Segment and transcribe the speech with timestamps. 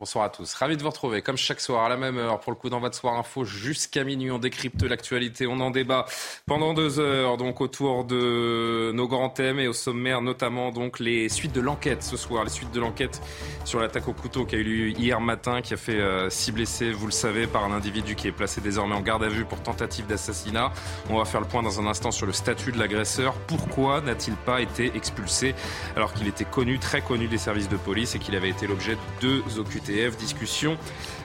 [0.00, 0.54] Bonsoir à tous.
[0.54, 2.88] Ravi de vous retrouver, comme chaque soir, à la même heure, pour le coup d'envoi
[2.88, 4.30] de Soir Info, jusqu'à minuit.
[4.30, 6.06] On décrypte l'actualité, on en débat
[6.46, 11.28] pendant deux heures, donc autour de nos grands thèmes et au sommaire, notamment donc les
[11.28, 13.20] suites de l'enquête ce soir, les suites de l'enquête
[13.66, 16.50] sur l'attaque au couteau qui a eu lieu hier matin, qui a fait euh, six
[16.50, 19.44] blessés, vous le savez, par un individu qui est placé désormais en garde à vue
[19.44, 20.72] pour tentative d'assassinat.
[21.10, 23.34] On va faire le point dans un instant sur le statut de l'agresseur.
[23.46, 25.54] Pourquoi n'a-t-il pas été expulsé
[25.94, 28.94] alors qu'il était connu, très connu des services de police et qu'il avait été l'objet
[28.94, 29.58] de deux
[29.90, 30.76] Discussion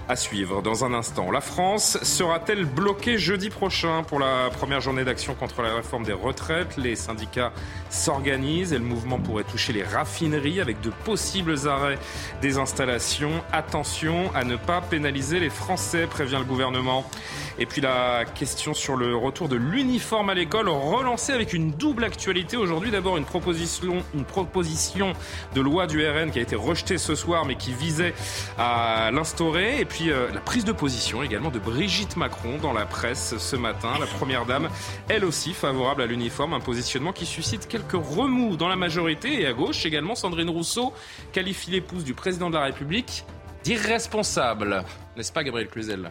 [0.08, 1.30] à suivre dans un instant.
[1.32, 6.14] La France sera-t-elle bloquée jeudi prochain pour la première journée d'action contre la réforme des
[6.14, 6.78] retraites?
[6.78, 7.52] Les syndicats
[7.90, 12.00] s'organisent et le mouvement pourrait toucher les raffineries avec de possibles arrêts
[12.42, 13.44] des installations.
[13.52, 17.10] Attention à ne pas pénaliser les Français, prévient le gouvernement.
[17.58, 22.03] Et puis la question sur le retour de l'uniforme à l'école, relancée avec une double
[22.03, 22.92] actualité aujourd'hui.
[22.92, 25.14] D'abord une proposition, une proposition
[25.53, 28.14] de loi du RN qui a été rejetée ce soir mais qui visait
[28.58, 29.80] à l'instaurer.
[29.80, 33.56] Et puis euh, la prise de position également de Brigitte Macron dans la presse ce
[33.56, 33.94] matin.
[34.00, 34.69] La Première Dame,
[35.08, 39.47] elle aussi favorable à l'uniforme, un positionnement qui suscite quelques remous dans la majorité et
[39.47, 40.16] à gauche également.
[40.16, 40.94] Sandrine Rousseau
[41.31, 43.23] qualifie l'épouse du président de la République
[43.64, 44.84] d'irresponsable.
[45.16, 46.09] N'est-ce pas Gabriel Cluzel?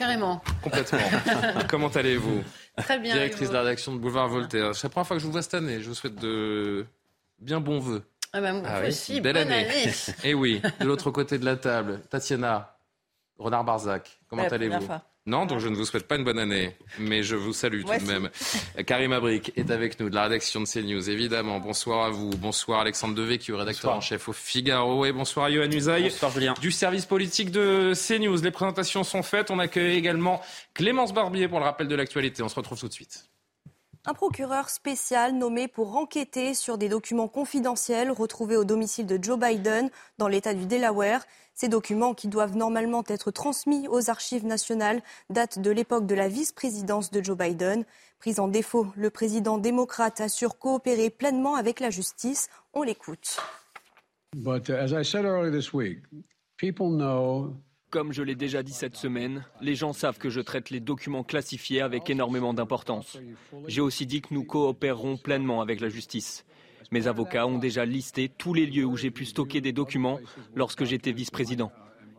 [0.00, 0.40] Carrément.
[0.62, 0.98] Complètement.
[1.68, 2.42] Comment allez-vous
[2.78, 3.12] Très bien.
[3.12, 4.74] Directrice de la rédaction de Boulevard Voltaire.
[4.74, 5.82] C'est la première fois que je vous vois cette année.
[5.82, 6.86] Je vous souhaite de
[7.38, 8.02] bien bons voeux.
[8.32, 8.40] Ah
[8.80, 9.66] oui, aussi, belle année.
[9.66, 9.92] année.
[10.24, 12.78] Et oui, de l'autre côté de la table, Tatiana,
[13.36, 14.18] Renard Barzac.
[14.30, 15.02] Comment La première allez-vous fois.
[15.30, 18.04] Non, donc je ne vous souhaite pas une bonne année, mais je vous salue tout
[18.04, 18.30] de même.
[18.84, 21.60] Karim Abrik est avec nous de la rédaction de CNews, évidemment.
[21.60, 22.30] Bonsoir à vous.
[22.30, 25.06] Bonsoir Alexandre Devecchio, rédacteur en chef au Figaro.
[25.06, 26.54] Et bonsoir à Yohann Usaï Bonsoir Julien.
[26.60, 28.42] du service politique de CNews.
[28.42, 29.52] Les présentations sont faites.
[29.52, 30.42] On accueille également
[30.74, 32.42] Clémence Barbier pour le rappel de l'actualité.
[32.42, 33.30] On se retrouve tout de suite.
[34.06, 39.38] Un procureur spécial nommé pour enquêter sur des documents confidentiels retrouvés au domicile de Joe
[39.38, 41.24] Biden dans l'État du Delaware.
[41.60, 46.26] Ces documents, qui doivent normalement être transmis aux archives nationales, datent de l'époque de la
[46.26, 47.84] vice-présidence de Joe Biden.
[48.18, 52.48] Pris en défaut, le président démocrate assure coopérer pleinement avec la justice.
[52.72, 53.36] On l'écoute.
[54.34, 55.98] But uh, as I said earlier this week,
[56.56, 57.54] people know
[57.90, 61.24] Comme je l'ai déjà dit cette semaine, les gens savent que je traite les documents
[61.24, 63.18] classifiés avec énormément d'importance.
[63.66, 66.44] J'ai aussi dit que nous coopérerons pleinement avec la justice.
[66.92, 70.18] Mes avocats ont déjà listé tous les lieux où j'ai pu stocker des documents
[70.54, 71.70] lorsque j'étais vice-président.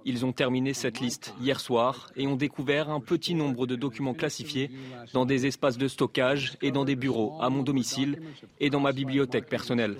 [0.06, 4.14] Ils ont terminé cette liste hier soir et ont découvert un petit nombre de documents
[4.14, 4.72] classifiés
[5.14, 8.22] dans des espaces de stockage et dans des bureaux à mon domicile
[8.60, 9.98] et dans ma bibliothèque personnelle.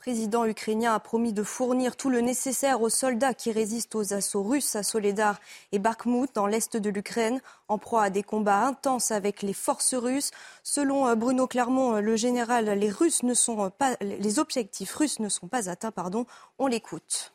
[0.00, 4.42] Président ukrainien a promis de fournir tout le nécessaire aux soldats qui résistent aux assauts
[4.42, 5.38] russes à Soledar
[5.72, 9.94] et Bakhmut dans l'est de l'Ukraine, en proie à des combats intenses avec les forces
[9.94, 10.30] russes.
[10.62, 15.20] Selon euh, Bruno Clermont, euh, le général, les Russes ne sont pas, les objectifs russes
[15.20, 15.92] ne sont pas atteints.
[15.92, 16.24] Pardon.
[16.58, 17.34] On l'écoute.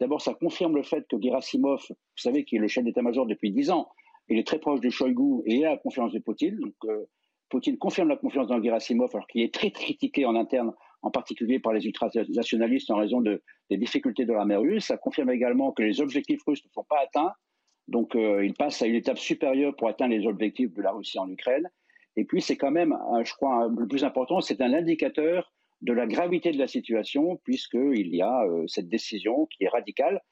[0.00, 3.52] D'abord, ça confirme le fait que Gerasimov, vous savez, qui est le chef d'état-major depuis
[3.52, 3.90] dix ans,
[4.28, 6.58] il est très proche de Shoigu et à la confiance de Poutine.
[6.58, 7.04] Donc, euh,
[7.48, 10.72] Poutine confirme la confiance dans Gerasimov, alors qu'il est très critiqué en interne,
[11.04, 14.86] en particulier par les ultranationalistes en raison de, des difficultés de l'armée russe.
[14.86, 17.32] Ça confirme également que les objectifs russes ne sont pas atteints.
[17.88, 21.18] Donc, euh, il passe à une étape supérieure pour atteindre les objectifs de la Russie
[21.18, 21.68] en Ukraine.
[22.16, 25.92] Et puis, c'est quand même, euh, je crois, le plus important, c'est un indicateur de
[25.92, 30.22] la gravité de la situation, puisqu'il y a euh, cette décision qui est radicale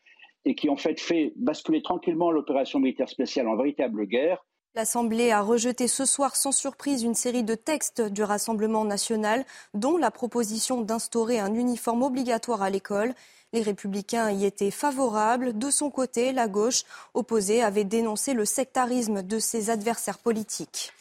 [0.46, 4.42] et qui, en fait, fait basculer tranquillement l'opération militaire spéciale en véritable guerre.
[4.74, 9.98] L'Assemblée a rejeté ce soir sans surprise une série de textes du Rassemblement national, dont
[9.98, 13.12] la proposition d'instaurer un uniforme obligatoire à l'école.
[13.52, 15.58] Les républicains y étaient favorables.
[15.58, 20.94] De son côté, la gauche opposée avait dénoncé le sectarisme de ses adversaires politiques.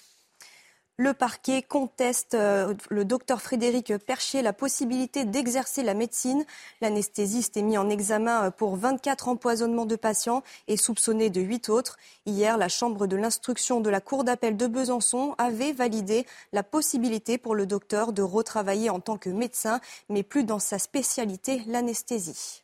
[1.01, 6.45] Le parquet conteste euh, le docteur Frédéric Perchier la possibilité d'exercer la médecine.
[6.79, 11.69] L'anesthésiste est mis en examen euh, pour 24 empoisonnements de patients et soupçonné de 8
[11.69, 11.97] autres.
[12.27, 17.39] Hier, la Chambre de l'instruction de la Cour d'appel de Besançon avait validé la possibilité
[17.39, 22.61] pour le docteur de retravailler en tant que médecin, mais plus dans sa spécialité, l'anesthésie.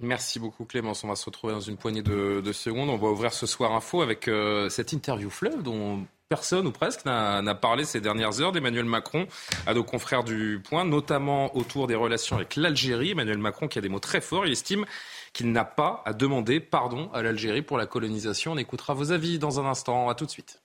[0.00, 1.04] Merci beaucoup Clémence.
[1.04, 2.90] On va se retrouver dans une poignée de, secondes.
[2.90, 7.04] On va ouvrir ce soir info avec euh, cette interview fleuve dont personne ou presque
[7.04, 9.26] n'a parlé ces dernières heures d'Emmanuel Macron
[9.66, 13.12] à nos confrères du Point, notamment autour des relations avec l'Algérie.
[13.12, 14.44] Emmanuel Macron qui a des mots très forts.
[14.44, 14.84] Il estime
[15.32, 18.52] qu'il n'a pas à demander pardon à l'Algérie pour la colonisation.
[18.52, 20.08] On écoutera vos avis dans un instant.
[20.08, 20.60] À tout de suite.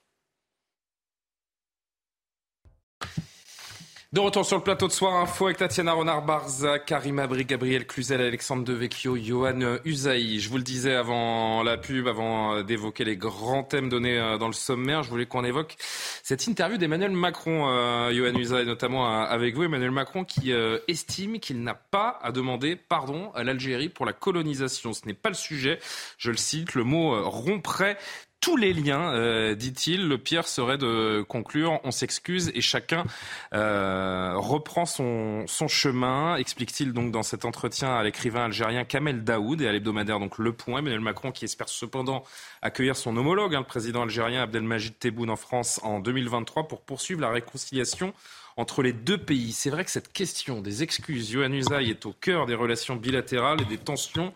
[4.13, 8.19] De retour sur le plateau de Soir Info avec Tatiana Renard-Barza, Karim Abri, Gabriel Cluzel,
[8.19, 10.41] Alexandre Devecchio, Johan Usaï.
[10.41, 14.47] Je vous le disais avant la pub, avant d'évoquer les grands thèmes donnés euh, dans
[14.47, 15.77] le sommaire, je voulais qu'on évoque
[16.23, 20.51] cette interview d'Emmanuel Macron, euh, Johan Usaï, notamment euh, avec vous, Emmanuel Macron, qui
[20.89, 24.91] estime qu'il n'a pas à demander pardon à l'Algérie pour la colonisation.
[24.91, 25.79] Ce n'est pas le sujet.
[26.17, 27.97] Je le cite, le mot romprait
[28.41, 30.07] tous les liens, euh, dit-il.
[30.07, 33.05] Le pire serait de conclure, on s'excuse et chacun
[33.53, 39.61] euh, reprend son, son chemin, explique-t-il donc dans cet entretien à l'écrivain algérien Kamel Daoud
[39.61, 40.79] et à l'hebdomadaire donc Le Point.
[40.79, 42.23] Emmanuel Macron qui espère cependant
[42.63, 47.21] accueillir son homologue, hein, le président algérien Abdelmajid Tebboune en France en 2023 pour poursuivre
[47.21, 48.13] la réconciliation
[48.61, 49.51] entre les deux pays.
[49.51, 53.59] C'est vrai que cette question des excuses, Johan Usaï, est au cœur des relations bilatérales
[53.61, 54.33] et des tensions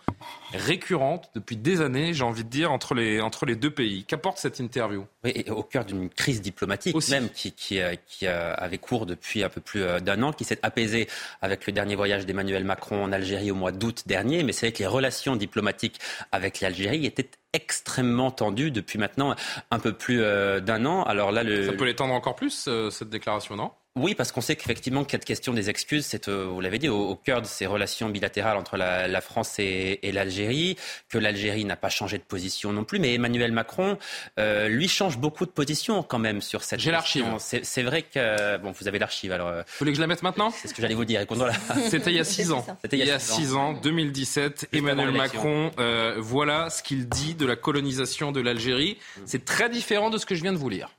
[0.51, 4.03] récurrentes depuis des années, j'ai envie de dire, entre les, entre les deux pays.
[4.03, 5.05] Qu'apporte cette interview?
[5.23, 9.43] Oui, et au cœur d'une crise diplomatique même qui, qui, euh, qui, avait cours depuis
[9.43, 11.07] un peu plus euh, d'un an, qui s'est apaisée
[11.41, 14.43] avec le dernier voyage d'Emmanuel Macron en Algérie au mois d'août dernier.
[14.43, 15.99] Mais c'est vrai que les relations diplomatiques
[16.31, 19.35] avec l'Algérie étaient extrêmement tendues depuis maintenant
[19.69, 21.03] un peu plus euh, d'un an.
[21.03, 21.67] Alors là, le...
[21.67, 23.71] Ça peut l'étendre encore plus, cette déclaration, non?
[23.97, 27.15] Oui, parce qu'on sait qu'effectivement, cette question des excuses, c'est, euh, vous l'avez dit, au,
[27.15, 30.75] cœur de ces relations bilatérales entre la, France et, l'Algérie,
[31.07, 33.97] que l'Algérie n'a pas changé de position non plus, mais Emmanuel Macron,
[34.37, 37.25] euh, lui, change beaucoup de position quand même sur cette J'ai l'archive.
[37.39, 38.57] C'est, vrai que...
[38.57, 39.47] Bon, vous avez l'archive, alors...
[39.47, 40.49] Euh, vous voulez que je la mette maintenant?
[40.49, 41.25] C'est ce que j'allais vous dire.
[41.89, 42.65] C'était il y a six ans.
[42.81, 44.69] C'était il y a six ans, 2017.
[44.73, 45.71] Emmanuel Macron,
[46.17, 48.97] voilà ce qu'il dit de la colonisation de l'Algérie.
[49.25, 50.89] C'est très différent de ce que je viens de vous lire.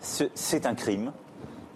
[0.00, 1.12] C'est un crime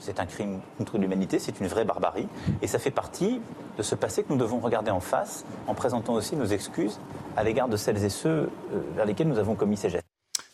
[0.05, 2.29] c'est un crime contre l'humanité, c'est une vraie barbarie.
[2.61, 3.41] Et ça fait partie
[3.79, 7.01] de ce passé que nous devons regarder en face en présentant aussi nos excuses
[7.37, 8.49] à l'égard de celles et ceux euh,
[8.95, 10.05] vers lesquels nous avons commis ces gestes.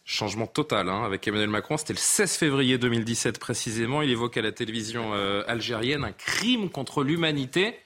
[0.04, 1.76] Changement total hein, avec Emmanuel Macron.
[1.76, 4.02] C'était le 16 février 2017 précisément.
[4.02, 7.76] Il évoque à la télévision euh, algérienne un crime contre l'humanité.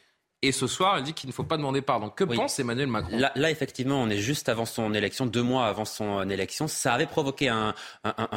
[0.45, 2.11] Et ce soir, il dit qu'il ne faut pas demander pardon.
[2.11, 5.87] Que pense Emmanuel Macron là, effectivement, on est juste avant son élection, deux mois avant
[5.87, 6.69] son euh, élection.
[6.69, 7.75] Ça avait provoqué un,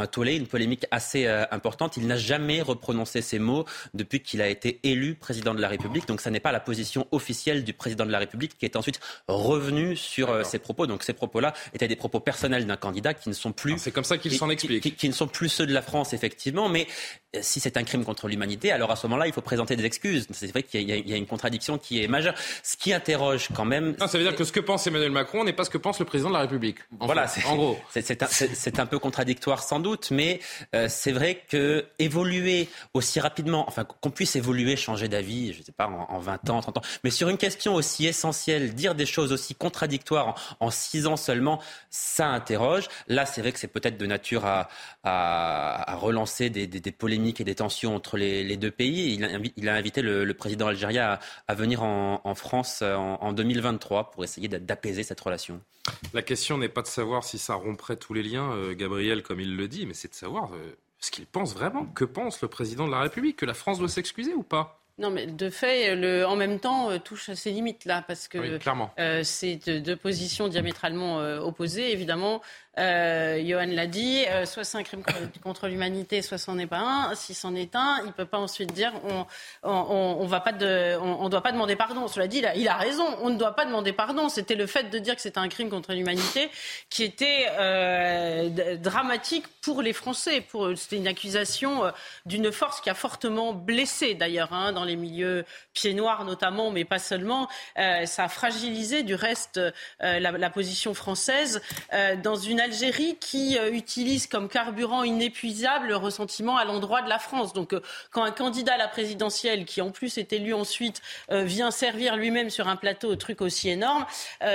[0.09, 1.97] tollé, une polémique assez euh, importante.
[1.97, 6.07] Il n'a jamais reprononcé ces mots depuis qu'il a été élu président de la République.
[6.07, 9.01] Donc, ça n'est pas la position officielle du président de la République qui est ensuite
[9.27, 10.87] revenu sur euh, ces propos.
[10.87, 13.77] Donc, ces propos-là étaient des propos personnels d'un candidat qui ne sont plus.
[13.79, 14.95] C'est comme ça qu'il s'en explique.
[14.95, 16.69] Qui, ne sont plus ceux de la France, effectivement.
[16.69, 16.87] Mais
[17.41, 20.25] si c'est un crime contre l'humanité, alors à ce moment-là, il faut présenter des excuses.
[20.31, 22.33] C'est vrai qu'il y, y, a une contradiction qui est majeur.
[22.63, 23.95] Ce qui interroge quand même.
[23.99, 25.99] Non, ça veut dire que ce que pense Emmanuel Macron n'est pas ce que pense
[25.99, 26.77] le président de la République.
[26.99, 27.79] voilà, en gros.
[27.89, 30.39] C'est un, peu contradictoire sans doute, mais
[30.75, 35.63] euh, c'est vrai que évoluer aussi rapidement, enfin qu'on puisse évoluer, changer d'avis, je ne
[35.63, 39.05] sais pas, en, 20 ans, 30 ans, mais sur une question aussi essentielle, dire des
[39.05, 42.87] choses aussi contradictoires en, 6 ans seulement, ça interroge.
[43.07, 44.69] Là, c'est vrai que c'est peut-être de nature à,
[45.03, 49.15] à, relancer des, des, polémiques et des tensions entre les, deux pays.
[49.15, 52.95] Il a, il a invité le, président algérien à, à venir en, en France euh,
[52.95, 55.61] en, 2023 pour essayer d'apaiser cette relation
[56.13, 59.39] La question n'est pas de savoir si ça romprait tous les liens, euh, Gabriel, comme
[59.39, 61.85] il le dit, mais c'est de savoir euh, ce qu'il pense vraiment.
[61.85, 63.37] Que pense le président de la République?
[63.37, 64.81] Que la France doit s'excuser ou pas?
[64.99, 68.59] Non, mais de fait, le, en même temps, touche à ses limites là, parce que
[69.23, 71.91] c'est deux positions diamétralement opposées.
[71.91, 72.41] Évidemment,
[72.77, 75.03] euh, Johan l'a dit, euh, soit c'est un crime
[75.43, 77.15] contre l'humanité, soit c'en est pas un.
[77.15, 79.25] Si c'en est un, il peut pas ensuite dire on
[79.63, 80.51] on, va pas
[81.01, 82.07] on, doit pas demander pardon.
[82.07, 83.05] Cela dit, il a, il a, raison.
[83.21, 84.29] On ne doit pas demander pardon.
[84.29, 86.49] C'était le fait de dire que c'était un crime contre l'humanité
[86.89, 90.41] qui était euh, dramatique pour les Français.
[90.41, 91.91] Pour c'était une accusation
[92.25, 96.85] d'une force qui a fortement blessé d'ailleurs hein, dans les milieux pieds noirs notamment, mais
[96.85, 97.47] pas seulement.
[97.75, 99.59] Ça a fragilisé du reste
[99.99, 101.61] la, la, position française
[102.23, 107.17] dans une Algérie qui euh, utilise comme carburant inépuisable le ressentiment à l'endroit de la
[107.17, 107.53] France.
[107.53, 107.81] Donc euh,
[108.11, 112.17] quand un candidat à la présidentielle, qui en plus est élu ensuite, euh, vient servir
[112.17, 114.05] lui-même sur un plateau un truc aussi énorme,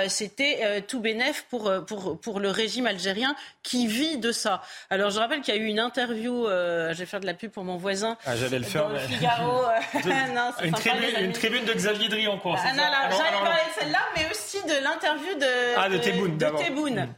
[0.09, 4.63] c'était tout bénef pour, pour, pour le régime algérien qui vit de ça.
[4.91, 7.51] Alors je rappelle qu'il y a eu une interview, je vais faire de la pub
[7.51, 8.17] pour mon voisin.
[8.27, 8.89] Ah, j'allais le faire.
[8.89, 9.63] Dans le Figaro.
[10.35, 12.57] non, une, tribune, une, tribune, de Xavier Drian, quoi.
[12.59, 16.63] Ah, non, non, j'allais parler de celle-là, mais aussi de l'interview de, ah, de, de
[16.63, 17.15] Tebboune.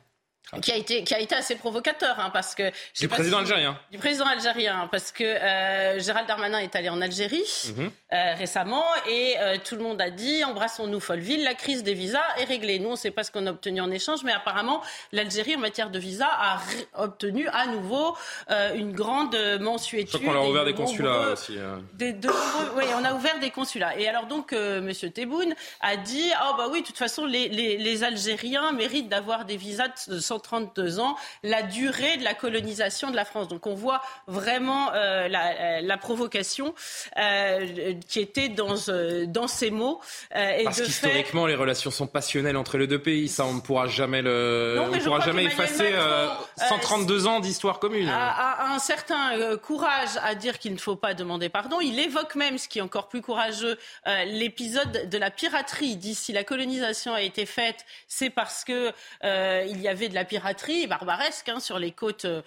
[0.61, 3.79] Qui a été qui a été assez provocateur hein, parce que du président algérien.
[3.91, 7.91] Du président algérien parce que euh, Gérald Darmanin est allé en Algérie mhm.
[8.13, 12.23] euh, récemment et euh, tout le monde a dit embrassons-nous Folleville la crise des visas
[12.39, 12.79] est réglée.
[12.79, 14.83] Nous on ne sait pas ce qu'on a obtenu en échange mais apparemment
[15.13, 16.61] l'Algérie en matière de visa a
[16.99, 18.17] obtenu à nouveau
[18.75, 21.59] une grande mensuétude je crois qu'on a ouvert des consulats aussi
[22.77, 23.99] oui on a ouvert des consulats.
[23.99, 27.77] Et alors donc monsieur Tebboune a dit oh bah oui de toute façon les, les,
[27.79, 33.17] les Algériens méritent d'avoir des visas de 132 ans, la durée de la colonisation de
[33.17, 33.49] la France.
[33.49, 36.75] Donc on voit vraiment euh, la, la, provocation
[37.19, 40.01] euh, qui était dans, euh, dans ces mots.
[40.35, 43.29] et Parce qu'historiquement, les relations sont passionnelles entre les deux pays.
[43.29, 44.81] Ça, on ne pourra jamais, le...
[44.81, 45.93] on pourra jamais effacer
[46.57, 48.09] 132 ans d'histoire commune.
[48.09, 51.81] A, a, un certain courage à dire qu'il ne faut pas demander pardon.
[51.81, 53.79] Il évoque même, ce qui est encore plus courageux,
[54.27, 55.87] l'épisode de la piraterie.
[55.87, 60.15] Il dit si la colonisation a été faite, c'est parce que il y avait de
[60.15, 62.25] la piraterie barbaresque hein, sur les côtes.
[62.25, 62.43] Euh,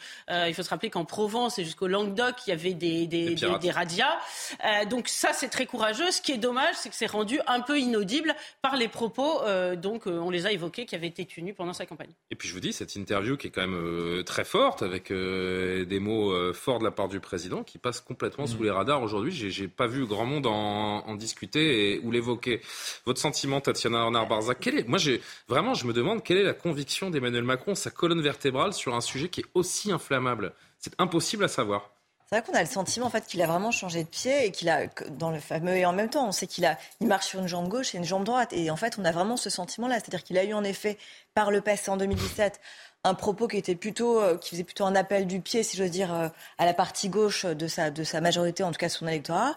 [0.48, 3.72] il faut se rappeler qu'en Provence et jusqu'au Languedoc, il y avait des, des, des,
[3.72, 4.18] radias.
[4.66, 6.12] Euh, donc ça, c'est très courageux.
[6.12, 9.76] Ce qui est dommage, c'est que c'est rendu un peu inaudible par les propos, euh,
[9.76, 12.12] donc on les a évoqués, qui avaient été tenus pendant sa campagne.
[12.32, 16.00] Et puis je vous dis, cette interview qui est quand même très forte, avec des
[16.00, 19.32] mots forts de la part du président, qui passe complètement sous les radars aujourd'hui.
[19.32, 22.62] J'ai pas vu grand monde en, en discuter et, ou l'évoquer.
[23.06, 26.54] Votre sentiment, Tatiana Arnard-Barza, quel est Moi, j'ai vraiment, je me demande quelle est la
[26.54, 30.54] conviction d'Emmanuel Macron sa colonne vertébrale sur un sujet qui est aussi inflammable.
[30.80, 31.92] C'est impossible à savoir.
[32.30, 34.52] C'est vrai qu'on a le sentiment en fait qu'il a vraiment changé de pied et
[34.52, 37.28] qu'il a dans le fameux et en même temps on sait qu'il a il marche
[37.28, 38.52] sur une jambe gauche et une jambe droite.
[38.52, 40.98] Et en fait on a vraiment ce sentiment là c'est-à-dire qu'il a eu en effet
[41.34, 42.60] par le passé en 2017
[43.06, 45.90] un propos qui était plutôt euh, qui faisait plutôt un appel du pied si j'ose
[45.90, 49.08] dire euh, à la partie gauche de sa de sa majorité en tout cas son
[49.08, 49.56] électorat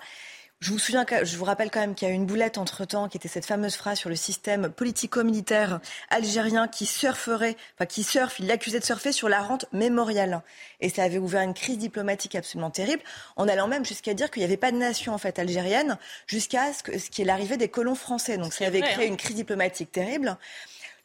[0.61, 2.85] je vous souviens, je vous rappelle quand même qu'il y a eu une boulette entre
[2.85, 8.03] temps, qui était cette fameuse phrase sur le système politico-militaire algérien qui surferait, enfin qui
[8.03, 10.43] surfe, il l'accusait de surfer sur la rente mémoriale.
[10.81, 13.03] Et ça avait ouvert une crise diplomatique absolument terrible,
[13.37, 16.75] en allant même jusqu'à dire qu'il n'y avait pas de nation en fait algérienne, jusqu'à
[16.75, 18.37] ce, ce qui est l'arrivée des colons français.
[18.37, 19.09] Donc ça avait créé hein.
[19.09, 20.37] une crise diplomatique terrible.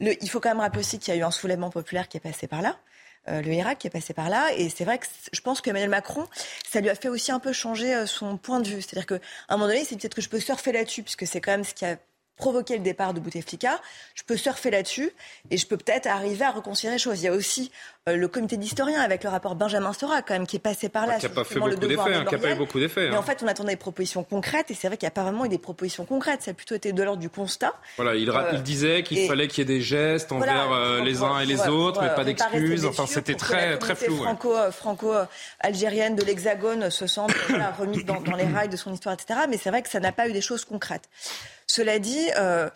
[0.02, 2.18] Le, il faut quand même rappeler aussi qu'il y a eu un soulèvement populaire qui
[2.18, 2.78] est passé par là.
[3.28, 4.54] Euh, le Irak qui est passé par là.
[4.56, 6.28] Et c'est vrai que je pense qu'Emmanuel Macron,
[6.68, 8.82] ça lui a fait aussi un peu changer euh, son point de vue.
[8.82, 11.52] C'est-à-dire qu'à un moment donné, c'est peut-être que je peux surfer là-dessus, puisque c'est quand
[11.52, 11.98] même ce qui a
[12.36, 13.80] provoquer le départ de Bouteflika.
[14.14, 15.12] Je peux surfer là-dessus
[15.50, 17.22] et je peux peut-être arriver à reconsidérer les choses.
[17.22, 17.72] Il y a aussi
[18.14, 21.18] le comité d'historiens avec le rapport Benjamin Stora, quand même, qui est passé par là.
[21.18, 23.10] qui n'a pas fait beaucoup d'effets, hein, qui n'a pas eu beaucoup d'effets.
[23.10, 23.24] Mais en hein.
[23.24, 25.50] fait, on attendait des propositions concrètes et c'est vrai qu'il n'y a pas vraiment eu
[25.50, 26.44] des propositions concrètes.
[26.44, 27.74] Ça a plutôt été de l'ordre du constat.
[27.96, 31.40] Voilà, il, euh, disait qu'il fallait qu'il y ait des gestes envers euh, les uns
[31.40, 32.86] et les autres, mais pas d'excuses.
[32.86, 34.18] Enfin, c'était très, très flou.
[34.18, 37.22] Franco, franco-algérienne de l'Hexagone se sent
[37.80, 39.40] remise dans, dans les rails de son histoire, etc.
[39.50, 41.10] Mais c'est vrai que ça n'a pas eu des choses concrètes.
[41.68, 42.70] Cela dit, euh,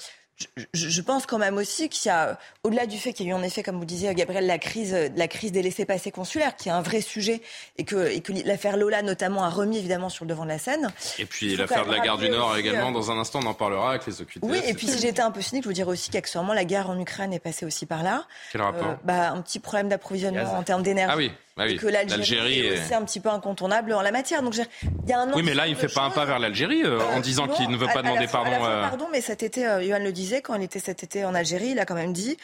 [0.74, 3.36] je, pense quand même aussi qu'il y a, au-delà du fait qu'il y a eu
[3.36, 6.72] en effet, comme vous disiez, Gabriel, la crise, la crise des laissés-passer consulaires, qui est
[6.72, 7.42] un vrai sujet,
[7.78, 10.60] et que, et que l'affaire Lola notamment a remis évidemment sur le devant de la
[10.60, 10.92] scène.
[11.18, 13.54] Et puis l'affaire de la gare du Nord également, euh, dans un instant, on en
[13.54, 14.48] parlera avec les occupants.
[14.50, 16.90] Oui, et puis si j'étais un peu cynique, je vous dirais aussi qu'accessoirement la guerre
[16.90, 18.26] en Ukraine est passée aussi par là.
[18.52, 21.12] Quel rapport euh, bah, Un petit problème d'approvisionnement en termes d'énergie.
[21.14, 21.32] Ah oui.
[21.60, 24.42] Ah que l'Algérie est un petit peu incontournable en la matière.
[24.42, 26.40] Donc il y a un oui, mais là, il ne fait pas un pas vers
[26.40, 28.52] l'Algérie euh, en disant qu'il ne veut pas demander pardon.
[28.64, 28.82] Euh.
[28.82, 31.70] Pardon, mais cet été, euh, Johan le disait, quand il était cet été en Algérie,
[31.72, 32.38] il a quand même dit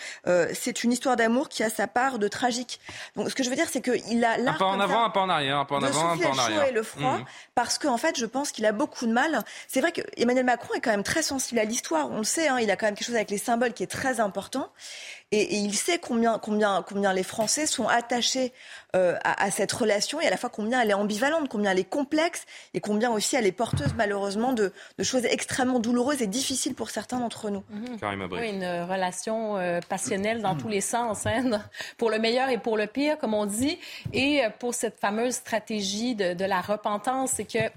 [0.54, 2.80] c'est une histoire d'amour qui a sa part de tragique.
[3.16, 5.22] Donc ce que je veux dire, c'est qu'il a un pas en avant, un pas
[5.22, 6.68] en arrière, un pas en avant, un pas en arrière.
[6.68, 7.26] et le froid, mmh.
[7.56, 9.44] parce qu'en en fait, je pense qu'il a beaucoup de mal.
[9.68, 12.12] C'est vrai que Emmanuel Macron est quand même très sensible à l'histoire.
[12.12, 13.88] On le sait, hein, il a quand même quelque chose avec les symboles qui est
[13.88, 14.70] très important.
[15.32, 18.54] Et, il sait combien, combien, combien les Français sont attachés
[18.96, 21.90] euh, à, cette relation et à la fois combien elle est ambivalente, combien elle est
[21.90, 24.72] complexe et combien aussi elle est porteuse malheureusement de,
[25.02, 27.64] choses extrêmement douloureuses et difficiles pour certains d'entre nous.
[27.70, 27.98] Mhm.
[28.32, 31.62] Oui, une relation euh, passionnelle dans tous les sens, hein,
[31.98, 33.80] pour le meilleur et pour le pire, comme on dit.
[34.14, 37.72] Et euh, pour cette fameuse stratégie de, de la repentance, c'est que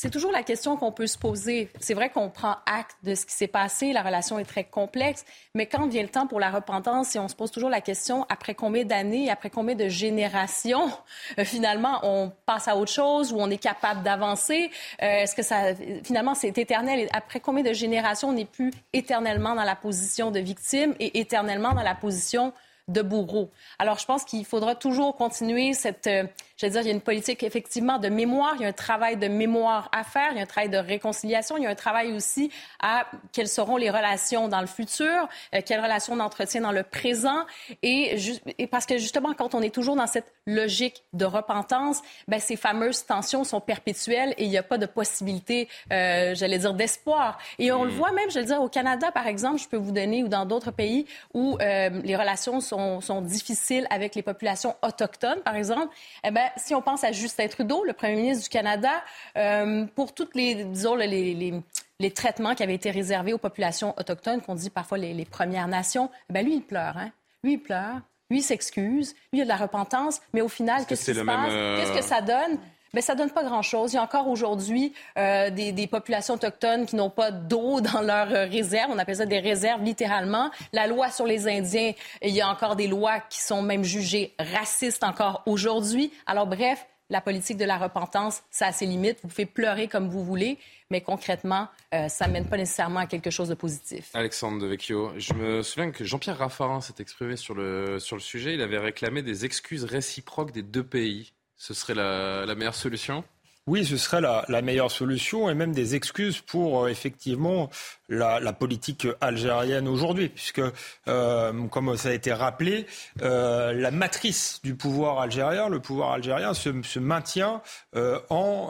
[0.00, 1.68] c'est toujours la question qu'on peut se poser.
[1.78, 5.26] C'est vrai qu'on prend acte de ce qui s'est passé, la relation est très complexe,
[5.54, 8.24] mais quand vient le temps pour la repentance, et on se pose toujours la question
[8.30, 10.90] après combien d'années, après combien de générations,
[11.38, 14.70] euh, finalement, on passe à autre chose ou on est capable d'avancer?
[15.02, 17.00] Euh, est-ce que ça, finalement, c'est éternel?
[17.00, 21.20] Et après combien de générations, on n'est plus éternellement dans la position de victime et
[21.20, 22.54] éternellement dans la position
[22.88, 23.50] de bourreau?
[23.78, 26.24] Alors, je pense qu'il faudra toujours continuer cette, euh,
[26.60, 28.72] je veux dire, il y a une politique effectivement de mémoire, il y a un
[28.72, 31.70] travail de mémoire à faire, il y a un travail de réconciliation, il y a
[31.70, 32.50] un travail aussi
[32.80, 37.46] à quelles seront les relations dans le futur, euh, quelles relations d'entretien dans le présent.
[37.82, 38.14] Et,
[38.58, 42.56] et, parce que justement, quand on est toujours dans cette logique de repentance, ben, ces
[42.56, 47.38] fameuses tensions sont perpétuelles et il n'y a pas de possibilité, euh, j'allais dire, d'espoir.
[47.58, 47.94] Et on le mm.
[47.94, 50.44] voit même, je veux dire, au Canada, par exemple, je peux vous donner, ou dans
[50.44, 55.94] d'autres pays où euh, les relations sont, sont, difficiles avec les populations autochtones, par exemple.
[56.24, 58.92] Eh ben, si on pense à Justin Trudeau, le premier ministre du Canada,
[59.36, 61.62] euh, pour toutes les, disons, les, les
[62.00, 66.10] les traitements qui avaient été réservés aux populations autochtones, qu'on dit parfois les, Premières Nations,
[66.28, 66.96] eh ben lui, il pleure.
[66.96, 67.10] Hein?
[67.44, 68.00] Lui, il pleure.
[68.30, 69.12] Lui, il s'excuse.
[69.32, 70.20] Lui, il y a de la repentance.
[70.32, 71.52] Mais au final, qu'est-ce qui se passe?
[71.52, 72.58] Qu'est-ce que ça donne?
[72.94, 73.92] Mais ça donne pas grand-chose.
[73.92, 78.28] Il y a encore aujourd'hui euh, des, populations autochtones qui n'ont pas d'eau dans leurs
[78.50, 78.90] réserves.
[78.92, 80.50] On appelle ça des réserves littéralement.
[80.72, 81.92] La loi sur les Indiens,
[82.22, 86.12] il y a encore des lois qui sont même jugées racistes encore aujourd'hui.
[86.26, 89.18] Alors bref, la politique de la repentance, ça a ses limites.
[89.22, 90.58] Vous pouvez pleurer comme vous voulez,
[90.90, 94.10] mais concrètement, euh, ça ne mène pas nécessairement à quelque chose de positif.
[94.14, 98.54] Alexandre Devecchio, je me souviens que Jean-Pierre Raffarin s'est exprimé sur le, sur le sujet.
[98.54, 101.32] Il avait réclamé des excuses réciproques des deux pays.
[101.60, 103.22] Ce serait la, meilleure solution?
[103.66, 107.68] Oui, ce serait la, la, meilleure solution et même des excuses pour euh, effectivement
[108.10, 110.60] la, la, politique algérienne aujourd'hui, puisque,
[111.08, 112.86] euh, comme ça a été rappelé,
[113.22, 117.62] euh, la matrice du pouvoir algérien, le pouvoir algérien, se, maintient
[117.96, 118.68] euh, en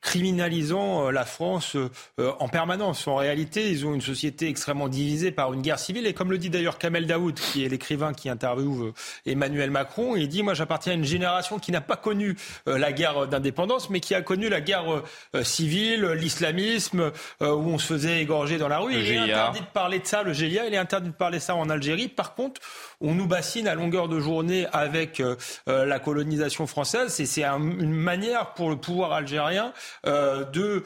[0.00, 1.76] criminalisant la France
[2.18, 3.06] en permanence.
[3.06, 6.38] En réalité, ils ont une société extrêmement divisée par une guerre civile, et comme le
[6.38, 8.92] dit d'ailleurs Kamel Daoud, qui est l'écrivain qui interviewe
[9.26, 12.36] Emmanuel Macron, il dit, moi j'appartiens à une génération qui n'a pas connu
[12.66, 15.02] la guerre d'indépendance, mais qui a connu la guerre
[15.42, 18.94] civile, l'islamisme, où on se faisait égorger dans la rue.
[18.94, 21.42] il est interdit de parler de ça, le GIA, il est interdit de parler de
[21.42, 22.08] ça en Algérie.
[22.08, 22.60] Par contre,
[23.00, 25.36] on nous bassine à longueur de journée avec euh,
[25.68, 27.12] euh, la colonisation française.
[27.12, 29.72] C'est une manière pour le pouvoir algérien
[30.06, 30.84] euh, de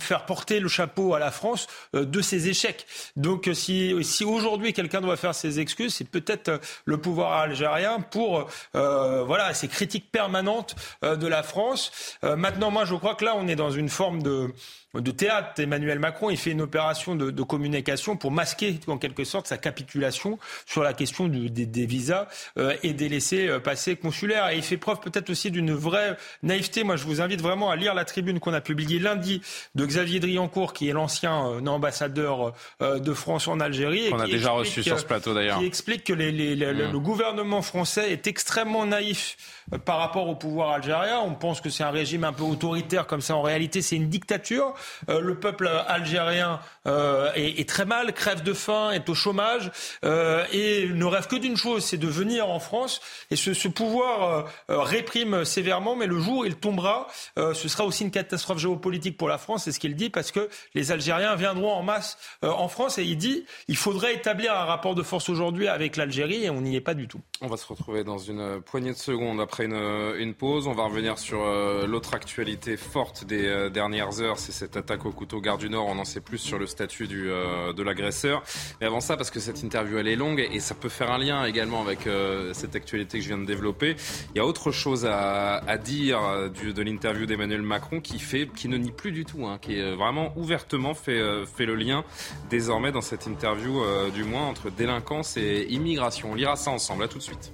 [0.00, 2.86] faire porter le chapeau à la France de ses échecs.
[3.16, 8.48] Donc si, si aujourd'hui quelqu'un doit faire ses excuses, c'est peut-être le pouvoir algérien pour
[8.72, 12.18] voilà ces critiques permanentes de la France.
[12.22, 14.52] maintenant, moi, je crois que là, on est dans une forme de
[14.94, 15.60] de théâtre.
[15.60, 19.58] Emmanuel Macron, il fait une opération de, de, communication pour masquer en quelque sorte sa
[19.58, 22.26] capitulation sur la question du, des, des, visas
[22.56, 24.48] euh, et des laissés-passer euh, consulaires.
[24.48, 26.84] Et il fait preuve peut-être aussi d'une vraie naïveté.
[26.84, 29.42] Moi, je vous invite vraiment à lire la tribune qu'on a publiée lundi
[29.74, 34.10] de Xavier Driancourt, qui est l'ancien euh, ambassadeur euh, de France en Algérie.
[34.10, 35.58] Qu'on a déjà reçu sur ce plateau d'ailleurs.
[35.58, 36.92] Qui explique que les, les, les, mmh.
[36.92, 39.36] le gouvernement français est extrêmement naïf
[39.84, 41.20] par rapport au pouvoir algérien.
[41.20, 43.36] On pense que c'est un régime un peu autoritaire comme ça.
[43.36, 44.74] En réalité, c'est une dictature.
[45.08, 49.70] Euh, le peuple algérien euh, est, très mal, crève de faim, est au chômage
[50.04, 53.00] euh, et ne rêve que d'une chose, c'est de venir en France.
[53.30, 58.58] Et ce, pouvoir réprime sévèrement, mais le jour il tombera, ce sera aussi une catastrophe
[58.58, 59.64] géopolitique pour la France.
[59.64, 63.18] C'est ce qu'il dit parce que les Algériens viendront en masse en France et il
[63.18, 66.80] dit il faudrait établir un rapport de force aujourd'hui avec l'Algérie et on n'y est
[66.80, 67.20] pas du tout.
[67.42, 70.66] On va se retrouver dans une poignée de secondes après une, une pause.
[70.66, 71.44] On va revenir sur
[71.86, 75.86] l'autre actualité forte des dernières heures, c'est cette attaque au couteau Gare du Nord.
[75.86, 78.42] On en sait plus sur le statut du, euh, de l'agresseur.
[78.80, 81.18] Mais avant ça, parce que cette interview elle est longue et, ça peut faire un
[81.18, 83.96] lien également avec euh, cette actualité que je viens de développer,
[84.34, 88.48] il y a autre chose à, à dire euh, de l'interview d'Emmanuel Macron qui, fait,
[88.54, 92.04] qui ne nie plus du tout, hein, qui est vraiment ouvertement fait, fait le lien
[92.50, 96.32] désormais dans cette interview du moins entre délinquance et immigration.
[96.32, 96.98] On lira ça ensemble.
[97.04, 97.52] À tout de suite.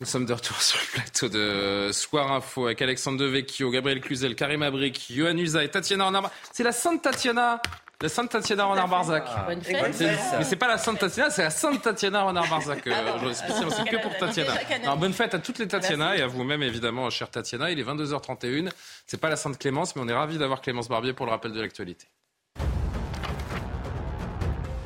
[0.00, 4.34] Nous sommes de retour sur le plateau de Soir Info avec Alexandre Devecchio, Gabriel Cluzel,
[4.34, 6.30] Karim Abrik, Johan Usa et Tatiana Renard.
[6.52, 7.60] C'est la Sainte Tatiana
[8.02, 9.24] la Sainte Tatiana Renard Barzac.
[9.26, 12.86] Ah, mais c'est pas la Sainte Tatiana, c'est la Sainte Tatiana Renard Barzac.
[12.86, 14.52] Euh, c'est que pour Tatiana.
[14.82, 17.70] Alors, bonne fête à toutes les Tatiana et à vous-même évidemment, chère Tatiana.
[17.70, 18.68] Il est 22h31.
[19.06, 21.52] C'est pas la Sainte Clémence, mais on est ravis d'avoir Clémence Barbier pour le rappel
[21.52, 22.06] de l'actualité.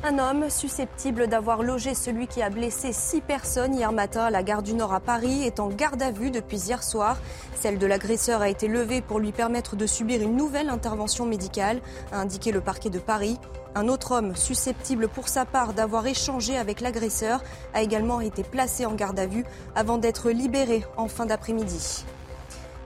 [0.03, 4.41] Un homme susceptible d'avoir logé celui qui a blessé six personnes hier matin à la
[4.41, 7.17] gare du Nord à Paris est en garde à vue depuis hier soir.
[7.59, 11.81] Celle de l'agresseur a été levée pour lui permettre de subir une nouvelle intervention médicale,
[12.11, 13.37] a indiqué le parquet de Paris.
[13.75, 17.43] Un autre homme susceptible pour sa part d'avoir échangé avec l'agresseur
[17.75, 22.05] a également été placé en garde à vue avant d'être libéré en fin d'après-midi.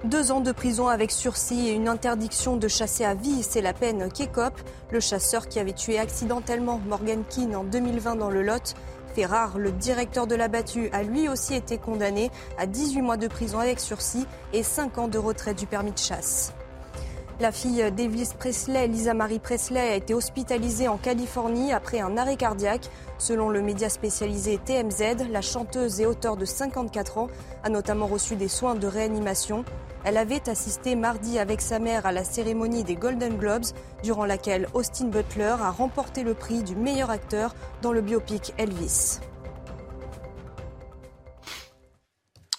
[0.06, 3.74] Deux ans de prison avec sursis et une interdiction de chasser à vie, c'est la
[3.74, 4.60] peine qu'écope
[4.92, 8.76] le chasseur qui avait tué accidentellement Morgan Keane en 2020 dans le Lot.
[9.16, 13.18] Fait rare, le directeur de la battue a lui aussi été condamné à 18 mois
[13.18, 16.54] de prison avec sursis et 5 ans de retrait du permis de chasse.
[17.42, 22.38] La fille d'Elvis Presley, Lisa Marie Presley, a été hospitalisée en Californie après un arrêt
[22.38, 22.90] cardiaque.
[23.18, 27.28] Selon le média spécialisé TMZ, la chanteuse et auteure de 54 ans
[27.64, 29.66] a notamment reçu des soins de réanimation.
[30.06, 33.66] Elle avait assisté mardi avec sa mère à la cérémonie des Golden Globes,
[34.02, 39.20] durant laquelle Austin Butler a remporté le prix du meilleur acteur dans le biopic Elvis.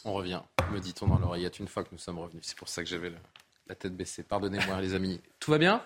[0.04, 2.44] On revient, me dit-on dans l'oreillette, une fois que nous sommes revenus.
[2.44, 3.10] C'est pour ça que j'avais
[3.68, 4.22] la tête baissée.
[4.22, 5.20] Pardonnez-moi, les amis.
[5.40, 5.82] Tout va bien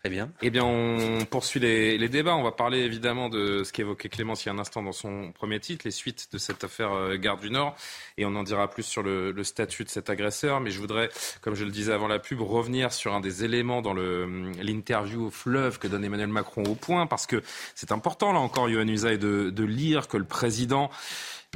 [0.00, 0.32] Très bien.
[0.40, 2.34] Eh bien, on poursuit les, débats.
[2.34, 5.30] On va parler évidemment de ce qu'évoquait Clémence il y a un instant dans son
[5.32, 7.76] premier titre, les suites de cette affaire euh, Gare du Nord.
[8.16, 10.60] Et on en dira plus sur le, statut de cet agresseur.
[10.60, 11.10] Mais je voudrais,
[11.42, 15.30] comme je le disais avant la pub, revenir sur un des éléments dans l'interview au
[15.30, 17.42] fleuve que donne Emmanuel Macron au point, parce que
[17.74, 20.90] c'est important, là encore, Yohann Usaï, de, de lire que le président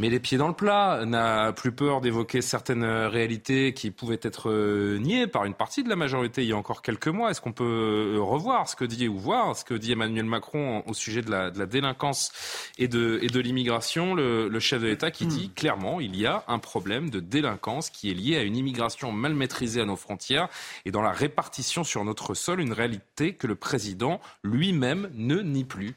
[0.01, 4.19] mais les pieds dans le plat, n'a plus peur d'évoquer certaines euh, réalités qui pouvaient
[4.23, 7.31] être euh, niées par une partie de la majorité il y a encore quelques mois.
[7.31, 10.83] Est-ce qu'on peut euh, revoir ce que dit ou voir ce que dit Emmanuel Macron
[10.87, 12.33] au sujet de la, de la délinquance
[12.77, 15.55] et de, et de l'immigration, le, le, chef de l'État qui dit hmm.
[15.55, 19.35] clairement il y a un problème de délinquance qui est lié à une immigration mal
[19.35, 20.49] maîtrisée à nos frontières
[20.85, 25.65] et dans la répartition sur notre sol, une réalité que le président lui-même ne nie
[25.65, 25.95] plus.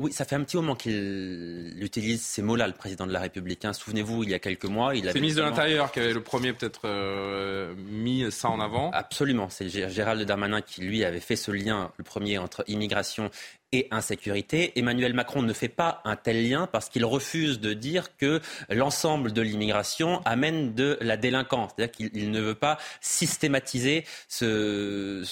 [0.00, 3.66] Oui, ça fait un petit moment qu'il utilise ces mots-là, le président de la République.
[3.66, 3.74] Hein.
[3.74, 5.12] Souvenez-vous, il y a quelques mois, il a.
[5.12, 8.90] C'est le ministre de l'Intérieur qui avait le premier peut-être euh, mis ça en avant.
[8.92, 13.30] Absolument, c'est Gérald Darmanin qui lui avait fait ce lien, le premier entre immigration
[13.72, 14.72] et insécurité.
[14.78, 19.32] Emmanuel Macron ne fait pas un tel lien parce qu'il refuse de dire que l'ensemble
[19.32, 21.72] de l'immigration amène de la délinquance.
[21.76, 25.22] C'est-à-dire qu'il ne veut pas systématiser ce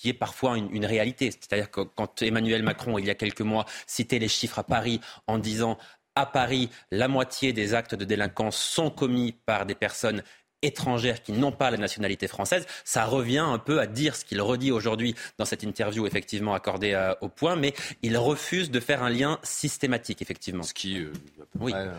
[0.00, 1.30] qui est parfois une, réalité.
[1.30, 4.98] C'est-à-dire que quand Emmanuel Macron, il y a quelques mois, citait les chiffres à Paris
[5.26, 5.76] en disant
[6.14, 10.22] à Paris, la moitié des actes de délinquance sont commis par des personnes
[10.62, 14.40] étrangères qui n'ont pas la nationalité française, ça revient un peu à dire ce qu'il
[14.40, 19.10] redit aujourd'hui dans cette interview effectivement accordée au point, mais il refuse de faire un
[19.10, 20.62] lien systématique effectivement.
[20.62, 21.12] Ce qui, euh,
[21.58, 21.72] oui.
[21.74, 21.92] Euh,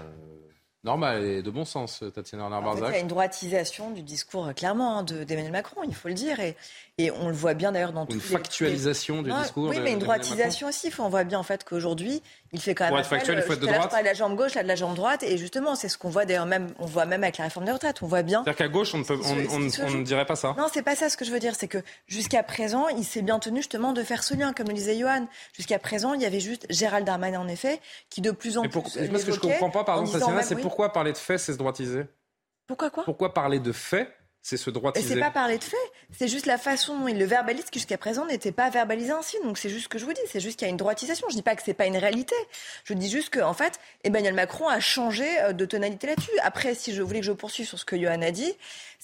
[0.83, 2.89] normal et de bon sens, Tatiana Arnard-Barzac.
[2.89, 6.13] il y a une droitisation du discours, euh, clairement, hein, d'Emmanuel Macron, il faut le
[6.13, 6.39] dire.
[6.39, 6.55] Et,
[6.97, 9.69] et on le voit bien d'ailleurs dans une factualisation du discours.
[9.69, 10.91] Oui, mais une droitisation aussi.
[10.99, 12.21] On voit bien en fait qu'aujourd'hui,
[12.53, 12.91] il fait quand même.
[12.91, 13.91] Pour être factuel, il faut être de droite.
[13.97, 16.25] de la jambe gauche, là de la jambe droite, et justement, c'est ce qu'on voit
[16.25, 16.73] d'ailleurs même.
[16.79, 18.03] On voit même avec la réforme des retraites.
[18.03, 18.43] On voit bien.
[18.43, 20.53] C'est-à-dire qu'à gauche, on ne, peut, on, ne dirait pas ça.
[20.57, 21.09] Non, c'est pas ça.
[21.09, 24.03] Ce que je veux dire, c'est que jusqu'à présent, il s'est bien tenu justement de
[24.03, 25.27] faire ce lien, comme le disait Johan.
[25.53, 28.81] Jusqu'à présent, il y avait juste Gérald Darmanin en effet, qui de plus en plus.
[28.89, 32.05] ce que je comprends pas, pardon, Tatiana, c'est pourquoi parler de faits, c'est se droitiser?
[32.65, 33.03] Pourquoi quoi?
[33.03, 34.09] Pourquoi parler de faits
[34.43, 35.05] c'est ce droitiser.
[35.05, 35.77] Et c'est pas parler de fait,
[36.11, 39.37] c'est juste la façon dont il le verbalise qui jusqu'à présent n'était pas verbalisé ainsi.
[39.43, 41.27] Donc c'est juste ce que je vous dis, c'est juste qu'il y a une droitisation.
[41.29, 42.35] Je dis pas que c'est pas une réalité.
[42.83, 46.31] Je dis juste qu'en en fait, Emmanuel Macron a changé euh, de tonalité là-dessus.
[46.41, 48.51] Après, si je voulais que je poursuive sur ce que Johan a dit,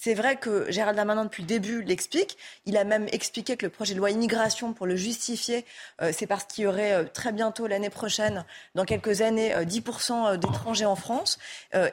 [0.00, 2.38] c'est vrai que Gérald Darmanin, depuis le début, l'explique.
[2.66, 5.66] Il a même expliqué que le projet de loi immigration, pour le justifier,
[6.00, 8.44] euh, c'est parce qu'il y aurait euh, très bientôt, l'année prochaine,
[8.76, 11.38] dans quelques années, 10% d'étrangers en France,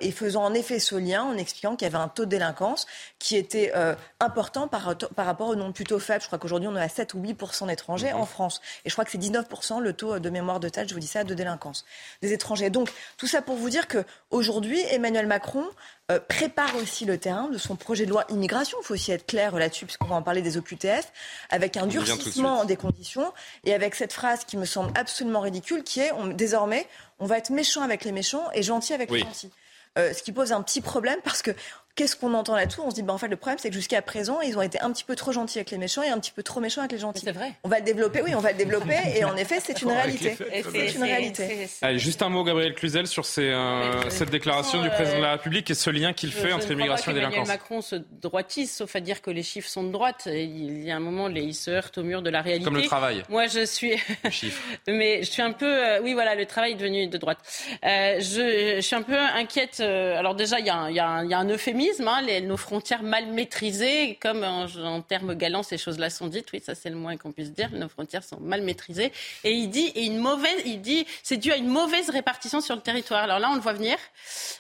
[0.02, 2.86] et faisant en effet ce lien en expliquant qu'il y avait un taux de délinquance
[3.20, 6.22] qui était euh, important par, par rapport au nombre plutôt faible.
[6.22, 8.20] Je crois qu'aujourd'hui, on est à 7 ou 8% d'étrangers mhm.
[8.20, 8.62] en France.
[8.86, 11.08] Et je crois que c'est 19% le taux de mémoire de tête, je vous dis
[11.08, 11.86] ça, de délinquance
[12.22, 12.70] des étrangers.
[12.70, 15.66] Donc, tout ça pour vous dire qu'aujourd'hui, Emmanuel Macron
[16.12, 18.78] euh, prépare aussi le terrain de son projet de loi immigration.
[18.82, 21.12] Il faut aussi être clair là-dessus, puisqu'on va en parler des OQTF,
[21.50, 26.02] avec un durcissement des conditions et avec cette phrase qui me semble absolument ridicule, qui
[26.02, 26.88] est on, désormais,
[27.18, 29.52] on va être méchant avec les méchants et gentil avec les gentils.
[29.98, 31.52] Euh, ce qui pose un petit problème parce que
[31.96, 34.02] Qu'est-ce qu'on entend là-dessous On se dit, ben, en fait, le problème, c'est que jusqu'à
[34.02, 36.34] présent, ils ont été un petit peu trop gentils avec les méchants et un petit
[36.34, 37.24] peu trop méchants avec les gentils.
[37.24, 37.54] C'est vrai.
[37.64, 38.98] On va le développer, oui, on va le développer.
[39.16, 40.36] et en effet, c'est une réalité.
[40.72, 41.70] C'est une réalité.
[41.82, 45.32] Allez, juste un mot, Gabriel Cluzel, sur ces, euh, cette déclaration du président de la
[45.32, 47.48] République et ce lien qu'il fait entre immigration et délinquance.
[47.48, 50.24] Macron se droitise, sauf à dire que les chiffres sont de droite.
[50.28, 52.66] Il y a un moment, il se heurte au mur de la réalité.
[52.66, 53.24] Comme le travail.
[53.30, 53.94] Moi, je suis.
[54.88, 55.66] Mais je suis un peu.
[55.66, 57.38] Euh, oui, voilà, le travail est devenu de droite.
[57.86, 59.80] Euh, je, suis un peu inquiète.
[59.80, 61.85] alors, déjà, il y, a un, euphémisme.
[62.08, 66.48] Hein, les, nos frontières mal maîtrisées, comme en, termes galants ces choses-là sont dites.
[66.54, 67.70] Oui, ça c'est le moins qu'on puisse dire.
[67.72, 69.12] Nos frontières sont mal maîtrisées.
[69.44, 72.76] Et il dit, et une mauvaise, il dit, c'est dû à une mauvaise répartition sur
[72.76, 73.24] le territoire.
[73.24, 73.98] Alors là, on le voit venir.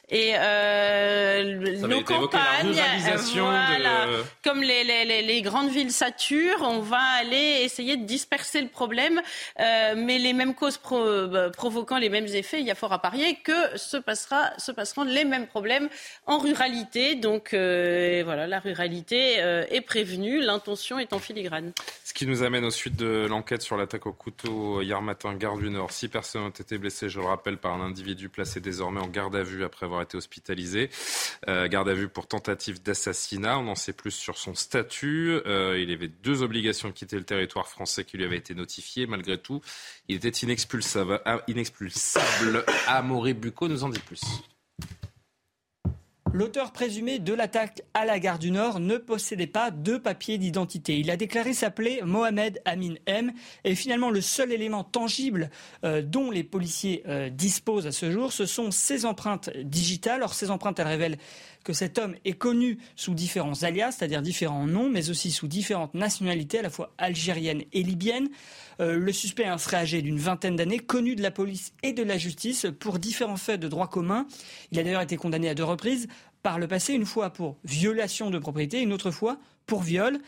[0.09, 2.73] Et euh, nos campagnes,
[3.33, 4.07] voilà,
[4.43, 9.21] comme les, les, les, grandes villes saturent, on va aller essayer de disperser le problème,
[9.59, 13.01] euh, mais les mêmes causes bah, provoquant les mêmes effets, il y a fort à
[13.01, 15.89] parier que se, passera, se passeront les mêmes problèmes
[16.27, 21.73] en ruralité, Donc, voilà, la ruralité est prévenue, l'intention est en filigrane.
[22.03, 25.57] Ce qui nous amène au suite de l'enquête sur l'attaque au couteau hier matin, gare
[25.57, 25.91] du Nord.
[25.91, 29.35] Six personnes ont été blessées, je le rappelle, par un individu placé désormais en garde
[29.35, 30.89] à vue après avoir été hospitalisé.
[31.47, 33.59] garde à vue pour tentative d'assassinat.
[33.59, 35.39] On en sait plus sur son statut.
[35.45, 39.07] il avait deux obligations de quitter le territoire français qui lui avaient été notifiées.
[39.07, 39.61] Malgré tout,
[40.07, 41.21] il était inexpulsable.
[41.47, 42.65] inexpulsable.
[42.87, 44.21] Amaury Bucco nous en dit plus.
[46.35, 50.99] L'auteur présumé de l'attaque à la gare du Nord ne possédait pas de papier d'identité.
[50.99, 53.31] Il a déclaré s'appeler Mohamed Amin M.
[53.63, 55.49] Et finalement, le seul élément tangible
[55.85, 60.23] euh, dont les policiers euh, disposent à ce jour, ce sont ses empreintes digitales.
[60.23, 61.17] Or, ces empreintes, elles révèlent
[61.65, 65.95] que cet homme est connu sous différents alias, c'est-à-dire différents noms, mais aussi sous différentes
[65.95, 68.29] nationalités, à la fois algériennes et libyennes.
[68.79, 72.17] Euh, le suspect serait âgé d'une vingtaine d'années, connu de la police et de la
[72.17, 74.27] justice pour différents faits de droit commun.
[74.71, 76.07] Il a d'ailleurs été condamné à deux reprises
[76.43, 80.19] par le passé, une fois pour violation de propriété, une autre fois pour viol.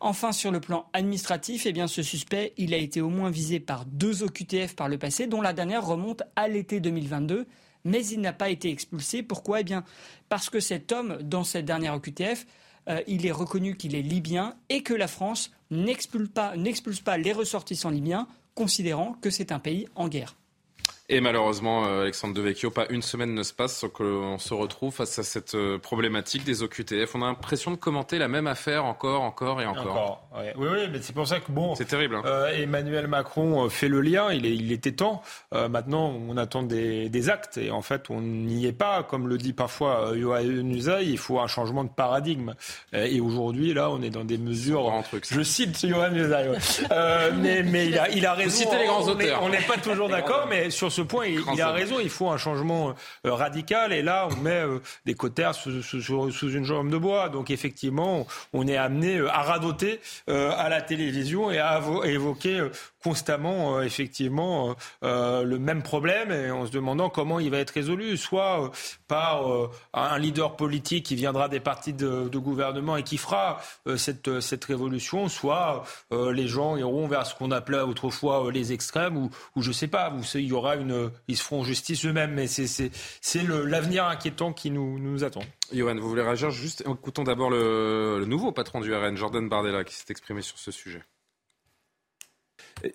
[0.00, 4.22] Enfin, sur le plan administratif, eh ce suspect, a été au moins visé par deux
[4.22, 7.46] OQTF par le passé, dont la dernière remonte à l'été 2022
[7.86, 9.22] mais il n'a pas été expulsé.
[9.22, 9.60] Pourquoi?
[9.60, 9.84] Eh bien,
[10.28, 12.46] parce que cet homme, dans cette dernière OQTF,
[12.88, 16.54] euh, il est reconnu qu'il est libyen et que la France n'expulse pas,
[17.04, 20.36] pas les ressortissants libyens, considérant que c'est un pays en guerre.
[21.08, 24.92] Et malheureusement, euh, Alexandre Devecchio, pas une semaine ne se passe sans qu'on se retrouve
[24.92, 27.14] face à cette euh, problématique des OQTF.
[27.14, 29.86] On a l'impression de commenter la même affaire encore, encore et encore.
[29.86, 31.76] encore Oui, oui, mais c'est pour ça que bon.
[31.76, 32.16] C'est terrible.
[32.16, 32.22] Hein.
[32.26, 34.32] Euh, Emmanuel Macron fait le lien.
[34.32, 35.22] Il, est, il était temps.
[35.52, 39.04] maintenant, on attend des, des, actes et en fait, on n'y est pas.
[39.04, 42.54] Comme le dit parfois Yohann Usaï, il faut un changement de paradigme.
[42.92, 44.92] et aujourd'hui, là, on est dans des mesures.
[44.92, 46.48] Un truc, je cite Yohann Usaï.
[47.40, 48.64] mais, mais il a, il a raison.
[48.68, 49.42] Vous les grands auteurs.
[49.42, 52.00] On n'est pas toujours d'accord, mais sur ce point, il, a raison.
[52.00, 52.94] Il faut un changement
[53.26, 53.92] euh, radical.
[53.92, 57.28] Et là, on met euh, des cotères sous, sous, une jambe de bois.
[57.28, 62.68] Donc, effectivement, on est amené euh, à radoter à la télévision et à évoquer
[63.06, 68.16] constamment, effectivement, le même problème et en se demandant comment il va être résolu.
[68.16, 68.72] Soit
[69.06, 69.44] par
[69.94, 73.60] un leader politique qui viendra des partis de, gouvernement et qui fera
[73.96, 79.30] cette, cette révolution, soit les gens iront vers ce qu'on appelait autrefois les extrêmes ou,
[79.54, 82.34] ou je sais pas, il y aura une, ils se feront justice eux-mêmes.
[82.34, 82.90] Mais c'est
[83.46, 85.42] l'avenir inquiétant qui nous, nous attend.
[85.72, 86.82] Johan, vous voulez réagir juste?
[86.82, 91.02] Écoutons d'abord le, nouveau patron du RN, Jordan Bardella, qui s'est exprimé sur ce sujet.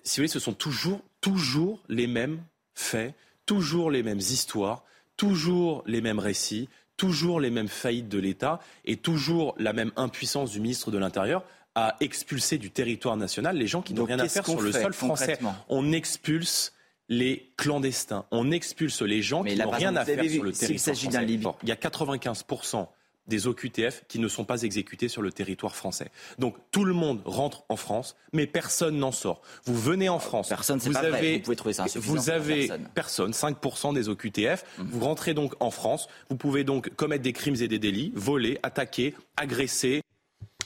[0.04, 2.42] Si vous voulez, ce sont toujours, toujours les mêmes
[2.74, 3.14] faits,
[3.46, 4.84] toujours les mêmes histoires,
[5.16, 10.50] toujours les mêmes récits, toujours les mêmes faillites de l'État et toujours la même impuissance
[10.52, 14.28] du ministre de l'Intérieur à expulser du territoire national les gens qui n'ont rien à
[14.28, 15.38] faire sur le sol français.
[15.68, 16.72] On expulse
[17.08, 18.24] les clandestins.
[18.30, 21.56] On expulse les gens qui n'ont rien à faire sur le territoire français.
[21.62, 22.86] Il y a 95%
[23.26, 26.10] des OQTF qui ne sont pas exécutés sur le territoire français.
[26.38, 29.42] Donc tout le monde rentre en France, mais personne n'en sort.
[29.64, 31.32] Vous venez en France, personne, vous, pas avez, vrai.
[31.36, 34.64] vous pouvez trouver ça vous avez personne, 5% des OQTF.
[34.78, 34.88] Mhm.
[34.90, 38.58] Vous rentrez donc en France, vous pouvez donc commettre des crimes et des délits, voler,
[38.62, 40.02] attaquer, agresser.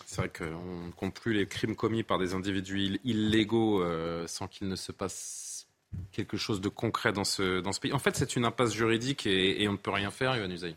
[0.06, 4.46] C'est vrai qu'on ne compte plus les crimes commis par des individus illégaux euh, sans
[4.46, 5.66] qu'il ne se passe
[6.12, 7.92] quelque chose de concret dans ce, dans ce pays.
[7.92, 10.76] En fait, c'est une impasse juridique et, on ne peut rien faire, Yohann Usaï.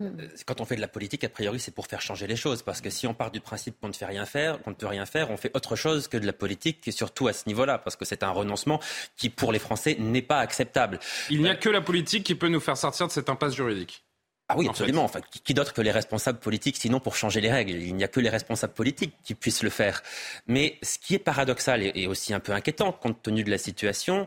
[0.00, 0.10] Euh,
[0.46, 2.62] quand on fait de la politique, a priori, c'est pour faire changer les choses.
[2.62, 4.86] Parce que si on part du principe qu'on ne fait rien faire, qu'on ne peut
[4.86, 7.78] rien faire, on fait autre chose que de la politique, et surtout à ce niveau-là,
[7.78, 8.80] parce que c'est un renoncement
[9.16, 11.00] qui, pour les Français, n'est pas acceptable.
[11.30, 14.04] Il n'y a que la politique qui peut nous faire sortir de cette impasse juridique.
[14.50, 15.04] Ah oui, absolument.
[15.04, 17.72] Enfin, qui d'autre que les responsables politiques, sinon pour changer les règles?
[17.72, 20.02] Il n'y a que les responsables politiques qui puissent le faire.
[20.46, 24.26] Mais ce qui est paradoxal et aussi un peu inquiétant, compte tenu de la situation,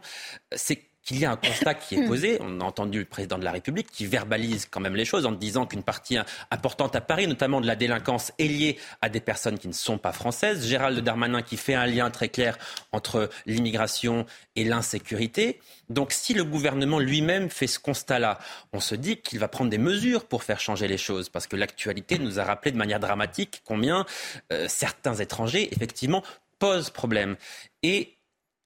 [0.51, 2.37] c'est qu'il y a un constat qui est posé.
[2.41, 5.31] On a entendu le président de la République qui verbalise quand même les choses en
[5.31, 6.17] disant qu'une partie
[6.51, 9.97] importante à Paris, notamment de la délinquance, est liée à des personnes qui ne sont
[9.97, 10.67] pas françaises.
[10.67, 12.57] Gérald Darmanin qui fait un lien très clair
[12.91, 15.59] entre l'immigration et l'insécurité.
[15.89, 18.39] Donc si le gouvernement lui-même fait ce constat-là,
[18.73, 21.55] on se dit qu'il va prendre des mesures pour faire changer les choses, parce que
[21.55, 24.05] l'actualité nous a rappelé de manière dramatique combien
[24.53, 26.23] euh, certains étrangers, effectivement,
[26.59, 27.35] posent problème.
[27.83, 28.17] Et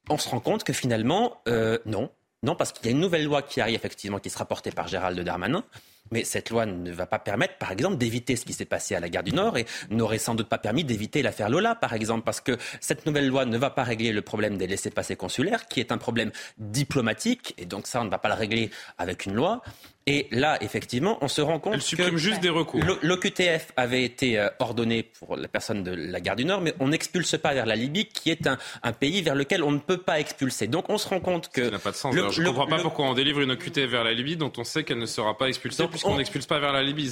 [0.10, 2.12] on se rend compte que finalement, euh, non,
[2.46, 4.88] non, parce qu'il y a une nouvelle loi qui arrive effectivement, qui sera portée par
[4.88, 5.64] Gérald Darmanin.
[6.12, 9.00] Mais cette loi ne va pas permettre, par exemple, d'éviter ce qui s'est passé à
[9.00, 12.24] la gare du Nord et n'aurait sans doute pas permis d'éviter l'affaire Lola, par exemple,
[12.24, 15.80] parce que cette nouvelle loi ne va pas régler le problème des laissés-passer consulaires, qui
[15.80, 19.34] est un problème diplomatique, et donc ça, on ne va pas le régler avec une
[19.34, 19.64] loi.
[20.08, 22.80] Et là, effectivement, on se rend compte Elle supprime juste des recours.
[23.02, 26.90] L'OQTF avait été euh, ordonné pour la personne de la gare du Nord, mais on
[26.90, 29.98] n'expulse pas vers la Libye, qui est un, un, pays vers lequel on ne peut
[29.98, 30.68] pas expulser.
[30.68, 31.66] Donc on se rend compte que...
[31.66, 32.14] Ça n'a pas de sens.
[32.14, 34.84] je ne comprends pas pourquoi on délivre une OQTF vers la Libye dont on sait
[34.84, 37.12] qu'elle ne sera pas expulsée puisqu'on n'expulse pas vers la Libye.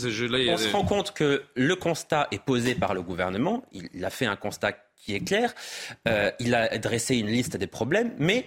[0.52, 3.64] on se rend compte que le constat est posé par le gouvernement.
[3.72, 5.54] Il a fait un constat qui est clair.
[6.08, 8.46] Euh, il a dressé une liste des problèmes, mais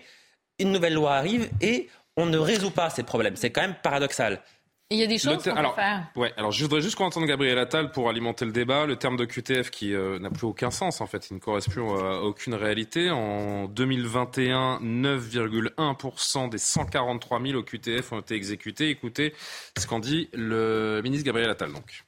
[0.59, 3.37] une nouvelle loi arrive et on ne résout pas ces problèmes.
[3.37, 4.43] C'est quand même paradoxal.
[4.91, 6.13] Il y a des choses qu'on peut faire.
[6.15, 8.87] Ouais, alors je voudrais juste qu'on entende Gabriel Attal pour alimenter le débat.
[8.87, 11.97] Le terme de QTF qui euh, n'a plus aucun sens en fait, il ne correspond
[11.97, 13.11] à aucune réalité.
[13.11, 18.89] En 2021, 9,1% des 143 000 QTF ont été exécutés.
[18.91, 19.35] Écoutez
[19.77, 22.05] ce qu'en dit le ministre Gabriel Attal donc.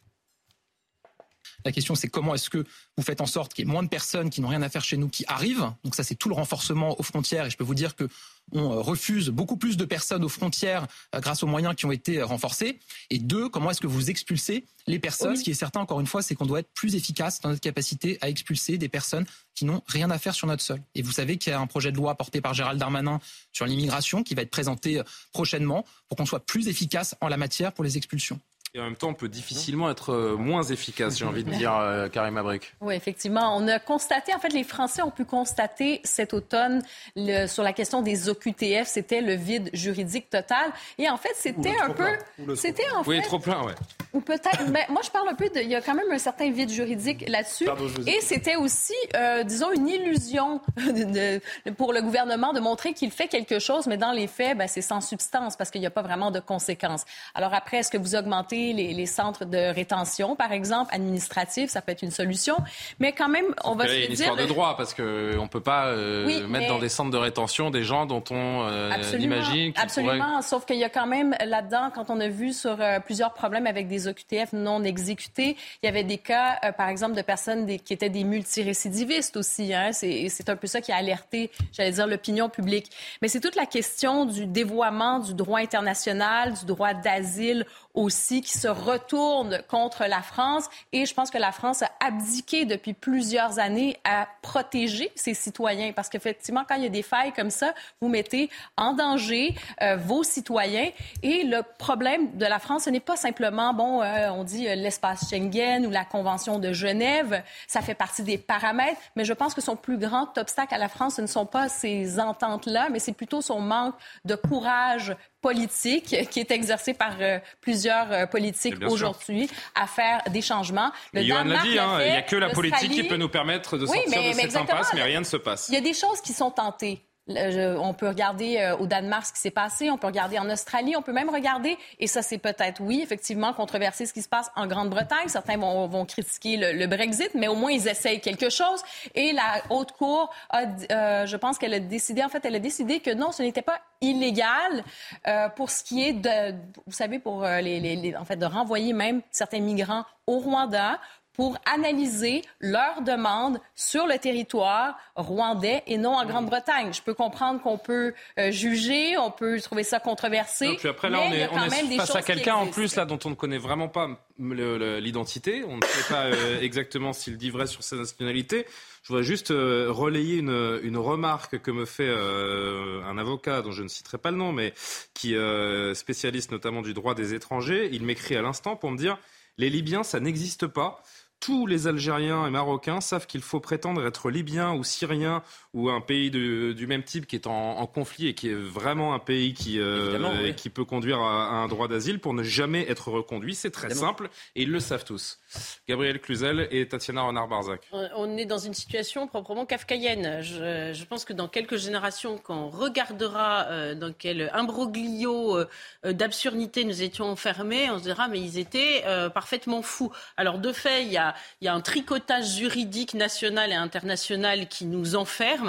[1.69, 2.65] La question, c'est comment est-ce que
[2.97, 4.83] vous faites en sorte qu'il y ait moins de personnes qui n'ont rien à faire
[4.83, 5.71] chez nous qui arrivent.
[5.85, 7.45] Donc ça, c'est tout le renforcement aux frontières.
[7.45, 8.09] Et je peux vous dire que
[8.53, 11.93] on euh, refuse beaucoup plus de personnes aux frontières euh, grâce aux moyens qui ont
[11.93, 12.79] été euh, renforcés.
[13.11, 15.37] Et deux, comment est-ce que vous expulsez les personnes?
[15.37, 17.61] Ce qui est certain, encore une fois, c'est qu'on doit être plus efficace dans notre
[17.61, 20.81] capacité à expulser des personnes qui n'ont rien à faire sur notre sol.
[20.95, 23.21] Et vous savez qu'il y a un projet de loi porté par Gérald Darmanin
[23.53, 25.03] sur l'immigration qui va être présenté
[25.35, 28.41] prochainement pour qu'on soit plus efficace en la matière pour les expulsions.
[28.79, 31.75] Et en même temps, on peut difficilement être euh, moins efficace, j'ai envie de dire,
[31.75, 32.75] euh, Karim Abrik.
[32.81, 33.57] Oui, effectivement.
[33.57, 36.81] On a constaté, en fait, les Français ont pu constater cet automne
[37.17, 40.71] le, sur la question des OQTF, c'était le vide juridique total.
[40.97, 42.07] Et en fait, c'était un peu.
[42.55, 43.11] C'était en fait.
[43.11, 43.75] Oui, trop plein, ouais.
[44.13, 44.69] Ou peut-être.
[44.71, 45.61] mais moi, je parle un peu de.
[45.61, 47.69] Il y a quand même un certain vide juridique là-dessus.
[48.07, 51.41] Et c'était aussi, euh, disons, une illusion de,
[51.73, 54.83] pour le gouvernement de montrer qu'il fait quelque chose, mais dans les faits, ben, c'est
[54.83, 57.05] sans substance parce qu'il n'y a pas vraiment de conséquences.
[57.35, 61.93] Alors après, est-ce que vous augmentez les, centres de rétention, par exemple, administratifs, ça peut
[61.93, 62.57] être une solution.
[62.99, 63.97] Mais quand même, on va se dire...
[63.97, 66.79] Il y a une histoire de droit, parce qu'on ne peut pas euh, mettre dans
[66.79, 70.89] des centres de rétention des gens dont on euh, imagine Absolument, sauf qu'il y a
[70.89, 74.83] quand même là-dedans, quand on a vu sur euh, plusieurs problèmes avec des OQTF non
[74.85, 79.75] exécutés, il y avait des cas, par exemple, de personnes qui étaient des multirécidivistes aussi.
[79.75, 79.91] Hein.
[79.93, 82.91] C'est un peu ça qui a alerté, j'allais dire, l'opinion publique.
[83.23, 87.67] Mais c'est toute la question du dévoiement du droit international, du droit d'asile
[87.99, 90.69] aussi qui se retourne contre la France.
[90.93, 95.93] Et je pense que la France a abdiqué depuis plusieurs années à protéger ses citoyens.
[95.93, 99.97] Parce qu'effectivement, quand il y a des failles comme ça, vous mettez en danger euh,
[99.97, 100.91] vos citoyens.
[101.25, 104.77] Et le problème de la France, ce n'est pas simplement, bon, euh, on dit euh,
[104.77, 107.43] l'espace Schengen ou la Convention de Genève.
[107.67, 109.01] Ça fait partie des paramètres.
[109.17, 111.69] Mais je pense que son plus grand obstacle à la France, ce ne sont pas
[111.69, 117.39] ces ententes-là, mais c'est plutôt son manque de courage politique qui est exercée par euh,
[117.61, 120.91] plusieurs euh, politiques aujourd'hui à faire des changements.
[121.13, 123.79] Le Johan l'a dit, hein, il n'y a que la politique qui peut nous permettre
[123.79, 125.69] de sortir de cette impasse, mais rien ne se passe.
[125.69, 129.33] Il y a des choses qui sont tentées on peut regarder euh, au Danemark ce
[129.33, 132.39] qui s'est passé, on peut regarder en Australie, on peut même regarder, et ça c'est
[132.39, 135.29] peut-être, oui, effectivement, controversé ce qui se passe en Grande-Bretagne.
[135.29, 138.83] Certains vont, critiquer le, Brexit, mais au moins ils essayent quelque chose.
[139.15, 142.61] Et la Haute Cour, a, euh, je pense qu'elle a décidé, en fait, elle a
[142.61, 144.85] décidé que non, ce n'était pas illégal
[145.27, 146.55] euh, pour ce qui est de,
[146.87, 151.01] vous savez, pour les, en fait, de renvoyer même certains migrants au Rwanda
[151.39, 156.93] pour analyser leurs demandes sur le territoire rwandais et non en Grande-Bretagne.
[156.93, 160.75] Je peux comprendre qu'on peut euh, juger, on peut trouver ça controversé.
[160.77, 163.31] puis après, là, on est, on est face à quelqu'un en plus là dont on
[163.31, 164.09] ne connaît vraiment pas
[164.41, 165.63] l'identité.
[165.69, 168.67] On ne sait pas euh, exactement s'il dit vrai sur sa nationalité.
[169.05, 173.85] Je voudrais juste euh, relayer une, une, remarque que me fait un avocat dont je
[173.85, 174.75] ne citerai pas le nom, mais
[175.15, 177.91] qui est spécialiste notamment du droit des étrangers.
[177.93, 179.19] Il m'écrit à l'instant pour me dire
[179.59, 181.03] les Libyens, ça n'existe pas
[181.41, 185.43] tous les Algériens et Marocains savent qu'il faut prétendre être libyen ou syrien
[185.75, 189.19] ou un pays du même type qui est en, conflit et qui est vraiment un
[189.19, 193.55] pays qui, euh, qui peut conduire à, un droit d'asile pour ne jamais être reconduit.
[193.55, 195.39] C'est très simple et ils le savent tous.
[195.87, 197.83] Gabriel Cluzel et Tatiana Renard-Barzac.
[197.93, 200.43] On est dans une situation proprement kafkaïenne.
[200.43, 206.85] Je, pense que dans quelques générations, quand on regardera euh, dans quel imbroglio euh, d'absurdité
[206.85, 209.05] nous étions enfermés, on se dira mais ils étaient
[209.35, 210.11] parfaitement fous.
[210.37, 214.69] Alors de fait, il y a, il y a un tricotage juridique national et international
[214.69, 215.68] qui nous enferme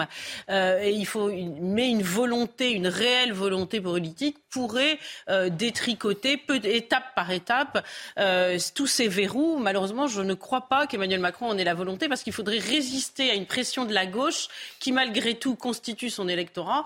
[0.50, 1.30] euh, et il faut
[1.62, 7.86] mais une volonté, une réelle volonté politique pourrait euh, détricoter peu, étape par étape
[8.18, 9.58] euh, tous ces verrous.
[9.60, 13.32] Malheureusement, je ne crois pas qu'Emmanuel Macron en ait la volonté parce qu'il faudrait résister
[13.32, 14.48] à une pression de la gauche
[14.80, 16.86] qui, malgré tout, constitue son électorat,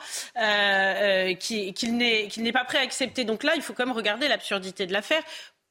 [1.40, 3.24] qu'il n'est pas prêt à accepter.
[3.24, 5.24] Donc là, il faut quand même regarder l'absurdité de l'affaire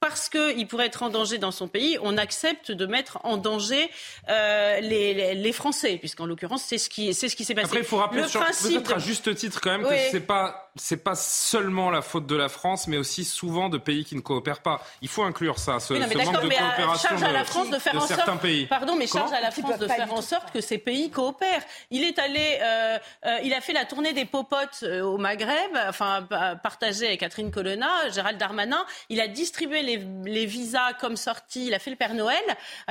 [0.03, 3.89] parce qu'il pourrait être en danger dans son pays, on accepte de mettre en danger
[4.27, 7.67] euh, les, les, Français, puisqu'en l'occurrence, c'est ce qui, c'est ce qui s'est passé.
[7.67, 11.15] Après, il faut rappeler, peut-être à juste titre quand même, que c'est pas c'est pas
[11.15, 14.81] seulement la faute de la France, mais aussi souvent de pays qui ne coopèrent pas.
[15.01, 18.07] Il faut inclure ça, ce, manque de coopération charge à la France de, faire en
[18.07, 18.65] certains sorte, pays.
[18.65, 21.63] Pardon, mais charge à la France de faire en sorte que ces pays coopèrent.
[21.91, 25.77] Il est allé, euh, euh, il a fait la tournée des popotes euh, au Maghreb,
[25.87, 26.27] enfin
[26.63, 28.83] partagé avec Catherine Colonna, Gérald Darmanin.
[29.09, 31.67] Il a distribué les, les visas comme sortie.
[31.67, 32.43] Il a fait le Père Noël.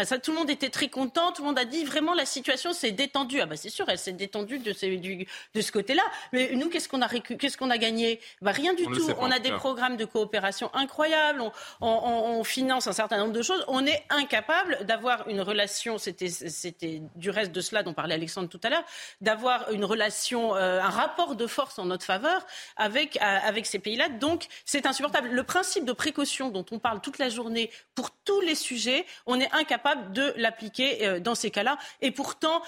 [0.04, 1.32] Ça, tout le monde était très content.
[1.32, 3.40] Tout le monde a dit vraiment la situation s'est détendue.
[3.40, 6.02] Ah bah c'est sûr, elle s'est détendue de, ces, du, de ce côté-là.
[6.32, 9.08] Mais nous, qu'est-ce qu'on a, qu'est-ce qu'on a gagné bah, Rien du tout.
[9.18, 11.40] On a des programmes de coopération incroyables.
[11.40, 13.64] On, on, on, finance un certain nombre de choses.
[13.68, 15.98] On est incapable d'avoir une relation.
[15.98, 18.85] C'était, c'était du reste de cela dont parlait Alexandre tout à l'heure,
[19.20, 22.46] d'avoir une relation, euh, un rapport de force en notre faveur
[22.77, 24.08] avec euh, avec ces pays-là.
[24.08, 25.29] Donc c'est insupportable.
[25.29, 29.40] Le principe de précaution dont on parle toute la journée pour tous les sujets, on
[29.40, 31.79] est incapable de l'appliquer euh, dans ces cas-là.
[32.00, 32.62] Et pourtant,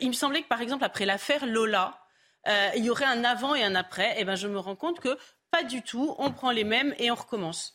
[0.00, 2.07] il me semblait que par exemple après l'affaire Lola,
[2.46, 4.10] euh, il y aurait un avant et un après.
[4.12, 5.18] Et eh ben, je me rends compte que
[5.50, 6.14] pas du tout.
[6.18, 7.74] On prend les mêmes et on recommence.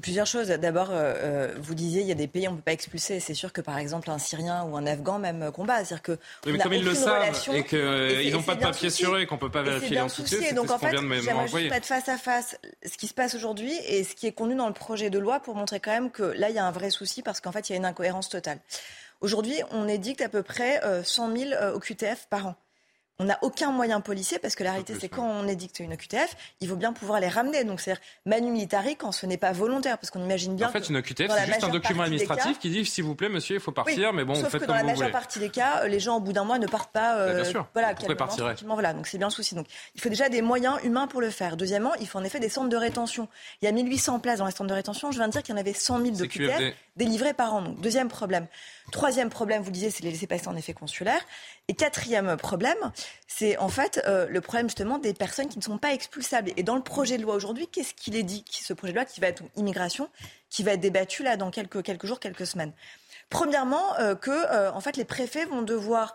[0.00, 0.48] Plusieurs choses.
[0.48, 3.20] D'abord, euh, euh, vous disiez, il y a des pays on ne peut pas expulser.
[3.20, 5.84] C'est sûr que, par exemple, un Syrien ou un Afghan même combat.
[5.84, 7.22] C'est-à-dire que mais comme ils le savent
[7.52, 10.38] et qu'ils n'ont pas de papier sur eux et qu'on ne peut pas vérifier l'identité,
[10.42, 13.74] c'est donc en fait, j'aimerais juste mettre face à face ce qui se passe aujourd'hui
[13.86, 16.22] et ce qui est contenu dans le projet de loi pour montrer quand même que
[16.22, 18.30] là, il y a un vrai souci parce qu'en fait, il y a une incohérence
[18.30, 18.60] totale.
[19.20, 22.56] Aujourd'hui, on édicte à peu près 100 000 OQTF par an
[23.22, 26.36] on n'a aucun moyen policier parce que la réalité, c'est quand on édicte une OQTF,
[26.60, 27.62] il faut bien pouvoir les ramener.
[27.62, 30.68] Donc, c'est-à-dire manu militari quand ce n'est pas volontaire, parce qu'on imagine bien.
[30.68, 33.56] En fait, une OQTF, c'est juste un document administratif qui dit s'il vous plaît, monsieur,
[33.56, 36.00] il faut partir, mais bon, sauf faites que dans la majeure partie des cas, les
[36.00, 37.16] gens au bout d'un mois ne partent pas.
[37.16, 37.68] Euh, bien sûr.
[37.74, 39.54] Voilà, Pourquoi Voilà, donc c'est bien le souci.
[39.54, 41.56] Donc, il faut déjà des moyens humains pour le faire.
[41.56, 43.28] Deuxièmement, il faut en effet des centres de rétention.
[43.60, 45.12] Il y a 1800 places dans les centres de rétention.
[45.12, 47.62] Je viens de dire qu'il y en avait 100 000 d'OQTF délivrés par an.
[47.62, 48.46] Donc, deuxième problème.
[48.92, 51.20] Troisième problème, vous disiez, c'est les laissés-passer en effet consulaire.
[51.66, 52.76] Et quatrième problème,
[53.26, 56.52] c'est en fait euh, le problème justement des personnes qui ne sont pas expulsables.
[56.58, 59.06] Et dans le projet de loi aujourd'hui, qu'est-ce qu'il est dit Ce projet de loi
[59.06, 60.10] qui va être immigration,
[60.50, 62.72] qui va être débattu là dans quelques, jours, quelques semaines?
[63.30, 66.14] Premièrement, euh, que euh, fait les préfets vont devoir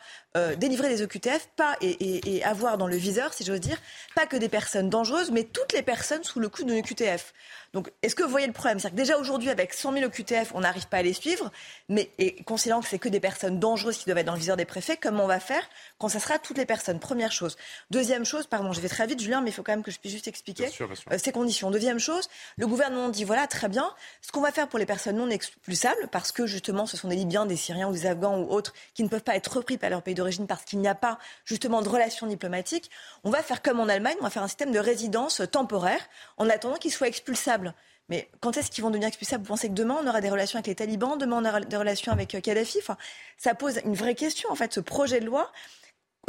[0.55, 3.77] délivrer des OQTF, pas et, et, avoir dans le viseur, si j'ose dire,
[4.15, 7.33] pas que des personnes dangereuses, mais toutes les personnes sous le coup d'une OQTF.
[7.73, 8.79] Donc, est-ce que vous voyez le problème?
[8.79, 11.51] C'est-à-dire que déjà aujourd'hui, avec 100 000 OQTF, on n'arrive pas à les suivre,
[11.89, 14.57] mais et considérant que c'est que des personnes dangereuses qui doivent être dans le viseur
[14.57, 15.61] des préfets, comment on va faire
[15.97, 16.99] quand ça sera toutes les personnes?
[16.99, 17.57] Première chose.
[17.91, 19.99] Deuxième chose, pardon, je vais très vite, Julien, mais il faut quand même que je
[19.99, 20.69] puisse juste expliquer
[21.11, 21.69] euh, ces conditions.
[21.71, 25.17] Deuxième chose, le gouvernement dit voilà, très bien, ce qu'on va faire pour les personnes
[25.17, 28.49] non expulsables, parce que justement, ce sont des Libyens, des Syriens ou des Afghans ou
[28.49, 30.95] autres qui ne peuvent pas être repris par leur pays d'origine parce qu'il n'y a
[30.95, 32.89] pas justement de relations diplomatiques,
[33.23, 36.01] on va faire comme en Allemagne, on va faire un système de résidence temporaire
[36.37, 37.73] en attendant qu'ils soient expulsables.
[38.09, 39.43] Mais quand est-ce qu'ils vont devenir expulsables?
[39.43, 41.17] Vous pensez que demain, on aura des relations avec les talibans?
[41.17, 42.77] Demain, on aura des relations avec euh, Kadhafi?
[42.79, 42.97] Enfin,
[43.37, 44.73] Ça pose une vraie question, en fait.
[44.73, 45.51] Ce projet de loi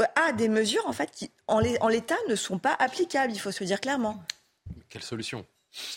[0.00, 3.32] euh, a des mesures, en fait, qui, en l'état, ne sont pas applicables.
[3.32, 4.20] Il faut se le dire clairement.
[4.88, 5.46] Quelle solution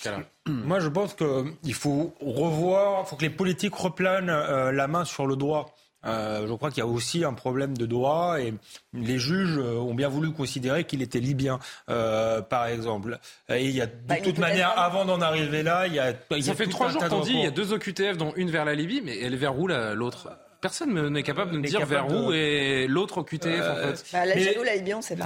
[0.47, 5.05] Moi, je pense qu'il faut revoir, il faut que les politiques replanent euh, la main
[5.05, 5.73] sur le droit.
[6.05, 8.53] Euh, je crois qu'il y a aussi un problème de droit et
[8.93, 13.19] les juges euh, ont bien voulu considérer qu'il était libyen, euh, par exemple.
[13.49, 16.13] Et il y a de bah, toute manière, avant d'en arriver là, il y a.
[16.31, 18.65] Il Ça fait trois jours qu'on dit il y a deux OQTF, dont une vers
[18.65, 20.29] la Libye, mais elle est vers où l'autre?
[20.61, 24.05] Personne n'est capable de me dire vers où est l'autre QTF en euh, fait.
[24.13, 24.55] Bah, la mais...
[24.63, 25.25] la Libye, on ne sait pas.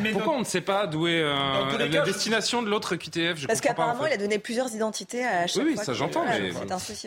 [0.00, 1.32] Mais, pourquoi on ne sait pas d'où est euh,
[1.76, 5.64] la destination de l'autre QTF je Parce qu'apparemment, il a donné plusieurs identités à chaque
[5.64, 5.80] oui, fois.
[5.80, 6.24] Oui, ça j'entends.
[6.24, 6.52] Mais...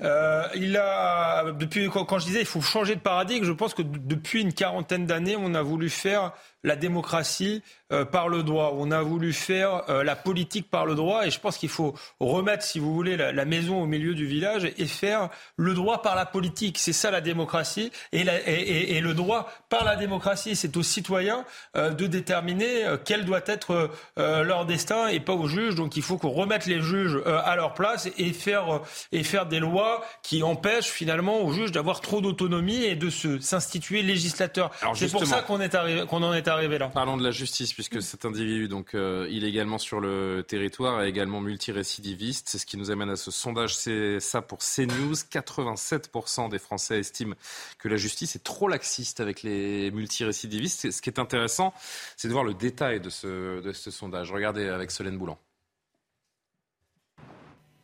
[0.03, 3.81] Euh, il a, depuis, quand, je disais il faut changer de paradigme, je pense que
[3.81, 6.33] depuis une quarantaine d'années, on a voulu faire
[6.63, 7.61] la démocratie
[7.93, 8.73] euh, par le droit.
[8.75, 11.93] On a voulu faire euh, la politique par le droit et je pense qu'il faut
[12.19, 16.15] remettre, si vous voulez, la, maison au milieu du village et faire le droit par
[16.15, 16.77] la politique.
[16.79, 20.55] C'est ça la démocratie et, et, le droit par la démocratie.
[20.55, 21.45] C'est aux citoyens
[21.77, 25.75] euh, de déterminer quel doit être leur destin et pas aux juges.
[25.75, 28.81] Donc il faut qu'on remette les juges à leur place et faire,
[29.11, 34.01] et faire des lois qui empêchent finalement aux juges d'avoir trop d'autonomie et de s'instituer
[34.01, 34.71] législateur.
[34.93, 36.46] C'est pour ça qu'on est arrivé, qu'on en est
[36.93, 41.41] Parlons de la justice, puisque cet individu, donc euh, illégalement sur le territoire, est également
[41.41, 42.47] multirécidiviste.
[42.47, 43.75] C'est ce qui nous amène à ce sondage.
[43.75, 45.13] C'est ça pour CNews.
[45.13, 47.35] 87% des Français estiment
[47.79, 50.91] que la justice est trop laxiste avec les multirécidivistes.
[50.91, 51.73] Ce qui est intéressant,
[52.15, 54.31] c'est de voir le détail de ce, de ce sondage.
[54.31, 55.37] Regardez avec Solène Boulan.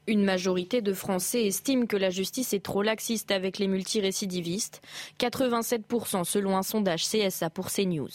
[0.06, 4.82] Une majorité de Français estiment que la justice est trop laxiste avec les multirécidivistes,
[5.18, 8.10] 87% selon un sondage CSA pour CNews.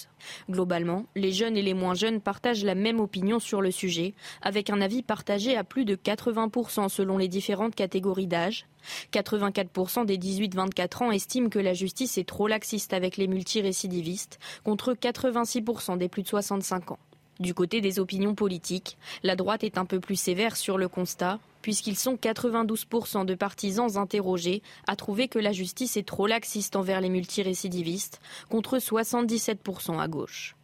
[0.51, 4.13] Globalement, les jeunes et les moins jeunes partagent la même opinion sur le sujet,
[4.43, 8.67] avec un avis partagé à plus de 80% selon les différentes catégories d'âge.
[9.15, 14.93] 84% des 18-24 ans estiment que la justice est trop laxiste avec les multirécidivistes, contre
[14.93, 16.99] 86% des plus de 65 ans.
[17.41, 21.39] Du côté des opinions politiques, la droite est un peu plus sévère sur le constat,
[21.69, 27.03] puisqu'ils sont 92% de partisans interrogés à trouver que la justice est trop laxiste envers
[27.03, 30.57] les multirécidivistes, contre 77% à gauche.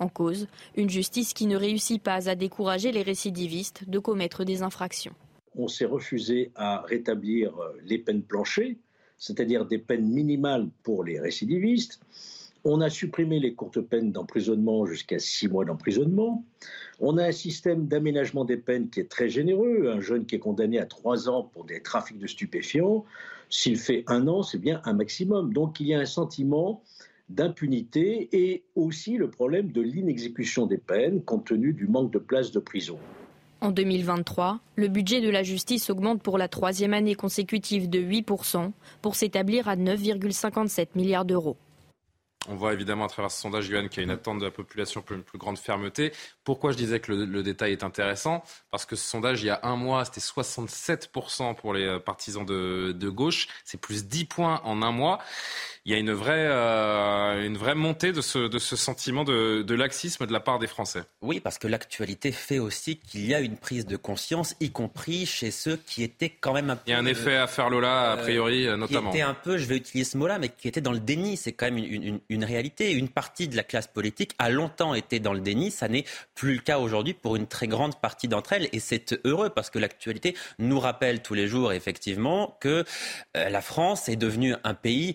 [0.00, 4.60] En cause, une justice qui ne réussit pas à décourager les récidivistes de commettre des
[4.60, 5.14] infractions.
[5.54, 7.54] On s'est refusé à rétablir
[7.86, 8.76] les peines planchées,
[9.16, 12.00] c'est-à-dire des peines minimales pour les récidivistes.
[12.64, 16.44] On a supprimé les courtes peines d'emprisonnement jusqu'à six mois d'emprisonnement.
[16.98, 19.90] On a un système d'aménagement des peines qui est très généreux.
[19.90, 23.04] Un jeune qui est condamné à trois ans pour des trafics de stupéfiants,
[23.48, 25.52] s'il fait un an, c'est bien un maximum.
[25.52, 26.82] Donc il y a un sentiment
[27.30, 32.50] d'impunité et aussi le problème de l'inexécution des peines compte tenu du manque de places
[32.52, 32.98] de prison.
[33.60, 38.70] En 2023, le budget de la justice augmente pour la troisième année consécutive de 8%
[39.02, 41.56] pour s'établir à 9,57 milliards d'euros.
[42.48, 44.50] On voit évidemment à travers ce sondage, Johan, qu'il y a une attente de la
[44.50, 46.12] population pour une plus grande fermeté.
[46.42, 48.42] Pourquoi je disais que le, détail est intéressant?
[48.70, 52.92] Parce que ce sondage, il y a un mois, c'était 67% pour les partisans de,
[52.92, 53.46] de gauche.
[53.64, 55.18] C'est plus 10 points en un mois
[55.86, 59.62] il y a une vraie, euh, une vraie montée de ce, de ce sentiment de,
[59.62, 61.02] de, laxisme de la part des Français.
[61.22, 65.24] Oui, parce que l'actualité fait aussi qu'il y a une prise de conscience, y compris
[65.24, 66.82] chez ceux qui étaient quand même un peu...
[66.86, 69.10] Il y a un effet à faire Lola, a euh, priori, euh, notamment.
[69.10, 71.38] Qui était un peu, je vais utiliser ce mot-là, mais qui était dans le déni.
[71.38, 72.92] C'est quand même une, une, une, réalité.
[72.92, 75.70] Une partie de la classe politique a longtemps été dans le déni.
[75.70, 76.04] Ça n'est
[76.34, 78.68] plus le cas aujourd'hui pour une très grande partie d'entre elles.
[78.72, 82.84] Et c'est heureux parce que l'actualité nous rappelle tous les jours, effectivement, que
[83.34, 85.14] la France est devenue un pays...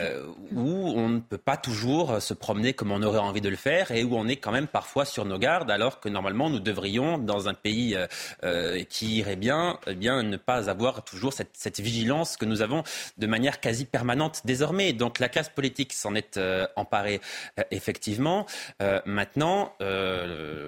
[0.00, 3.56] Euh, où on ne peut pas toujours se promener comme on aurait envie de le
[3.56, 6.60] faire et où on est quand même parfois sur nos gardes alors que normalement nous
[6.60, 8.06] devrions, dans un pays euh,
[8.44, 12.62] euh, qui irait bien, eh bien, ne pas avoir toujours cette, cette, vigilance que nous
[12.62, 12.82] avons
[13.16, 14.92] de manière quasi permanente désormais.
[14.92, 16.36] Donc la classe politique s'en est
[16.76, 17.20] emparée
[17.70, 18.46] effectivement.
[19.04, 19.74] maintenant,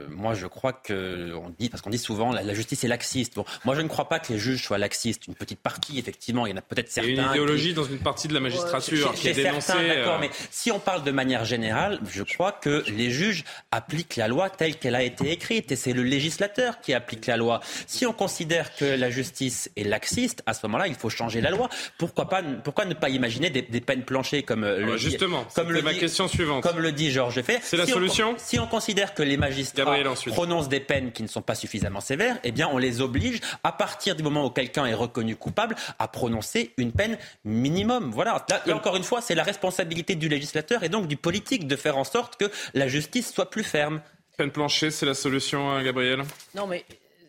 [0.09, 3.35] moi je crois que on dit parce qu'on dit souvent la, la, justice est laxiste.
[3.37, 5.27] Bon, moi je ne crois pas que les juges soient laxistes.
[5.27, 7.11] Une petite partie effectivement, il y en a peut-être certains.
[7.11, 10.19] Il y a une idéologie dans une partie de la magistrature qui est d'accord, euh,
[10.21, 14.51] mais si on parle de manière générale, je crois que les juges appliquent la loi
[14.51, 17.61] telle qu'elle a été écrite et c'est le législateur qui applique la loi.
[17.87, 21.51] Si on considère que la justice est laxiste, à ce moment-là, il faut changer la
[21.51, 21.69] loi.
[21.99, 25.83] Pourquoi pas Pourquoi ne pas imaginer des, peines planchées comme euh, le justement comme le
[25.83, 26.63] ma question suivante.
[26.63, 27.59] Comme le dit Georges Fay.
[27.63, 28.35] C'est la solution.
[28.39, 29.97] si on considère que les magistrats
[30.27, 33.73] prononcent des peines qui ne sont pas suffisamment sévères, eh bien on les oblige à
[33.73, 38.11] partir du moment où quelqu'un est reconnu coupable à prononcer une peine minimum.
[38.13, 38.45] Voilà.
[38.67, 41.99] Là, encore une fois, c'est la responsabilité du législateur et donc du politique de faire
[41.99, 44.01] en sorte que la justice soit plus ferme.
[44.37, 46.23] Peine plancher, c'est la solution, hein, Gabriel?
[46.55, 46.85] Non, mais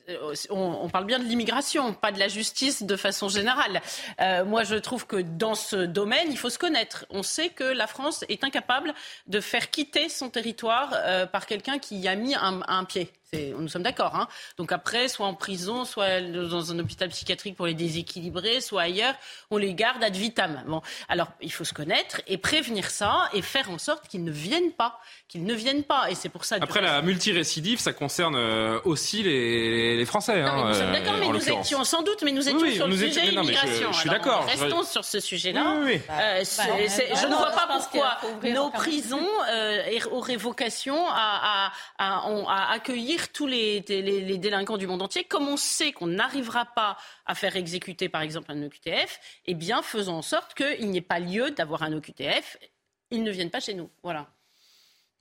[0.10, 3.82] euh, on, parle bien de l'immigration, pas de la justice de façon générale.
[4.20, 7.06] Euh, moi, je trouve que dans ce domaine, il faut se connaître.
[7.10, 8.94] On sait que la France est incapable
[9.28, 13.68] de faire quitter son territoire euh, par quelqu'un qui y a mis un pied nous
[13.68, 14.16] sommes d'accord.
[14.16, 14.28] Hein.
[14.58, 19.16] Donc après, soit en prison, soit dans un hôpital psychiatrique pour les déséquilibrer, soit ailleurs,
[19.52, 20.64] on les garde ad vitam.
[20.68, 24.32] Bon, alors il faut se connaître et prévenir ça et faire en sorte qu'ils ne
[24.32, 26.10] viennent pas, qu'ils ne viennent pas.
[26.10, 26.58] Et c'est pour ça.
[26.62, 30.42] Après, la multirécidive, ça concerne euh, aussi les, les Français.
[30.42, 32.98] Hein, nous sommes euh, d'accord, mais nous étions sans doute, mais nous étions sur le
[32.98, 33.92] sujet immigration.
[33.92, 34.46] Je, suis d'accord.
[34.46, 35.78] Restons sur ce sujet-là.
[35.84, 39.28] Euh, je ne vois pas pourquoi nos prisons
[40.12, 45.92] auraient vocation à, à, à accueillir tous les, délinquants du monde entier, comme on sait
[45.92, 50.54] qu'on n'arrivera pas à faire exécuter, par exemple, un OQTF, eh bien, faisons en sorte
[50.54, 52.58] qu'il n'y ait pas lieu d'avoir un OQTF.
[53.12, 53.90] Ils ne viennent pas chez nous.
[54.02, 54.28] Voilà.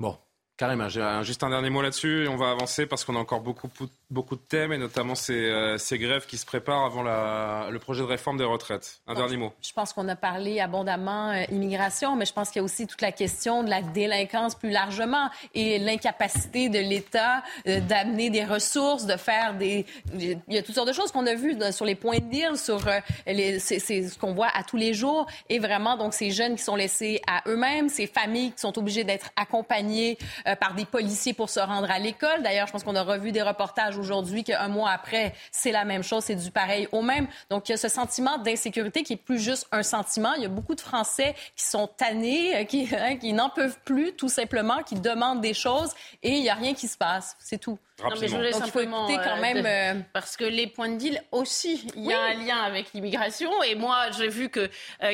[0.01, 0.19] Bon,
[0.59, 0.89] Carrément,
[1.23, 3.71] juste un dernier mot là-dessus et on va avancer parce qu'on a encore beaucoup,
[4.11, 7.79] beaucoup de thèmes et notamment ces, euh, ces grèves qui se préparent avant la, le
[7.79, 9.01] projet de réforme des retraites.
[9.07, 9.53] Un dernier mot.
[9.63, 12.87] Je pense qu'on a parlé abondamment euh, immigration, mais je pense qu'il y a aussi
[12.87, 18.45] toute la question de la délinquance plus largement et l'incapacité de l'État euh, d'amener des
[18.45, 19.87] ressources, de faire des...
[20.19, 22.59] Il y a toutes sortes de choses qu'on a vues sur les points de deal,
[22.59, 22.89] sur
[23.27, 23.59] les...
[23.59, 26.77] c'est, ce qu'on voit à tous les jours et vraiment donc ces jeunes qui sont
[26.77, 30.19] laissés à eux-mêmes, ces familles qui sont obligées d'être accompagnées
[30.61, 32.43] par des policiers pour se rendre à l'école.
[32.43, 36.03] D'ailleurs, je pense qu'on a revu des reportages aujourd'hui qu'un mois après, c'est la même
[36.03, 37.27] chose, c'est du pareil au même.
[37.51, 40.33] Donc, il y a ce sentiment d'insécurité qui est plus juste un sentiment.
[40.35, 43.79] Il y a beaucoup de Français qui sont tannés, euh, qui, hein, qui n'en peuvent
[43.85, 45.91] plus, tout simplement, qui demandent des choses
[46.23, 47.37] et il n'y a rien qui se passe.
[47.39, 47.79] C'est tout.
[48.03, 51.23] Non, mais je voulais simplement quand euh, même euh, parce que les points de deal
[51.31, 53.63] aussi, il y a un lien avec l'immigration.
[53.63, 54.69] Et moi, j'ai vu que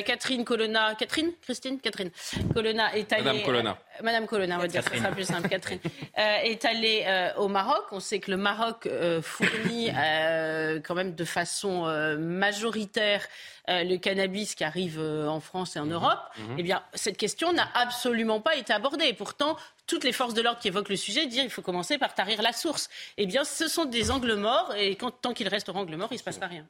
[0.05, 2.11] Catherine Colonna, Catherine, Christine, Catherine
[2.53, 3.23] Colonna est allée.
[3.23, 3.77] Madame Colonna.
[4.01, 5.49] Madame Colonna, on va dire, ça sera plus simple.
[5.49, 5.79] Catherine
[6.15, 7.05] est allée
[7.37, 7.85] au Maroc.
[7.91, 8.87] On sait que le Maroc
[9.21, 9.89] fournit
[10.83, 11.85] quand même de façon
[12.17, 13.27] majoritaire
[13.69, 15.93] le cannabis qui arrive en France et en mhm.
[15.93, 16.19] Europe.
[16.37, 16.55] Mhm.
[16.57, 19.13] Eh bien, cette question n'a absolument pas été abordée.
[19.13, 19.57] Pourtant,
[19.87, 22.41] toutes les forces de l'ordre qui évoquent le sujet dire il faut commencer par tarir
[22.41, 22.89] la source.
[23.17, 26.15] Eh bien, ce sont des angles morts et quand, tant qu'ils resteront angles morts, il
[26.15, 26.65] ne se passe pas rien.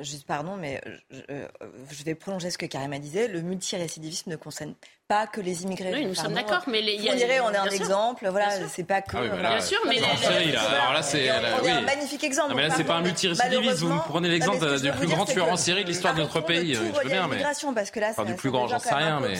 [0.00, 0.80] Juste pardon, mais
[1.10, 3.28] je, vais prolonger ce que Karima disait.
[3.28, 4.74] Le multirécidivisme ne concerne
[5.06, 5.92] pas que les immigrés.
[5.92, 8.26] Oui, nous sommes d'accord, mais les, on dirait on est un exemple.
[8.30, 9.16] Voilà, c'est pas que.
[9.16, 12.54] Ah bien sûr, mais alors là c'est un magnifique exemple.
[12.54, 13.80] Mais là c'est pas un multirécidiviste.
[13.80, 16.74] Vous prenez l'exemple du plus grand tueur en série de l'histoire de notre pays.
[16.74, 17.42] Je veux bien, mais
[17.74, 19.34] parce que là, c'est du plus grand, j'en sais rien, mais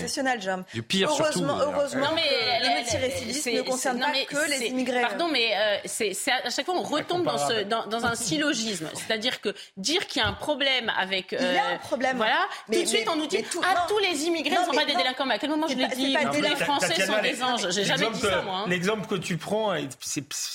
[0.73, 1.45] du pire surtout.
[1.45, 5.03] Heureusement, mais le multirécidivisme ne concerne pas que les immigrés.
[5.03, 5.55] Pardon, mais
[5.87, 6.13] c'est
[6.45, 10.35] à chaque fois on retombe dans un syllogisme, c'est-à-dire que dire qu'il y a un
[10.35, 11.33] problème avec.
[11.33, 12.19] Il y a un problème.
[12.19, 12.49] Voilà.
[12.71, 15.25] Tout de suite on nous dit ah tous les immigrés ne sont pas des délinquants.
[15.57, 17.71] Moment je l'ai dit Les Français sont des anges.
[17.71, 18.59] J'ai jamais dit ça moi.
[18.59, 18.65] Hein.
[18.69, 19.75] L'exemple que tu prends,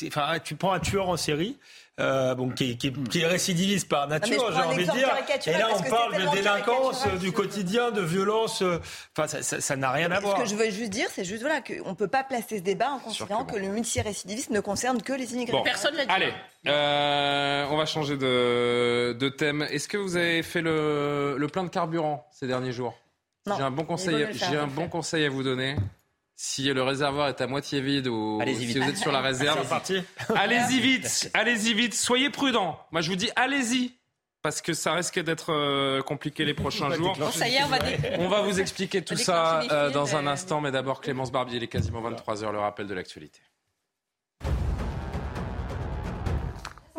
[0.08, 1.58] enfin tu prends un tueur en série.
[2.00, 5.10] Euh, bon, qui, qui, qui, est récidiviste par nature, j'ai envie de dire.
[5.48, 8.62] Et là, on parle de délinquance, du quotidien, de violence.
[8.62, 8.80] Euh,
[9.18, 10.38] enfin, ça n'a rien à voir.
[10.38, 12.64] Ce que je veux juste dire, c'est juste voilà, qu'on ne peut pas placer ce
[12.64, 15.62] débat en considérant que, le multirécidivisme ne concerne que les immigrés.
[15.66, 16.12] Personne l'a dit.
[16.12, 16.34] Allez,
[16.68, 19.64] euh, on va changer de, de thème.
[19.64, 22.96] Est-ce que vous avez fait le, le plein de carburant ces derniers jours?
[23.46, 24.28] J'ai un bon conseil.
[24.34, 25.76] J'ai un bon conseil à vous donner.
[26.36, 29.68] Si le réservoir est à moitié vide ou si vous êtes sur la réserve,
[30.34, 32.80] allez-y vite, allez-y vite, soyez prudents.
[32.92, 34.00] Moi, je vous dis, allez-y.
[34.42, 37.18] Parce que ça risque d'être euh, compliqué les prochains jours.
[38.20, 41.64] on, va vous expliquer tout ça euh, dans un instant, mais d'abord Clémence Barbier, il
[41.64, 43.42] est quasiment 23h, le rappel de l'actualité.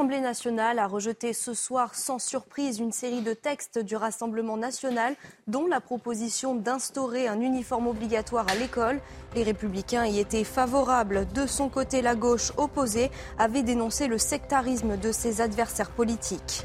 [0.00, 5.14] L'Assemblée nationale a rejeté ce soir sans surprise une série de textes du Rassemblement national,
[5.46, 8.98] dont la proposition d'instaurer un uniforme obligatoire à l'école.
[9.34, 11.26] Les républicains y étaient favorables.
[11.34, 16.64] De son côté, la gauche opposée avait dénoncé le sectarisme de ses adversaires politiques.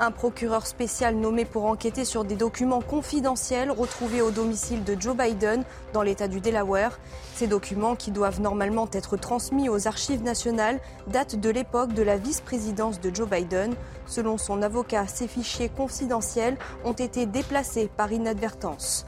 [0.00, 5.16] Un procureur spécial nommé pour enquêter sur des documents confidentiels retrouvés au domicile de Joe
[5.16, 7.00] Biden dans l'État du Delaware.
[7.34, 10.78] Ces documents, qui doivent normalement être transmis aux archives nationales,
[11.08, 13.74] datent de l'époque de la vice-présidence de Joe Biden.
[14.06, 19.04] Selon son avocat, ces fichiers confidentiels ont été déplacés par inadvertance.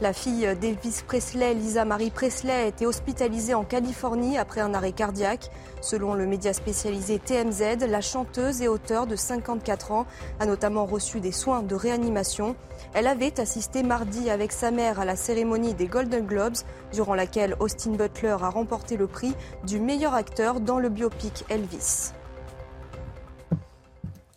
[0.00, 4.92] La fille d'Elvis Presley, Lisa Marie Presley, a été hospitalisée en Californie après un arrêt
[4.92, 5.50] cardiaque.
[5.82, 10.06] Selon le média spécialisé TMZ, la chanteuse et auteure de 54 ans
[10.38, 12.56] a notamment reçu des soins de réanimation.
[12.94, 16.56] Elle avait assisté mardi avec sa mère à la cérémonie des Golden Globes,
[16.94, 19.34] durant laquelle Austin Butler a remporté le prix
[19.66, 22.12] du meilleur acteur dans le biopic Elvis.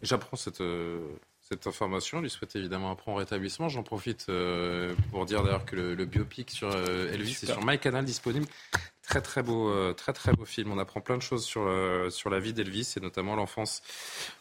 [0.01, 0.99] J'apprends cette, euh,
[1.53, 2.19] cette information.
[2.19, 3.69] lui souhaite évidemment un prompt rétablissement.
[3.69, 8.03] J'en profite euh, pour dire d'ailleurs que le, biopic sur euh, Elvis est sur MyCanal
[8.03, 8.47] disponible.
[9.03, 10.71] Très très beau, euh, très très beau film.
[10.71, 11.69] On apprend plein de choses sur,
[12.09, 13.83] sur la vie d'Elvis et notamment l'enfance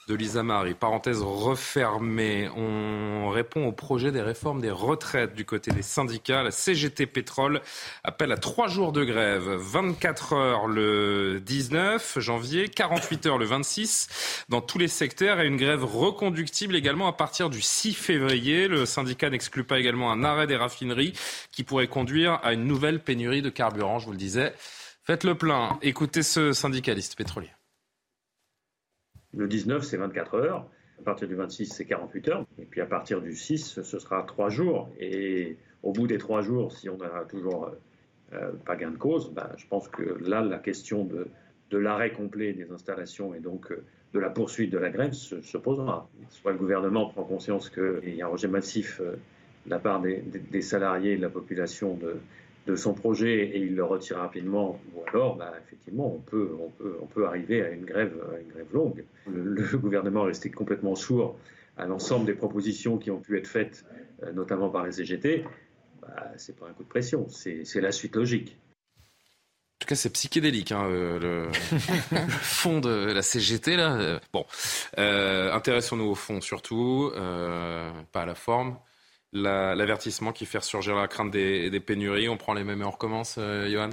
[0.09, 0.75] de Lisa Marie.
[0.75, 2.49] Parenthèse refermée.
[2.57, 6.43] On répond au projet des réformes des retraites du côté des syndicats.
[6.43, 7.61] La CGT Pétrole
[8.05, 9.49] appelle à trois jours de grève.
[9.49, 15.57] 24 heures le 19 janvier, 48 heures le 26 dans tous les secteurs et une
[15.57, 18.69] grève reconductible également à partir du 6 février.
[18.69, 21.13] Le syndicat n'exclut pas également un arrêt des raffineries
[21.51, 24.55] qui pourrait conduire à une nouvelle pénurie de carburant, je vous le disais.
[25.05, 25.79] Faites le plein.
[25.83, 27.51] Écoutez ce syndicaliste pétrolier.
[29.35, 30.67] Le 19, c'est 24 heures.
[31.01, 32.47] À partir du 26, c'est 48 heures.
[32.59, 34.89] Et puis à partir du 6, ce sera 3 jours.
[35.01, 37.71] Et au bout des 3 jours, si on n'a toujours
[38.35, 41.27] euh, pas gain de cause, bah, je pense que là, la question de,
[41.77, 46.09] l'arrêt complet des installations et donc euh, de la poursuite de la grève se, posera.
[46.29, 49.17] Soit le gouvernement prend conscience qu'il y a un rejet massif euh,
[49.65, 52.17] de la part des, des salariés et de la population de,
[52.67, 56.71] de son projet et il le retire rapidement, ou alors, bah, effectivement, on peut, on,
[56.71, 59.05] peut, on peut arriver à une grève, une grève longue.
[59.27, 61.37] Le, gouvernement est resté complètement sourd
[61.77, 63.85] à l'ensemble des propositions qui ont pu être faites,
[64.23, 65.45] euh, notamment par les CGT.
[66.01, 68.57] Bah, c'est pas un coup de pression, c'est la suite logique.
[68.97, 71.53] En tout cas, c'est psychédélique, hein, euh, le,
[72.29, 73.77] fond de la CGT.
[73.77, 74.21] Là.
[74.33, 74.45] Bon,
[74.99, 78.77] euh, intéressons-nous au fond surtout, pas à la forme
[79.33, 82.29] l'avertissement qui fait ressurgir la crainte des, pénuries.
[82.29, 83.91] On prend les mêmes et on recommence, euh, Johan?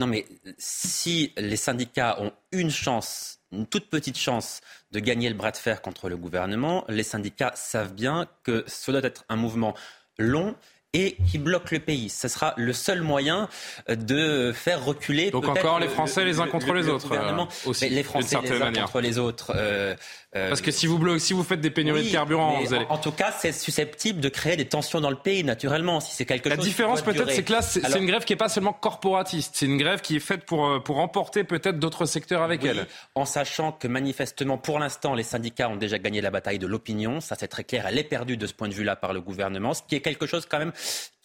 [0.00, 0.26] Non, mais
[0.56, 4.62] si les syndicats ont une chance, une toute petite chance
[4.92, 8.90] de gagner le bras de fer contre le gouvernement, les syndicats savent bien que ce
[8.90, 9.74] doit être un mouvement
[10.18, 10.56] long
[10.92, 12.08] et qui bloque le pays.
[12.08, 13.48] Ce sera le seul moyen
[13.88, 15.30] de faire reculer.
[15.30, 17.12] Donc encore les Français les uns contre les autres.
[17.12, 19.52] Euh, aussi, les Français les uns contre les autres.
[19.54, 19.94] Euh,
[20.36, 22.86] euh, Parce que si vous, si vous faites des pénuries de carburant, vous allez...
[22.88, 25.98] En tout cas, c'est susceptible de créer des tensions dans le pays, naturellement.
[25.98, 28.38] Si c'est quelque La chose différence peut-être, c'est que là, c'est une grève qui n'est
[28.38, 29.56] pas seulement corporatiste.
[29.56, 32.86] C'est une grève qui est faite pour, euh, pour emporter peut-être d'autres secteurs avec elle.
[33.16, 37.20] En sachant que manifestement, pour l'instant, les syndicats ont déjà gagné la bataille de l'opinion.
[37.20, 37.86] Ça, c'est très clair.
[37.88, 39.74] Elle est perdue de ce point de vue-là par le gouvernement.
[39.74, 40.72] Ce qui est quelque chose quand même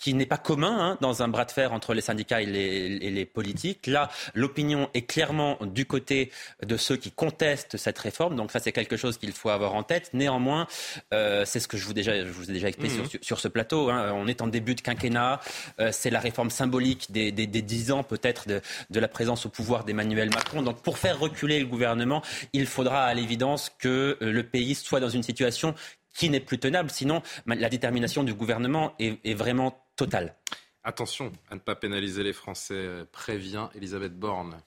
[0.05, 3.25] qui n'est pas commun hein, dans un bras de fer entre les syndicats et les,
[3.25, 3.87] politiques.
[3.87, 6.31] Là, l'opinion est clairement du côté
[6.63, 8.35] de ceux qui contestent cette réforme.
[8.35, 10.11] Donc ça, c'est quelque chose qu'il faut avoir en tête.
[10.13, 10.67] Néanmoins,
[11.11, 13.17] euh, c'est ce que je vous, déjà, je vous ai déjà expliqué mmh.
[13.21, 13.89] sur, ce plateau.
[13.89, 14.11] Hein.
[14.13, 15.39] On est en début de quinquennat.
[15.79, 19.85] Euh, c'est la réforme symbolique des, dix ans peut-être de, de, la présence au pouvoir
[19.85, 20.61] d'Emmanuel Macron.
[20.61, 22.21] Donc pour faire reculer le gouvernement,
[22.53, 25.73] il faudra à l'évidence que euh, le pays soit dans une situation
[26.15, 26.89] qui n'est plus tenable.
[26.89, 30.35] Sinon, la détermination du gouvernement est, est vraiment totale.
[30.83, 34.57] Attention à ne pas pénaliser les Français, prévient Elisabeth Borne.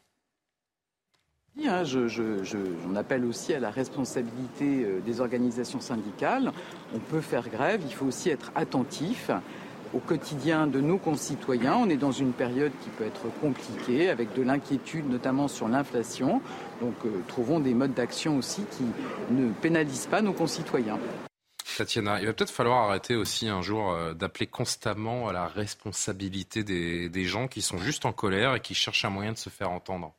[1.67, 6.53] Hein, j'en appelle aussi à la responsabilité euh, des organisations syndicales.
[6.95, 9.31] On peut faire grève, il faut aussi être attentif
[9.93, 11.77] au quotidien de nos concitoyens.
[11.77, 16.43] On est dans une période qui peut être compliquée, avec de l'inquiétude notamment sur l'inflation.
[16.81, 18.85] Donc euh, trouvons des modes d'action aussi qui
[19.33, 20.99] ne pénalisent pas nos concitoyens.
[21.77, 26.65] Tatiana, il va peut-être falloir arrêter aussi un jour euh, d'appeler constamment à la responsabilité
[26.65, 29.71] des, gens qui sont juste en colère et qui cherchent un moyen de se faire
[29.71, 30.15] entendre.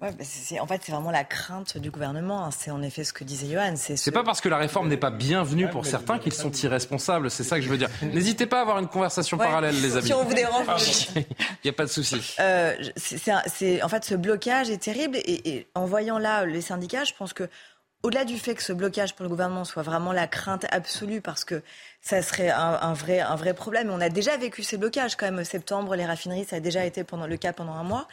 [0.00, 0.24] Ouais, bah,
[0.60, 2.44] en fait, c'est vraiment la crainte du gouvernement.
[2.44, 2.50] Hein.
[2.50, 3.74] C'est en effet ce que disait Johan.
[3.76, 7.30] C'est pas parce que la réforme n'est pas bienvenue pour certains qu'ils sont irresponsables.
[7.30, 7.88] C'est ça que je veux dire.
[8.02, 10.06] N'hésitez pas à avoir une conversation parallèle, les amis.
[10.06, 11.24] Si on vous dérange, il
[11.64, 12.36] n'y a pas de souci.
[12.40, 15.16] Euh, c'est en fait ce blocage est terrible.
[15.16, 17.48] et, en voyant là les syndicats, je pense que
[18.02, 21.44] au-delà du fait que ce blocage pour le gouvernement soit vraiment la crainte absolue, parce
[21.44, 21.62] que
[22.00, 25.44] ça serait un, vrai, un vrai problème, on a déjà vécu ces blocages quand même.
[25.44, 28.06] Septembre, les raffineries, ça a déjà été pendant le cas pendant un mois.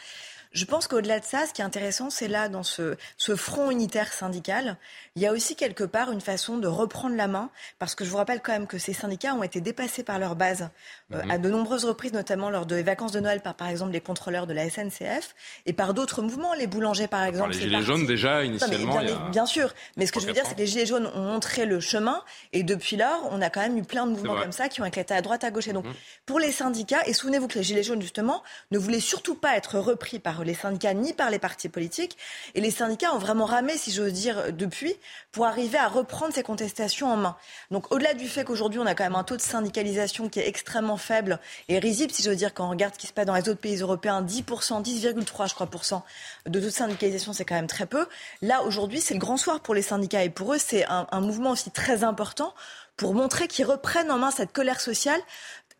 [0.54, 3.72] Je pense qu'au-delà de ça, ce qui est intéressant, c'est là, dans ce, ce, front
[3.72, 4.78] unitaire syndical,
[5.16, 7.50] il y a aussi quelque part une façon de reprendre la main,
[7.80, 10.36] parce que je vous rappelle quand même que ces syndicats ont été dépassés par leur
[10.36, 10.70] base
[11.12, 11.32] euh, mhm.
[11.32, 14.46] à de nombreuses reprises, notamment lors des vacances de Noël par, par exemple, les contrôleurs
[14.46, 15.34] de la SNCF,
[15.66, 17.54] et par d'autres mouvements, les boulangers par exemple.
[17.54, 19.00] les Gilets jaunes déjà, initialement.
[19.32, 21.66] bien, sûr, mais ce que je veux dire, c'est que les Gilets jaunes ont montré
[21.66, 24.70] le chemin, et depuis lors, on a quand même eu plein de mouvements comme ça
[24.70, 25.68] qui ont éclaté à droite, à gauche.
[25.68, 25.94] Et donc, mhm.
[26.28, 29.80] pour les syndicats, et souvenez-vous que les Gilets jaunes, justement, ne voulaient surtout pas être
[29.80, 32.18] repris par les syndicats ni par les partis politiques.
[32.56, 34.96] Et les syndicats ont vraiment ramé, si j'ose dire, depuis,
[35.32, 37.36] pour arriver à reprendre ces contestations en main.
[37.72, 40.48] Donc au-delà du fait qu'aujourd'hui, on a quand même un taux de syndicalisation qui est
[40.48, 41.40] extrêmement faible
[41.70, 43.60] et risible, si j'ose dire, quand on regarde ce qui se passe dans les autres
[43.60, 45.68] pays européens, 10%, 10,3 je crois,
[46.46, 48.08] de taux de syndicalisation, c'est quand même très peu.
[48.42, 51.22] Là, aujourd'hui, c'est le grand soir pour les syndicats et pour eux, c'est un, un
[51.22, 52.54] mouvement aussi très important
[52.98, 55.20] pour montrer qu'ils reprennent en main cette colère sociale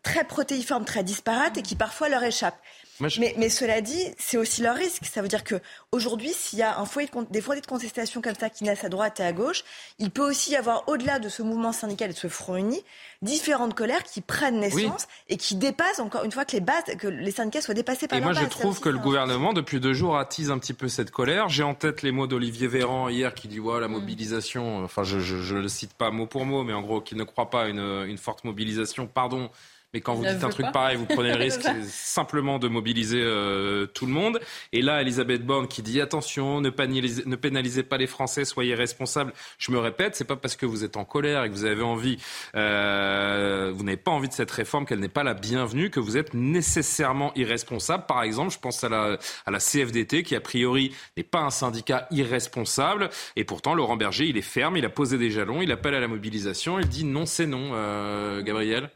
[0.02, 2.56] très protéiforme, très disparate et qui parfois leur échappe
[3.00, 5.04] mais, cela dit, c'est aussi leur risque.
[5.04, 5.56] Ça veut dire que
[5.92, 8.88] aujourd'hui, s'il y a un foyer des foyers de contestation comme ça qui naissent à
[8.88, 9.64] droite et à gauche,
[9.98, 12.82] il peut aussi y avoir, au-delà de ce mouvement syndical et de ce front uni,
[13.22, 17.08] différentes colères qui prennent naissance et qui dépassent encore une fois que les bases, que
[17.08, 20.16] les syndicats soient dépassés par et moi, je trouve que le gouvernement, depuis deux jours,
[20.16, 21.48] attise un petit peu cette colère.
[21.48, 23.92] J'ai en tête les mots d'Olivier Véran hier qui dit voilà la mm.
[23.92, 24.84] mobilisation.
[24.84, 27.50] Enfin, je, ne le cite pas mot pour mot, mais en gros, qui ne croit
[27.50, 29.06] pas à une, une forte mobilisation.
[29.06, 29.50] Pardon
[29.94, 33.86] mais quand vous dites un truc pareil, vous prenez le risque simplement de mobiliser euh,
[33.86, 34.40] tout le monde.
[34.72, 38.74] Et là, Elisabeth Borne qui dit attention, ne pénalisez, ne pénalisez pas les Français, soyez
[38.74, 39.32] responsables.
[39.56, 41.82] Je me répète, c'est pas parce que vous êtes en colère et que vous avez
[41.82, 42.18] envie,
[42.56, 46.16] euh, vous n'avez pas envie de cette réforme, qu'elle n'est pas la bienvenue, que vous
[46.16, 48.06] êtes nécessairement irresponsable.
[48.08, 49.16] Par exemple, je pense à la,
[49.46, 53.10] à la CFDT qui a priori n'est pas un syndicat irresponsable.
[53.36, 56.00] Et pourtant, Laurent Berger, il est ferme, il a posé des jalons, il appelle à
[56.00, 58.90] la mobilisation, il dit non, c'est non, euh, Gabriel.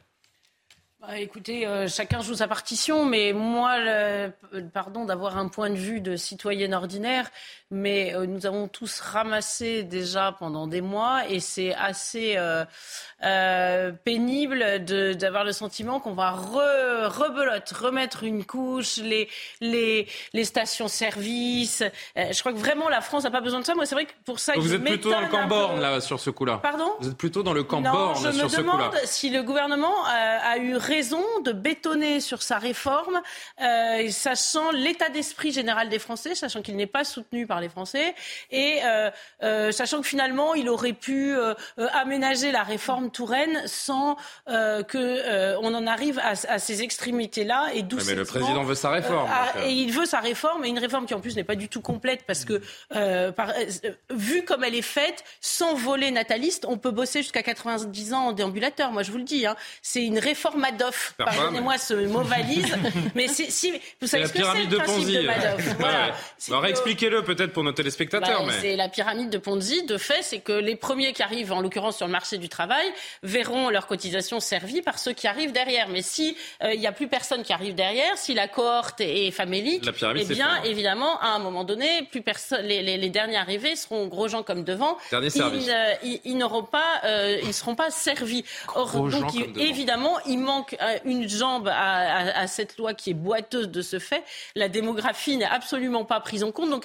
[1.08, 3.78] Bah, écoutez, euh, chacun joue sa partition, mais moi,
[4.74, 7.30] pardon d'avoir un point de vue de citoyenne ordinaire,
[7.70, 12.64] mais euh, nous avons tous ramassé déjà pendant des mois et c'est assez euh,
[13.24, 14.84] euh pénible
[15.16, 19.28] d'avoir le sentiment qu'on va re, rebelote, remettre une couche, les,
[19.60, 21.84] les, les stations-service.
[22.16, 23.74] je crois que vraiment la France n'a pas besoin de ça.
[23.74, 26.20] Moi, c'est vrai que pour ça, vous êtes plutôt dans le camp borne là sur
[26.20, 26.58] ce coup-là.
[26.62, 26.90] Pardon?
[27.00, 28.48] Vous êtes plutôt dans le camp borne sur ce coup-là.
[28.48, 33.20] Je me demande si le gouvernement a, a, eu raison de bétonner sur sa réforme,
[34.10, 38.14] sachant l'état d'esprit général des Français, sachant qu'il n'est pas soutenu par les Français,
[38.50, 39.10] et euh,
[39.42, 41.54] euh, sachant que finalement, il aurait pu euh,
[41.92, 47.68] aménager la réforme Touraine sans que on en arrive à, ces extrémités-là.
[47.74, 49.28] Et mais le président veut sa réforme.
[49.64, 51.80] et il veut sa réforme, et une réforme qui en plus n'est pas du tout
[51.80, 52.60] complète, parce que
[53.30, 53.52] par,
[54.10, 58.32] vu comme elle est faite, sans voler nataliste, on peut bosser jusqu'à 90 ans en
[58.32, 58.92] déambulateur.
[58.92, 59.56] Moi, je vous le dis, hein.
[59.82, 61.14] c'est une réforme Madoff.
[61.18, 62.74] Pardonnez-moi ce mot valise,
[63.14, 65.76] mais si vous savez ce que c'est le principe de Madoff.
[65.78, 66.14] Voilà.
[66.48, 68.44] Alors expliquez-le peut-être pour nos téléspectateurs.
[68.44, 69.84] Bah, c'est la pyramide de Ponzi.
[69.84, 72.86] De fait, c'est que les premiers qui arrivent, en l'occurrence sur le marché du travail,
[73.22, 75.88] verront leur cotisation servie par ceux qui arrivent derrière.
[75.88, 79.30] Mais si euh, il n'y a plus personne qui arrive derrière, si la cohorte est
[79.30, 84.28] famélique, eh bien, évidemment, à un moment donné, plus personne, les, derniers arrivés seront gros
[84.28, 84.98] gens comme devant.
[85.12, 88.44] ils, ils, n'auront pas, euh, ils seront pas servis.
[88.74, 93.82] Or, donc, évidemment, il manque manque une jambe à, cette loi qui est boiteuse de
[93.82, 94.22] ce fait.
[94.54, 96.70] La démographie n'est absolument pas prise en compte.
[96.70, 96.84] Donc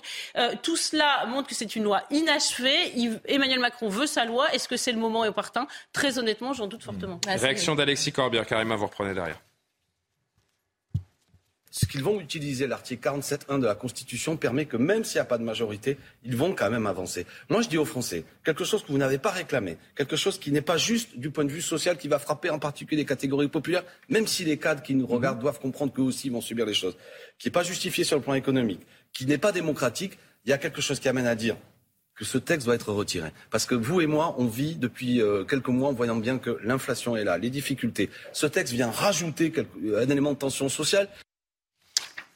[0.61, 3.19] tout cela montre que c'est une loi inachevée.
[3.25, 4.51] Emmanuel Macron veut sa loi.
[4.53, 5.67] Est-ce que c'est le moment opportun?
[5.91, 7.19] Très honnêtement, j'en doute fortement.
[7.27, 8.45] Réaction d'Alexis Corbière.
[8.45, 9.39] Karima, vous reprenez derrière
[11.73, 15.25] ce qu'ils vont utiliser, l'article 47.1 de la Constitution permet que même s'il n'y a
[15.25, 17.25] pas de majorité, ils vont quand même avancer.
[17.49, 20.51] Moi, je dis aux Français, quelque chose que vous n'avez pas réclamé, quelque chose qui
[20.51, 23.47] n'est pas juste du point de vue social, qui va frapper en particulier les catégories
[23.47, 26.75] populaires, même si les cadres qui nous regardent doivent comprendre qu'eux aussi vont subir les
[26.75, 26.95] choses,
[27.39, 28.81] qui n'est pas justifié sur le plan économique,
[29.11, 31.57] qui n'est pas démocratique, il y a quelque chose qui amène à dire
[32.15, 33.31] que ce texte doit être retiré.
[33.49, 36.59] Parce que vous et moi, on vit depuis euh, quelques mois en voyant bien que
[36.63, 38.09] l'inflation est là, les difficultés.
[38.33, 39.51] Ce texte vient rajouter
[39.95, 41.09] un élément de tension sociale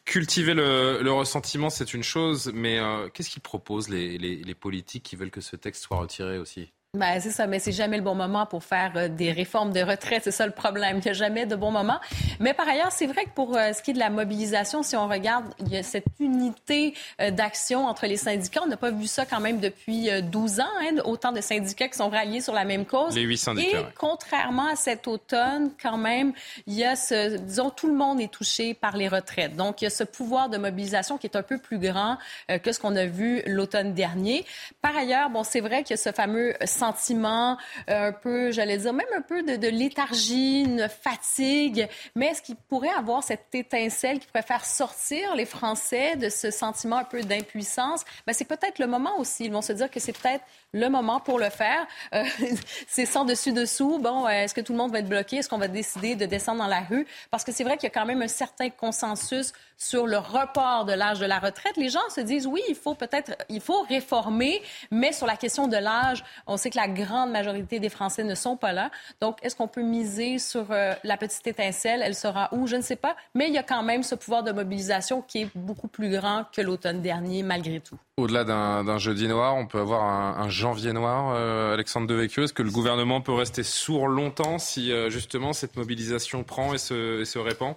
[0.07, 5.29] cultiver le, ressentiment, c'est une chose, mais euh, qu'est-ce qu'ils proposent les, politiques qui veulent
[5.29, 6.71] que ce texte soit retiré aussi?
[6.93, 9.81] Ben, c'est ça, mais c'est jamais le bon moment pour faire euh, des réformes de
[9.81, 10.23] retraite.
[10.23, 10.97] C'est ça le problème.
[10.99, 11.99] Il n'y a jamais de bon moment.
[12.39, 14.95] Mais par ailleurs, c'est vrai que pour euh, ce qui est de la mobilisation, si
[14.95, 18.61] on regarde, il y a cette unité euh, d'action entre les syndicats.
[18.63, 20.63] On n'a pas vu ça quand même depuis 12 ans.
[20.81, 23.15] Hein, autant de syndicats qui sont ralliés sur la même cause.
[23.15, 23.79] Les huit syndicats.
[23.79, 26.31] Et contrairement à cet automne, quand même,
[26.67, 29.57] il y a ce, disons, tout le monde est touché par les retraites.
[29.57, 32.17] Donc, il y a ce pouvoir de mobilisation qui est un peu plus grand
[32.63, 34.45] que ce qu'on a vu l'automne dernier.
[34.81, 37.57] Par ailleurs, bon, c'est vrai qu'il y a ce fameux sentiment
[37.89, 41.87] euh, un peu, j'allais dire, même un peu de, léthargie, une fatigue.
[42.15, 46.51] Mais est-ce qu'il pourrait avoir cette étincelle qui pourrait faire sortir les Français de ce
[46.51, 48.05] sentiment un peu d'impuissance?
[48.25, 49.45] Ben, c'est peut-être le moment aussi.
[49.45, 50.43] Ils vont se dire que c'est peut-être
[50.77, 51.85] le moment pour le faire.
[52.13, 52.23] Euh,
[52.87, 53.99] c'est sans dessus-dessous.
[53.99, 55.37] Bon, euh, est-ce que tout le monde va être bloqué?
[55.37, 57.05] Est-ce qu'on va décider de descendre dans la rue?
[57.31, 60.85] Parce que c'est vrai qu'il y a quand même un certain consensus sur le report
[60.85, 61.77] de l'âge de la retraite.
[61.77, 64.61] Les gens se disent, oui, il faut peut-être, il faut réformer,
[64.91, 68.35] mais sur la question de l'âge, on sait que la grande majorité des Français ne
[68.35, 68.89] sont pas là.
[69.21, 72.01] Donc, est-ce qu'on peut miser sur euh, la petite étincelle?
[72.03, 72.65] Elle sera où?
[72.65, 73.15] Je ne sais pas.
[73.35, 76.45] Mais il y a quand même ce pouvoir de mobilisation qui est beaucoup plus grand
[76.51, 77.97] que l'automne dernier, malgré tout.
[78.17, 82.43] Au-delà d'un jeudi noir, on peut avoir un, janvier noir, euh, Alexandre Devecchio.
[82.43, 86.77] Est-ce que le gouvernement peut rester sourd longtemps si euh, justement cette mobilisation prend et
[86.77, 87.75] se, répand?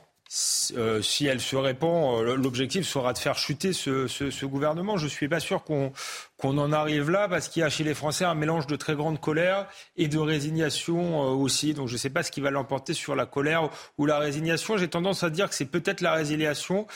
[0.77, 4.97] Euh, si elle se répand, l'objectif sera de faire chuter ce, ce, ce gouvernement.
[4.97, 5.93] Je suis pas sûr qu'on
[6.41, 8.95] qu'on en arrive là parce qu'il y a chez les Français un mélange de très
[8.95, 9.67] grande colère
[9.97, 11.75] et de résignation euh, aussi.
[11.75, 14.77] Donc je ne sais pas ce qui va l'emporter sur la colère ou la résignation.
[14.77, 16.87] J'ai tendance à dire que c'est peut-être la résiliation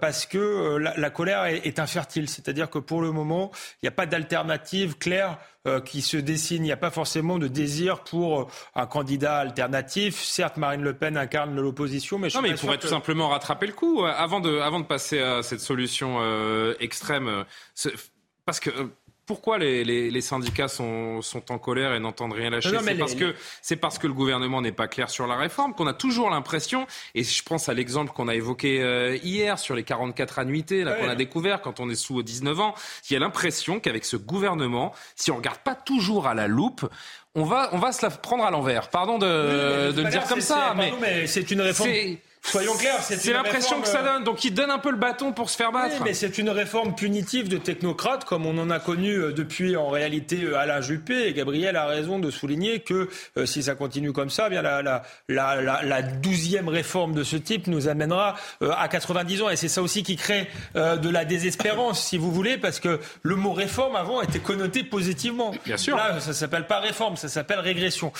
[0.00, 2.28] parce que la, la, colère est, infertile.
[2.28, 5.38] C'est-à-dire que pour le moment, il n'y a pas d'alternative claire
[5.68, 6.62] euh, qui se dessine.
[6.62, 10.22] Il n'y a pas forcément de désir pour euh, un candidat alternatif.
[10.22, 13.66] Certes, Marine Le Pen incarne l'opposition, mais je non, mais il pourrait tout simplement rattraper
[13.66, 16.18] le coup euh, avant de, avant de passer à cette solution
[16.80, 17.44] extrême.
[18.48, 18.70] Parce que
[19.26, 21.20] pourquoi les, syndicats sont,
[21.50, 22.78] en colère et n'entendent rien lâcher?
[22.82, 25.86] C'est parce, que, c'est parce que le gouvernement n'est pas clair sur la réforme qu'on
[25.86, 29.82] a toujours l'impression, et je pense à l'exemple qu'on a évoqué euh, hier sur les
[29.82, 32.74] 44 annuités qu'on a découvert quand on est sous 19 ans,
[33.10, 36.48] il y a l'impression qu'avec ce gouvernement, si on ne regarde pas toujours à la
[36.48, 36.88] loupe,
[37.34, 38.88] on va, on va se la prendre à l'envers.
[38.88, 41.90] Pardon de, le dire comme ça, mais, c'est une réforme.
[42.50, 44.24] Soyons clairs, c'est l'impression que ça donne.
[44.24, 46.02] Donc il donne un peu le bâton pour se faire battre.
[46.02, 49.88] mais c'est une réforme punitive de technocrates comme on en a connu euh, depuis en
[49.88, 51.28] réalité euh, Alain Juppé.
[51.28, 54.62] Et Gabriel a raison de souligner que euh, si ça continue comme ça, eh bien
[54.62, 59.50] la, la, la, la, douzième réforme de ce type nous amènera à 90 ans.
[59.50, 63.36] Et c'est ça aussi qui crée de la désespérance, si vous voulez, parce que le
[63.36, 65.52] mot réforme avant était connoté positivement.
[65.64, 65.96] Bien sûr.
[65.96, 68.12] Là, ça s'appelle pas réforme, ça s'appelle régression.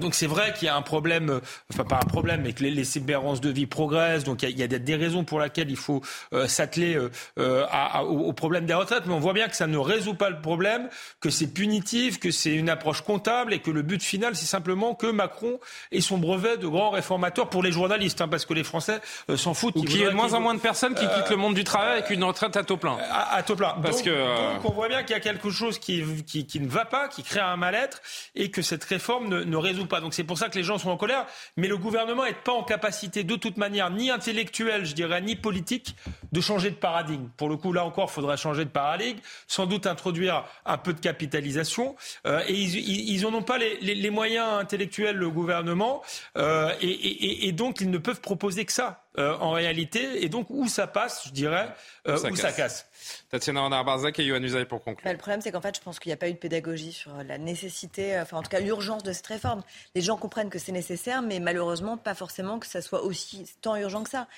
[0.00, 1.40] donc c'est vrai qu'il y a un problème,
[1.72, 4.24] enfin pas un problème, mais que les, les de vie progresse.
[4.24, 6.00] Donc il y, a des raisons pour lesquelles il faut
[6.32, 7.66] euh, s'atteler euh, euh,
[8.02, 9.04] au, problème des retraites.
[9.06, 10.88] Mais on voit bien que ça ne résout pas le problème,
[11.20, 14.94] que c'est punitif, que c'est une approche comptable et que le but final, c'est simplement
[14.94, 15.58] que Macron
[15.90, 19.00] ait son brevet de grand réformateur pour les journalistes, hein, parce que les Français
[19.34, 19.76] s'en foutent.
[19.76, 21.64] Ou qu'il y ait de moins en moins de personnes qui quittent le monde du
[21.64, 22.96] travail avec une retraite à taux plein.
[23.10, 23.74] À, taux plein.
[23.82, 26.68] Parce donc, que, donc on voit bien qu'il y a quelque chose qui, qui, ne
[26.68, 28.00] va pas, qui crée un mal-être
[28.36, 30.00] et que cette réforme ne, ne résout pas.
[30.00, 31.26] Donc c'est pour ça que les gens sont en colère.
[31.56, 35.36] Mais le gouvernement n'est pas en capacité de toute manière ni intellectuelle, je dirais, ni
[35.36, 35.96] politique,
[36.32, 37.28] de changer de paradigme.
[37.36, 40.92] Pour le coup, là encore, il faudrait changer de paradigme, sans doute introduire un peu
[40.92, 41.96] de capitalisation.
[42.26, 46.02] Euh, et ils n'en ont pas les, moyens intellectuels, le gouvernement,
[46.36, 49.00] euh, et, donc ils ne peuvent proposer que ça.
[49.16, 51.68] Euh, en réalité, et donc où ça passe, je dirais,
[52.08, 52.88] où ça casse.
[53.30, 55.04] Tatiana Renard-Barzac et Yohann Usaï pour conclure.
[55.04, 56.92] Bah, le problème, c'est qu'en fait, je pense qu'il n'y a pas eu de pédagogie
[56.92, 59.62] sur la nécessité, enfin en tout cas l'urgence de cette réforme.
[59.94, 63.76] Les gens comprennent que c'est nécessaire, mais malheureusement, pas forcément que ça soit aussi tant
[63.76, 64.28] urgent que ça.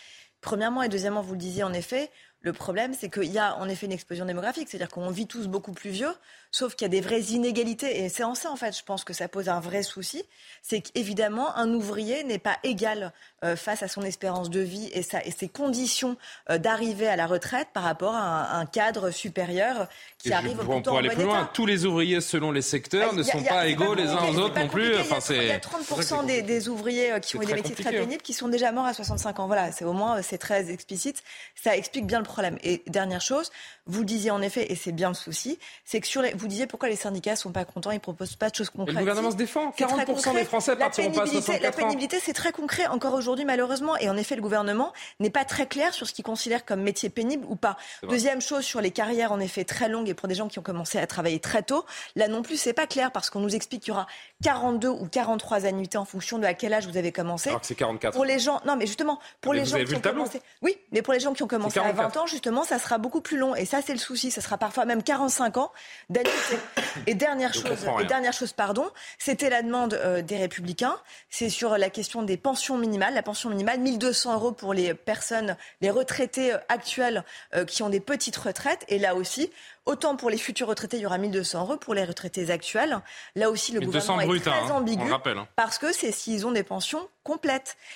[0.41, 2.11] Premièrement et deuxièmement, vous le disiez en effet,
[2.47, 5.49] Le problème, c'est qu'il y a en effet une explosion démographique, c'est-à-dire qu'on vit tous
[5.49, 6.13] beaucoup plus vieux,
[6.51, 8.05] sauf qu'il y a des vraies inégalités.
[8.05, 10.25] Et c'est en ça, en fait, je pense que ça pose un vrai souci.
[10.63, 13.13] C'est qu'évidemment, un ouvrier n'est pas égal
[13.45, 16.17] euh, face à son espérance de vie et, et ses conditions
[16.51, 19.89] euh, d'arriver à la retraite par rapport à un, cadre supérieur
[20.19, 23.23] qui arrive au Pour aller plus loin, tous les ouvriers, selon les secteurs, ah, ne
[23.23, 24.97] sont pas égaux les uns aux autres non plus.
[24.99, 27.93] Enfin, il y a 30% des, des, ouvriers euh, qui ont eu des métiers très
[27.93, 29.47] pénibles qui sont déjà morts à 65 ans.
[29.47, 31.23] Voilà, c'est au moins c'est très explicite.
[31.55, 32.59] Ça explique bien le problème.
[32.63, 33.51] Et dernière chose,
[33.87, 36.67] vous disiez en effet, et c'est bien le souci, c'est que sur les, vous disiez
[36.67, 38.95] pourquoi les syndicats sont pas contents, ils proposent pas de choses concrètes.
[38.95, 39.71] le gouvernement se défend.
[39.71, 43.97] 40% des Français partiront pas à 64 La pénibilité, c'est très concret encore aujourd'hui, malheureusement.
[43.99, 47.09] Et en effet, le gouvernement n'est pas très clair sur ce qu'il considère comme métier
[47.09, 47.77] pénible ou pas.
[48.09, 50.63] Deuxième chose, sur les carrières en effet très longues et pour des gens qui ont
[50.63, 51.85] commencé à travailler très tôt,
[52.15, 54.07] là non plus, c'est pas clair parce qu'on nous explique qu'il y aura
[54.43, 57.49] 42 ou 43 annuités en fonction de à quel âge vous avez commencé.
[57.49, 58.13] Alors que c'est 44.
[58.13, 61.15] Pour les gens, non, mais justement, pour les gens qui ont commencé, oui, mais pour
[61.15, 63.55] les gens qui ont commencé à 20 ans, justement, ça sera beaucoup plus long.
[63.55, 64.31] Et ça, c'est le souci.
[64.31, 65.73] Ça sera parfois même 45 ans
[66.11, 66.59] d'annuité.
[67.07, 68.87] Et dernière chose, et dernière chose, pardon,
[69.19, 70.97] c'était la demande euh, des Républicains.
[71.31, 73.15] C'est sur la question des pensions minimales.
[73.15, 77.25] La pension minimale, 1200 euros pour les personnes, les retraités euh, actuels
[77.55, 78.85] euh, qui ont des petites retraites.
[78.89, 79.51] Et là aussi,
[79.87, 81.77] Autant pour les futurs retraités, il y aura 1200 euros.
[81.77, 83.01] Pour les retraités actuels,
[83.37, 85.49] là aussi, le gouvernement est très hein, ambigu hein.
[85.55, 87.09] parce que c'est s'ils ont des pensions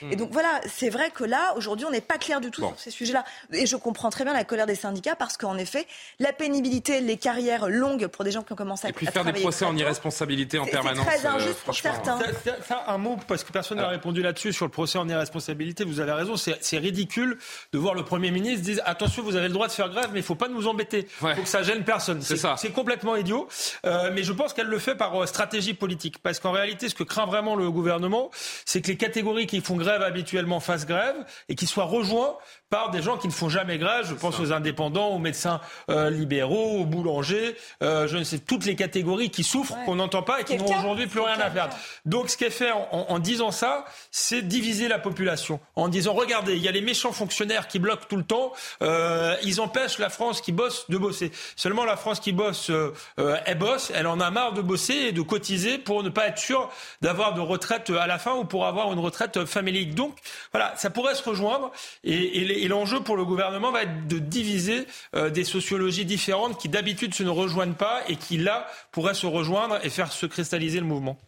[0.02, 2.78] Et donc voilà, c'est vrai que là, aujourd'hui, on n'est pas clair du tout sur
[2.78, 3.24] ces sujets-là.
[3.52, 5.86] Et je comprends très bien la colère des syndicats parce qu'en effet,
[6.18, 9.24] la pénibilité, les carrières longues pour des gens qui ont commencé à, Et puis faire
[9.24, 11.06] des procès en irresponsabilité en permanence.
[11.10, 12.18] C'est très euh, injuste pour certains.
[12.66, 15.84] Ça, un mot, parce que personne n'a répondu là-dessus sur le procès en irresponsabilité.
[15.84, 17.38] Vous avez raison, c'est ridicule
[17.72, 20.18] de voir le Premier ministre dire attention, vous avez le droit de faire grève, mais
[20.18, 21.06] il ne faut pas nous embêter.
[21.22, 22.22] Il faut que ça gêne personne.
[22.22, 22.56] C'est ça.
[22.58, 23.48] C'est complètement idiot.
[23.84, 26.18] Euh, mais je pense qu'elle le fait par euh, stratégie politique.
[26.22, 28.30] Parce qu'en réalité, ce que craint vraiment le gouvernement,
[28.64, 31.16] c'est que les catégories qui font grève habituellement fassent grève
[31.48, 32.36] et qu'ils soient rejoints
[32.70, 34.06] par des gens qui ne font jamais grève.
[34.08, 35.60] Je pense aux indépendants, aux médecins
[35.90, 40.22] euh, libéraux, aux boulangers, euh, je ne sais, toutes les catégories qui souffrent, qu'on n'entend
[40.22, 41.68] pas et qui n'ont aujourd'hui plus rien à faire.
[42.04, 45.60] Donc ce qu'elle fait en, en, disant ça, c'est diviser la population.
[45.74, 48.52] En disant, regardez, il y a les méchants fonctionnaires qui bloquent tout le temps,
[48.82, 51.32] euh, ils empêchent la France qui bosse de bosser.
[51.56, 54.94] Seulement la France qui bosse, euh, euh, elle bosse, elle en a marre de bosser
[54.94, 58.44] et de cotiser pour ne pas être sûr d'avoir de retraite à la fin ou
[58.44, 59.94] pour avoir une retraite familiale.
[59.94, 60.16] Donc
[60.52, 61.72] voilà, ça pourrait se rejoindre
[62.04, 66.04] et, et les et l'enjeu pour le gouvernement va être de diviser euh, des sociologies
[66.04, 70.12] différentes qui d'habitude se ne rejoignent pas et qui là pourraient se rejoindre et faire
[70.12, 71.18] se cristalliser le mouvement.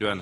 [0.00, 0.16] Euh,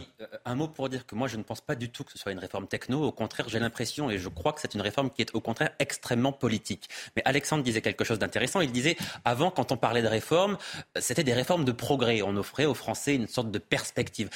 [0.44, 2.32] un mot pour dire que moi, je ne pense pas du tout que ce soit
[2.32, 3.04] une réforme techno.
[3.04, 5.70] Au contraire, j'ai l'impression, et je crois que c'est une réforme qui est au contraire
[5.78, 6.88] extrêmement politique.
[7.16, 8.60] Mais Alexandre disait quelque chose d'intéressant.
[8.60, 10.58] Il disait, avant, quand on parlait de réforme,
[10.96, 12.20] euh, c'était des réformes de progrès.
[12.22, 14.28] On offrait aux Français une sorte de perspective.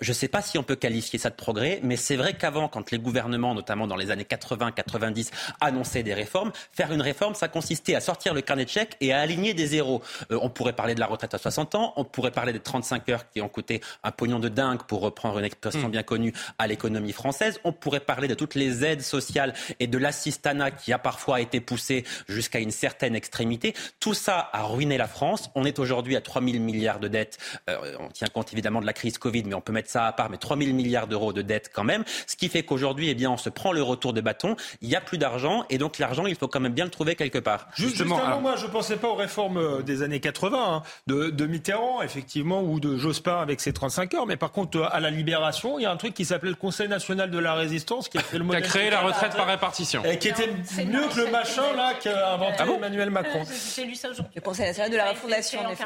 [0.00, 2.68] Je ne sais pas si on peut qualifier ça de progrès, mais c'est vrai qu'avant,
[2.68, 5.30] quand les gouvernements, notamment dans les années 80-90,
[5.60, 9.12] annonçaient des réformes, faire une réforme, ça consistait à sortir le carnet de chèques et
[9.12, 10.02] à aligner des zéros.
[10.30, 13.08] Euh, on pourrait parler de la retraite à 60 ans, on pourrait parler des 35
[13.08, 15.92] heures qui ont coûté un pognon de dingue pour reprendre une expression hmm.
[15.92, 17.60] bien connue, à l'économie française.
[17.64, 21.60] On pourrait parler de toutes les aides sociales et de l'assistanat qui a parfois été
[21.60, 23.74] poussé jusqu'à une certaine extrémité.
[24.00, 25.50] Tout ça a ruiné la France.
[25.54, 27.38] On est aujourd'hui à 3 000 milliards de dettes.
[27.68, 30.12] Euh, on tient compte évidemment de la crise Covid, mais on peut mettre ça à
[30.12, 30.30] part.
[30.30, 32.04] Mais 3 000 milliards d'euros de dettes quand même.
[32.26, 34.56] Ce qui fait qu'aujourd'hui, eh bien, on se prend le retour de bâton.
[34.80, 37.14] Il n'y a plus d'argent et donc l'argent, il faut quand même bien le trouver
[37.14, 37.68] quelque part.
[37.74, 41.46] Justement, moi, je ne pensais pas aux réformes euh, des années 80 hein, de, de
[41.46, 44.26] Mitterrand, effectivement, ou de Jospin avec ses 35 heures.
[44.26, 46.88] Mais par contre, à la Libération, il y a un truc qui s'appelait le Conseil
[46.88, 48.62] national de la résistance qui a fait le modèle.
[48.62, 50.04] Qui a créé la retraite par répartition.
[50.04, 50.48] Et qui était
[50.84, 53.44] mieux que le machin là qu'a inventé ah Emmanuel Macron.
[53.76, 54.32] J'ai lu ça aujourd'hui.
[54.34, 55.84] Le Conseil national de la refondation, en effet.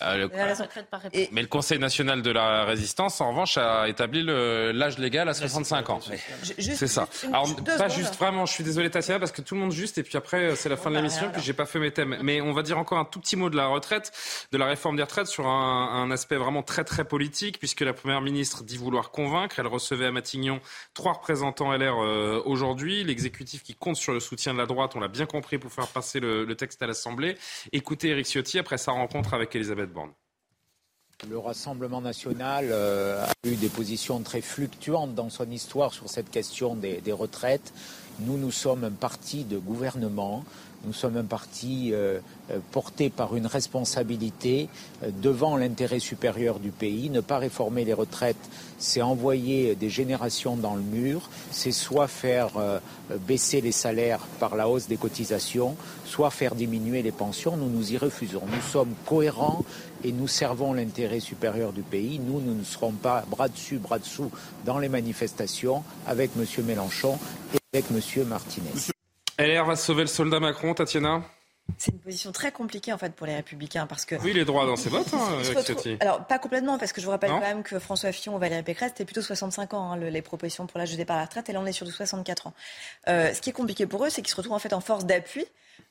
[0.00, 0.14] Ah,
[1.32, 5.90] mais le Conseil national de la résistance, en revanche, a établi l'âge légal à 65
[5.90, 6.00] ans.
[6.58, 7.08] C'est ça.
[7.28, 7.48] Alors,
[7.78, 10.16] pas juste vraiment, je suis désolé Tatiana, parce que tout le monde juste, et puis
[10.16, 12.16] après, c'est la fin de l'émission, puis j'ai pas fait mes thèmes.
[12.22, 14.12] Mais on va dire encore un tout petit mot de la retraite,
[14.52, 17.92] de la réforme des retraites sur un, un aspect vraiment très très politique, puisque la
[18.00, 19.58] première ministre dit vouloir convaincre.
[19.58, 20.60] Elle recevait à Matignon
[20.94, 23.04] trois représentants LR euh, aujourd'hui.
[23.04, 25.86] L'exécutif qui compte sur le soutien de la droite, on l'a bien compris, pour faire
[25.86, 27.36] passer le, texte à l'Assemblée.
[27.72, 30.10] Écoutez Eric Ciotti après sa rencontre avec Elisabeth Borne.
[31.28, 36.30] Le Rassemblement national euh, a eu des positions très fluctuantes dans son histoire sur cette
[36.30, 37.74] question des, des retraites.
[38.20, 40.44] Nous, nous sommes un parti de gouvernement.
[40.84, 42.20] Nous sommes un parti euh,
[42.50, 44.68] euh, porté par une responsabilité
[45.02, 47.10] euh, devant l'intérêt supérieur du pays.
[47.10, 52.52] Ne pas réformer les retraites, c'est envoyer des générations dans le mur, c'est soit faire
[53.26, 55.76] baisser les salaires par la hausse des cotisations,
[56.06, 57.58] soit faire diminuer les pensions.
[57.58, 58.42] Nous nous y refusons.
[58.46, 59.64] Nous sommes cohérents
[60.02, 62.18] et nous servons l'intérêt supérieur du pays.
[62.18, 64.30] Nous, nous ne serons pas bras dessus, bras dessous
[64.64, 66.64] dans les manifestations avec M.
[66.64, 67.18] Mélenchon
[67.54, 68.24] et avec M.
[68.26, 68.92] Martinez.
[69.40, 71.22] LR va sauver le soldat Macron, Tatiana
[71.78, 74.16] c'est une position très compliquée en fait pour les Républicains parce que.
[74.16, 75.40] Oui, il est droit dans ses bottes, hein,
[76.00, 78.62] Alors pas complètement parce que je vous rappelle quand même que François Fillon ou Valérie
[78.62, 81.48] Pécresse c'était plutôt 65 ans hein, les propositions pour l'âge de départ à la retraite
[81.48, 82.54] et là on est sur du 64 ans.
[83.08, 85.04] Euh, ce qui est compliqué pour eux, c'est qu'ils se retrouvent en fait en force
[85.04, 85.46] d'appui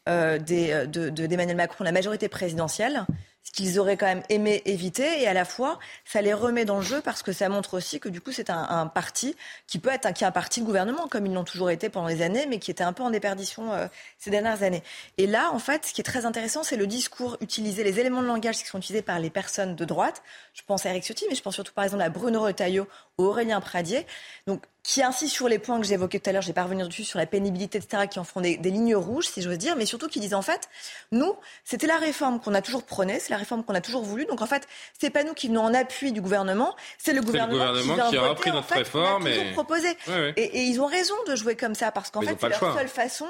[0.08, 3.06] euh, d'Emmanuel Macron, la majorité présidentielle
[3.44, 5.22] ce qu'ils auraient quand même aimé éviter.
[5.22, 8.00] Et à la fois, ça les remet dans le jeu parce que ça montre aussi
[8.00, 9.36] que du coup, c'est un, parti
[9.68, 11.90] qui peut être un, qui est un parti de gouvernement, comme ils l'ont toujours été
[11.90, 13.88] pendant des années, mais qui était un peu en déperdition euh,
[14.18, 14.84] ces dernières années.
[15.18, 18.22] Et là, en fait, ce qui est très intéressant, c'est le discours utilisé, les éléments
[18.22, 20.22] de langage qui sont utilisés par les personnes de droite.
[20.54, 22.88] Je pense à Eric Ciotti, mais je pense surtout par exemple à Bruno Retailleau
[23.18, 24.06] ou Aurélien Pradier.
[24.48, 26.88] Donc, qui insiste sur les points que j'évoquais tout à l'heure, je vais pas revenir
[26.88, 29.86] dessus, sur la pénibilité, etc., qui en font des, lignes rouges, si j'ose dire, mais
[29.86, 30.70] surtout qui disent en fait,
[31.12, 34.26] nous, c'était la réforme qu'on a toujours prônée, c'est la réforme qu'on a toujours voulu,
[34.26, 34.68] donc en fait,
[35.00, 38.52] c'est pas nous qui venons en appui du gouvernement, c'est le gouvernement, qui, a repris
[38.52, 39.52] notre réforme et...
[39.52, 39.88] proposé.
[40.36, 43.28] Et, ils ont raison de jouer comme ça, parce qu'en fait, c'est leur seule façon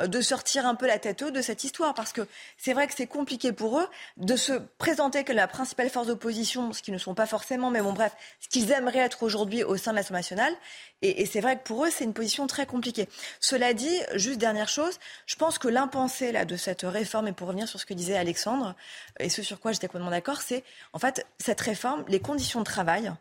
[0.00, 2.22] euh, de sortir un peu la tête haute de cette histoire, parce que
[2.58, 3.88] c'est vrai que c'est compliqué pour eux
[4.18, 7.80] de se présenter que la principale force d'opposition, ce qu'ils ne sont pas forcément, mais
[7.80, 10.54] bon bref, ce qu'ils aimeraient être aujourd'hui au sein de l'Assemblée nationale,
[11.02, 13.08] et, c'est vrai que pour eux, c'est une position très compliquée.
[13.40, 17.48] Cela dit, juste dernière chose, je pense que l'impensé là, de cette réforme, et pour
[17.48, 18.74] revenir sur ce que disait Alexandre,
[19.18, 22.64] et ce sur quoi j'étais complètement d'accord, c'est en fait cette réforme, les conditions de
[22.64, 23.12] travail,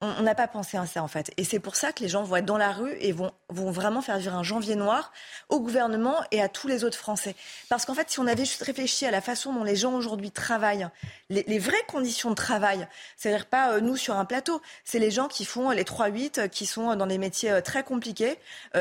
[0.00, 1.32] on n'a pas pensé à ça en fait.
[1.36, 3.72] Et c'est pour ça que les gens vont être dans la rue et vont, vont
[3.72, 5.12] vraiment faire vivre un janvier noir
[5.48, 7.34] au gouvernement et à tous les autres Français.
[7.68, 10.30] Parce qu'en fait, si on avait juste réfléchi à la façon dont les gens aujourd'hui
[10.30, 10.88] travaillent,
[11.30, 12.86] les, vraies conditions de travail,
[13.16, 16.48] c'est-à-dire pas euh, nous sur un plateau, c'est les gens qui font les 3-8, euh,
[16.48, 18.38] qui sont dans des métiers euh, très compliqués,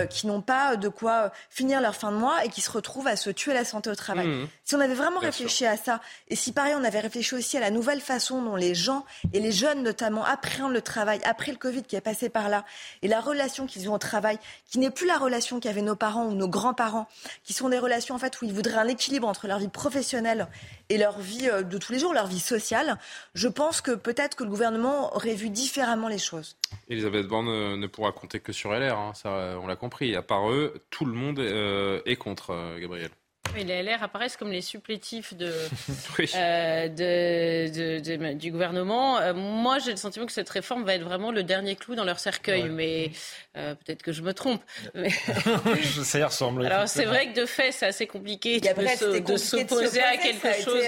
[0.09, 3.15] qui n'ont pas de quoi finir leur fin de mois et qui se retrouvent à
[3.15, 4.27] se tuer la santé au travail.
[4.27, 4.47] Mmh.
[4.63, 7.59] Si on avait vraiment réfléchi à ça, et si pareil on avait réfléchi aussi à
[7.59, 11.57] la nouvelle façon dont les gens et les jeunes notamment appréhendent le travail, après le
[11.57, 12.65] Covid qui est passé par là,
[13.01, 16.25] et la relation qu'ils ont au travail, qui n'est plus la relation qu'avaient nos parents
[16.25, 17.07] ou nos grands-parents,
[17.43, 20.47] qui sont des relations en fait où ils voudraient un équilibre entre leur vie professionnelle
[20.89, 22.97] et leur vie euh, de tous les jours, leur vie sociale,
[23.33, 26.57] je pense que peut-être que le gouvernement aurait vu différemment les choses.
[26.89, 30.15] Elisabeth Borne euh, ne pourra compter que sur LR, hein, ça on l'a compris.
[30.15, 33.11] À part eux, tout le monde euh, est contre, Gabriel.
[33.55, 35.51] Oui, les LR apparaissent comme les supplétifs de,
[36.35, 39.17] euh, de, du gouvernement.
[39.19, 42.03] Euh, moi, j'ai le sentiment que cette réforme va être vraiment le dernier clou dans
[42.03, 43.11] leur cercueil, mais
[43.55, 44.61] euh, peut-être que je me trompe.
[44.93, 45.09] Mais...
[46.03, 46.65] Ça y ressemble.
[46.65, 50.83] Alors, c'est vrai que de fait, c'est assez compliqué de, s'opposer à quelque chose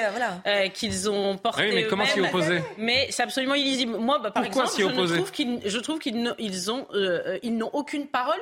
[0.74, 1.64] qu'ils ont porté.
[1.64, 2.62] Oui, mais comment s'y opposer?
[2.78, 3.98] Mais c'est absolument illisible.
[3.98, 6.88] Moi, bah, par Pourquoi exemple, je trouve qu'ils, je trouve qu'ils ils ont,
[7.44, 8.40] ils n'ont aucune parole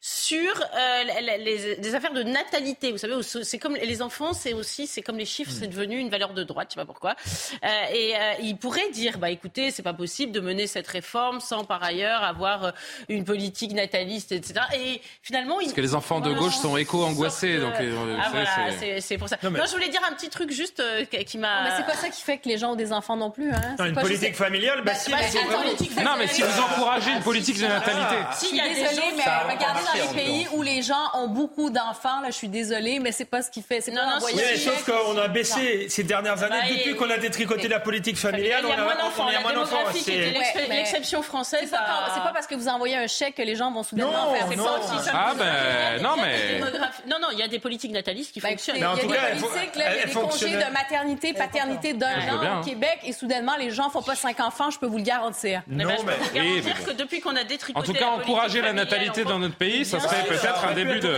[0.00, 1.04] sur euh,
[1.38, 2.92] les, les, affaires de natalité.
[2.92, 6.08] Vous savez, c'est comme les enfants, c'est aussi, c'est comme les chiffres, c'est devenu une
[6.08, 7.16] valeur de droite, je sais pas pourquoi.
[7.64, 11.40] Euh, et euh, ils pourraient dire, bah écoutez, c'est pas possible de mener cette réforme
[11.40, 12.70] sans par ailleurs avoir euh,
[13.08, 14.60] une politique nataliste, etc.
[14.78, 17.74] Et finalement, parce que les enfants de gauche sont éco-angoissés, donc.
[17.76, 19.36] ah, voilà, c'est pour ça.
[19.42, 20.80] Non, je voulais dire un petit truc juste
[21.26, 21.64] qui m'a.
[21.64, 23.50] Mais c'est pas ça qui fait que les gens ont des enfants non plus.
[23.50, 23.76] Hein.
[23.84, 25.10] une politique familiale, bah, si.
[25.10, 28.16] non, mais si vous encouragez une politique de natalité.
[28.36, 28.78] Si, il y a des
[29.16, 33.12] mais regardez les pays où les gens ont beaucoup d'enfants, là, je suis désolée, mais
[33.12, 33.80] c'est pas ce qui fait.
[33.80, 37.18] C'est non, non, oui, sauf qu'on a baissé ces dernières années, bah, depuis qu'on a
[37.18, 39.26] détricoté la politique familiale, on a moins d'enfants.
[39.28, 41.70] La démographie c'est l'exception française.
[41.70, 44.56] C'est pas parce que vous envoyez un chèque que les gens vont soudainement faire.
[44.56, 44.66] Non,
[45.12, 46.60] ah ben non mais
[47.06, 48.76] non non, il y a des politiques natalistes qui fonctionnent.
[48.76, 52.60] Il y a des politiques, il y a des congés de maternité, paternité d'un an
[52.60, 55.62] au Québec, et soudainement les gens font pas cinq enfants, je peux vous le garantir.
[55.68, 57.78] Non mais dire que depuis qu'on a détricoté.
[57.78, 61.16] En tout cas, encourager la natalité dans notre pays, ça serait peut-être un début de.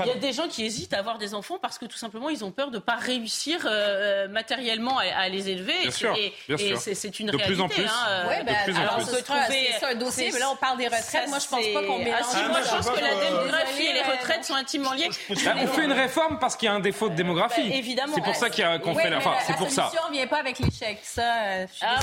[0.00, 2.28] Il y a des gens qui hésitent à avoir des enfants parce que tout simplement
[2.28, 5.74] ils ont peur de ne pas réussir euh, matériellement à, les élever.
[5.82, 6.32] Bien sûr, et,
[6.76, 7.54] c'est une de réalité.
[7.54, 7.84] Plus en plus.
[7.84, 9.70] Hein, ouais, bah, alors on trouver.
[9.78, 11.28] C'est un dossier, mais là on parle des retraites.
[11.28, 12.20] moi je pense pas qu'on mélange.
[12.34, 15.08] Ah, moi je pense que la démographie et les retraites sont intimement liées.
[15.44, 17.68] Bah, on fait une réforme parce qu'il y a un défaut de démographie.
[17.68, 18.14] Bah, évidemment.
[18.14, 19.18] C'est pour ça qu'on fait la.
[19.18, 19.82] Enfin, c'est pour ça.
[19.84, 20.98] La solution vient pas avec l'échec.
[21.02, 21.98] Ça, euh, je suis ah,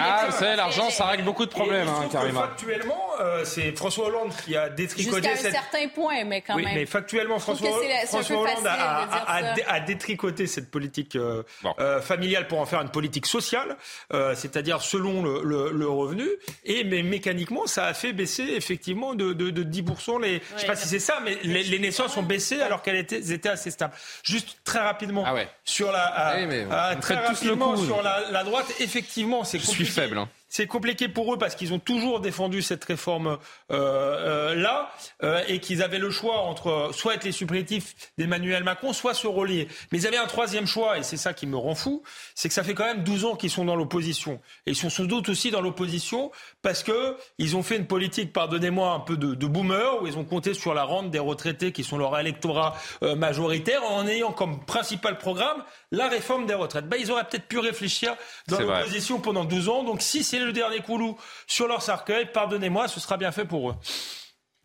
[0.00, 2.42] Ah, savez, l'argent, ça règle beaucoup de problèmes, Karima.
[2.42, 6.86] Factuellement, euh, c'est François Hollande qui a détricoté cette certain point, mais quand oui, Mais
[6.86, 7.70] factuellement, François,
[8.06, 11.42] François Hollande a, détricoté cette politique euh,
[11.78, 13.76] euh, familiale pour en faire une politique sociale,
[14.12, 16.28] euh, c'est-à-dire selon le, revenu.
[16.64, 20.40] Et mais mécaniquement, ça a fait baisser effectivement de, 10% les.
[20.50, 23.32] je ne sais pas si c'est ça, mais les, naissances ont baissé alors qu'elles étaient,
[23.32, 23.94] étaient, assez stables.
[24.22, 25.48] Juste très rapidement ah ouais.
[25.64, 29.58] sur la, très rapidement sur la, droite, effectivement, c'est.
[29.58, 30.18] Je suis faible.
[30.18, 33.38] Hein c'est compliqué pour eux parce qu'ils ont toujours défendu cette réforme,
[33.70, 34.92] euh, là
[35.48, 39.68] et qu'ils avaient le choix entre soit être les supplétifs d'Emmanuel Macron, soit se relier.
[39.90, 42.02] Mais ils avaient un troisième choix, et c'est ça qui me rend fou,
[42.34, 44.40] c'est que ça fait quand même 12 ans qu'ils sont dans l'opposition.
[44.66, 46.30] Et ils sont sans doute aussi dans l'opposition
[46.62, 50.18] parce que ils ont fait une politique, pardonnez-moi, un peu de, de boomer, où ils
[50.18, 52.74] ont compté sur la rente des retraités qui sont leur électorat
[53.16, 56.88] majoritaire, en ayant comme principal programme la réforme des retraites.
[56.88, 58.16] Ben, ils auraient peut-être pu réfléchir
[58.48, 59.84] dans l'opposition pendant 12 ans.
[59.84, 63.70] Donc si c'est le dernier coulou sur leur cercueil, pardonnez-moi, ce sera bien fait pour
[63.70, 63.76] eux.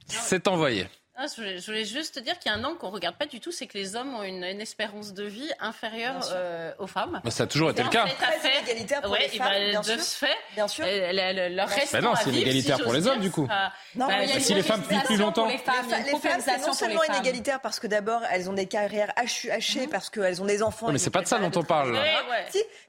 [0.07, 0.88] C'est envoyé.
[1.18, 3.26] Ah, je, voulais, juste te dire qu'il y a un angle qu'on ne regarde pas
[3.26, 7.22] du tout, c'est que les hommes ont une, espérance de vie inférieure euh, aux femmes.
[7.30, 8.06] ça a toujours été le cas.
[8.41, 9.97] C'est inégalitaire pour les femmes, bien, sûr.
[10.02, 10.84] fait, bien sûr.
[10.85, 13.47] Euh, leur reste bah non, c'est inégalitaire pour les hommes, du coup.
[13.95, 15.47] Non, bah, si les femmes vivent plus longtemps.
[15.47, 19.14] Les femmes, les femmes c'est non seulement inégalitaire parce que d'abord, elles ont des carrières
[19.15, 19.89] hachées, mhm.
[19.89, 20.91] parce qu'elles ont des enfants.
[20.91, 21.97] Mais c'est pas de ça dont on parle.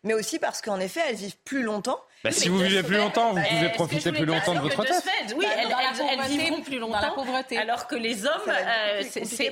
[0.02, 2.00] Mais aussi parce qu'en effet, elles vivent plus longtemps.
[2.26, 5.04] Bah, si vous vivez plus longtemps, vous pouvez profiter plus longtemps de votre retraite.
[5.36, 7.14] Oui, elles vivront plus longtemps.
[7.58, 9.02] Alors que les hommes, euh,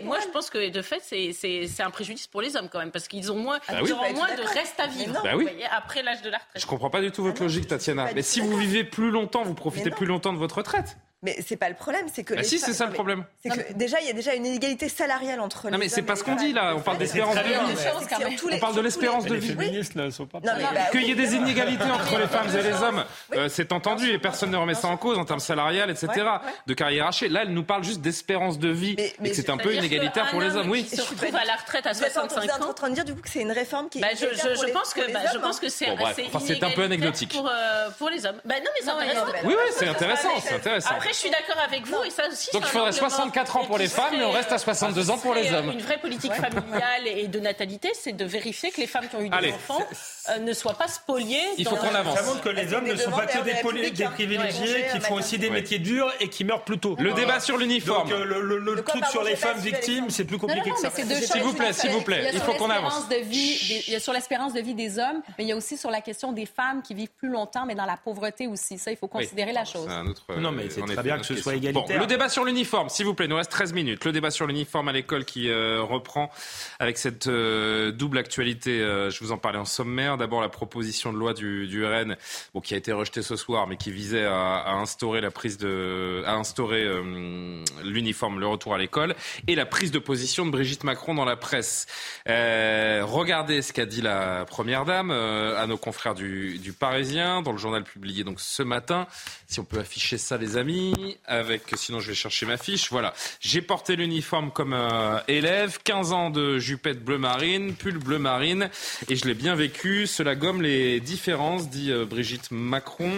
[0.03, 3.07] moi je pense que de fait, c'est un préjudice pour les hommes quand même, parce
[3.07, 3.81] qu'ils ont moins, bah
[4.15, 5.31] moins de reste à vivre bah
[5.77, 6.61] après l'âge de la retraite.
[6.61, 8.09] Je comprends pas du tout votre logique, Tatiana.
[8.15, 10.97] Mais si vous vivez plus longtemps, vous profitez plus longtemps de votre retraite.
[11.25, 12.35] Mais c'est pas le problème, c'est que.
[12.35, 13.25] Bah si, c'est ça le problème.
[13.43, 15.71] C'est que déjà, il y a déjà une inégalité salariale entre.
[15.71, 16.75] Non, mais c'est pas ce qu'on dit là.
[16.77, 17.55] On parle d'espérance de vie.
[18.53, 19.57] On parle de l'espérance de vie.
[20.93, 24.19] Qu'il y ait des inégalités entre les femmes et les hommes, euh, c'est entendu et
[24.19, 26.09] personne ne remet ça en cause en termes salariales, etc.
[26.67, 27.29] De carrière hachée.
[27.29, 30.43] Là, elle nous parle juste d'espérance de vie et que c'est un peu inégalitaire pour
[30.43, 30.69] les hommes.
[30.69, 30.85] Oui.
[30.85, 32.41] Se retrouve à la retraite à 65 ans.
[32.41, 34.01] Vous êtes en train de dire du coup que c'est une réforme qui.
[34.01, 35.89] Je pense que je pense que c'est.
[36.45, 37.35] C'est un peu anecdotique.
[37.99, 38.41] Pour les hommes.
[38.45, 39.27] Non, mais c'est intéressant.
[39.45, 40.29] Oui, oui, c'est intéressant.
[41.15, 42.51] Je suis d'accord avec vous et ça aussi.
[42.53, 45.33] Donc il faudrait 64 ans pour les femmes, mais on reste à 62 ans pour
[45.35, 45.71] les hommes.
[45.71, 49.21] Une vraie politique familiale et de natalité, c'est de vérifier que les femmes qui ont
[49.21, 49.79] eu des enfants
[50.31, 51.39] euh, ne soient pas spoliées.
[51.57, 52.19] Il faut qu'on avance.
[52.19, 55.39] Ça montre que les hommes ne sont pas que des, des privilégiés, qui font aussi
[55.39, 56.97] des métiers durs et qui meurent plus tôt.
[56.99, 58.11] Le débat sur l'uniforme.
[58.11, 60.91] Euh, le truc sur les femmes victimes, c'est plus compliqué que ça.
[60.91, 63.05] S'il vous plaît, s'il vous plaît, il faut qu'on avance.
[63.11, 65.91] Il y a sur l'espérance de vie des hommes, mais il y a aussi sur
[65.91, 68.79] la question des femmes qui vivent plus longtemps, mais dans la pauvreté aussi.
[68.79, 69.89] Ça, il faut considérer la chose.
[70.39, 72.01] Non, mais c'est très bien que ce soit égalitaire.
[72.01, 74.05] le débat sur l'uniforme, s'il vous plaît, nous reste 13 minutes.
[74.05, 76.31] Le débat sur l'uniforme à l'école qui euh, reprend
[76.79, 78.81] avec cette euh, double actualité.
[78.81, 80.17] Euh, je vous en parlais en sommaire.
[80.17, 82.17] D'abord, la proposition de loi du, du RN,
[82.55, 85.59] bon, qui a été rejetée ce soir, mais qui visait à, à instaurer la prise
[85.59, 86.85] de, à instaurer
[87.85, 89.15] l'uniforme, le retour à l'école,
[89.47, 91.87] et la prise de position de Brigitte Macron dans la presse.
[92.27, 97.59] regardez ce qu'a dit la première dame à nos confrères du, du Parisien dans le
[97.59, 99.07] journal publié donc ce matin.
[99.47, 100.94] Si on peut afficher ça, les amis,
[101.27, 102.91] avec sinon je vais chercher ma fiche.
[102.91, 103.15] Voilà.
[103.41, 108.71] J'ai porté l'uniforme comme euh, élève, 15 ans de jupette bleu marine, pull bleu marine,
[109.09, 110.07] et je l'ai bien vécu.
[110.07, 113.13] Cela gomme les différences, dit euh, Brigitte Macron.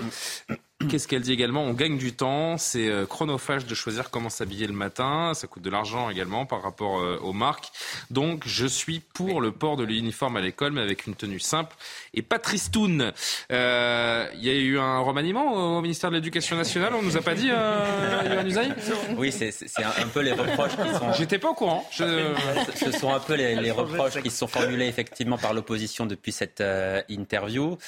[0.90, 1.62] Qu'est-ce qu'elle dit également?
[1.62, 5.62] On gagne du temps, c'est euh, chronophage de choisir comment s'habiller le matin, ça coûte
[5.62, 7.70] de l'argent également par rapport euh, aux marques.
[8.10, 11.74] Donc je suis pour le port de l'uniforme à l'école, mais avec une tenue simple
[12.12, 13.12] et pas tristoun.
[13.50, 17.22] Euh, il y a eu un remaniement au ministère de l'Éducation nationale, on nous a
[17.22, 18.42] pas dit, euh,
[19.16, 21.12] Oui, c'est un, peu les reproches qui sont...
[21.14, 21.88] J'étais pas au courant.
[21.90, 26.62] Ce sont un peu les, reproches qui sont formulés effectivement par l'opposition depuis cette
[27.08, 27.78] interview.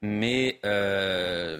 [0.00, 0.60] Mais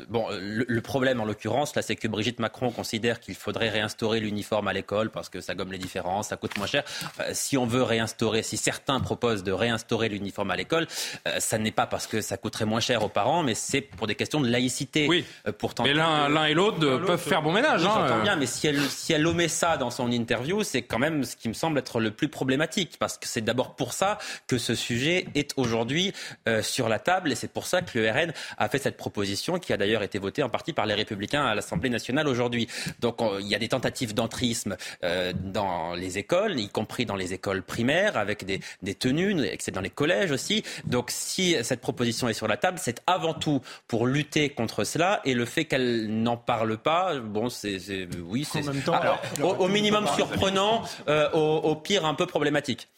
[0.08, 0.26] bon...
[0.38, 4.68] Le, le problème, en l'occurrence, là, c'est que Brigitte Macron considère qu'il faudrait réinstaurer l'uniforme
[4.68, 6.84] à l'école parce que ça gomme les différences, ça coûte moins cher.
[7.32, 10.86] si on veut réinstaurer, si certains proposent de réinstaurer l'uniforme à l'école,
[11.26, 14.06] euh, ça n'est pas parce que ça coûterait moins cher aux parents, mais c'est pour
[14.06, 15.06] des questions de laïcité.
[15.08, 15.24] Oui.
[15.48, 17.86] Euh, pourtant, mais l'un et l'autre peuvent faire bon ménage.
[17.86, 18.20] Hein.
[18.22, 21.36] bien, mais si elle, si elle omet ça dans son interview, c'est quand même ce
[21.36, 24.74] qui me semble être le plus problématique, parce que c'est d'abord pour ça que ce
[24.74, 26.12] sujet est aujourd'hui
[26.48, 29.58] euh, sur la table, et c'est pour ça que le RN a fait cette proposition,
[29.58, 32.68] qui a d'ailleurs été votée en partie par les Républicains à l'Assemblée nationale aujourd'hui.
[33.00, 37.32] Donc il y a des tentatives d'entrisme euh, dans les écoles, y compris dans les
[37.32, 40.62] écoles primaires, avec des, des tenues, c'est dans les collèges aussi.
[40.84, 45.20] Donc si cette proposition est sur la table, c'est avant tout pour lutter contre cela.
[45.24, 47.78] Et le fait qu'elle n'en parle pas, bon, c'est
[48.28, 48.62] oui, c'est
[49.42, 52.88] au, minimum surprenant, euh, au, au pire un peu problématique.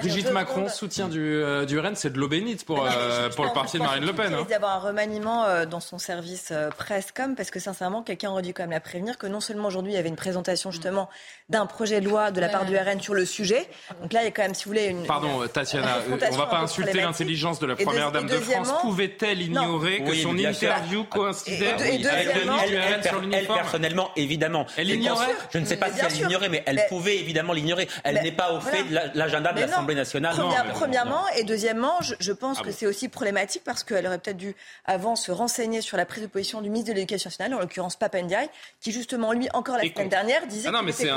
[0.00, 3.52] Brigitte Macron, soutien du, euh, du Rennes, c'est de l'eau bénite pour, euh, pour le
[3.52, 4.28] parti de Marine Le Pen.
[4.30, 4.46] Il hein.
[4.48, 8.52] d'avoir un remaniement euh, dans son service presse comme, parce que sincèrement, quelqu'un aurait dû
[8.52, 11.08] quand même la prévenir que non seulement aujourd'hui il y avait une présentation justement
[11.48, 13.68] d'un projet de loi de la part du RN sur le sujet.
[14.02, 15.06] Donc là, il y a quand même, si vous voulez, une.
[15.06, 18.72] Pardon, Tatiana, on ne va pas insulter l'intelligence de la première dame de France.
[18.80, 22.04] Pouvait-elle ignorer que son interview coïncidait avec
[22.34, 24.66] le du RN sur l'uniforme Elle, personnellement, évidemment.
[24.76, 27.88] Elle ignorait Je ne sais pas si elle l'ignorait, mais elle pouvait évidemment l'ignorer.
[28.04, 30.36] Elle n'est pas au fait de l'agenda agenda de l'Assemblée nationale.
[30.74, 34.54] premièrement, et deuxièmement, je, pense ah que c'est aussi problématique parce qu'elle aurait peut-être dû
[34.84, 37.96] avant se renseigner sur la prise de position du ministre de l'Éducation nationale, en l'occurrence
[37.96, 38.48] Papendiaï,
[38.80, 40.68] qui justement, lui, encore la semaine dernière, disait.
[40.68, 41.10] Ah non, mais c'est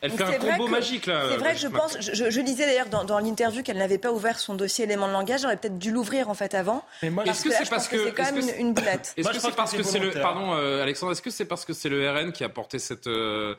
[0.00, 1.24] Elle fait un combo magique, là.
[1.30, 1.96] C'est vrai que je pense.
[2.00, 5.12] Je, je disais d'ailleurs dans, dans l'interview qu'elle n'avait pas ouvert son dossier élément de
[5.12, 5.42] langage.
[5.42, 6.84] J'aurais peut-être dû l'ouvrir, en fait, avant.
[7.02, 8.04] Est-ce que c'est parce que.
[8.04, 9.14] C'est quand même une boulette.
[9.16, 10.10] Est-ce que c'est parce que c'est le.
[10.10, 13.06] Pardon, euh, Alexandre, est-ce que c'est parce que c'est le RN qui a porté cette.
[13.06, 13.54] Euh,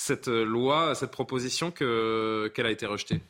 [0.00, 3.20] cette loi, cette proposition qu'elle a été rejetée?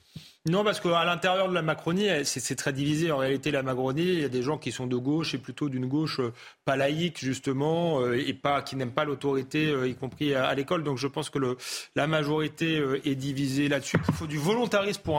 [0.49, 3.13] Non, parce qu'à l'intérieur de la Macronie, c'est très divisé.
[3.13, 5.69] En réalité, la Macronie, il y a des gens qui sont de gauche et plutôt
[5.69, 6.33] d'une gauche euh,
[6.65, 10.85] pas laïque, justement, euh, et pas, qui n'aiment pas l'autorité, euh, y compris à, l'école.
[10.85, 11.57] Donc je pense que le,
[11.97, 15.19] la majorité est divisée là-dessus, qu'il faut du volontarisme pour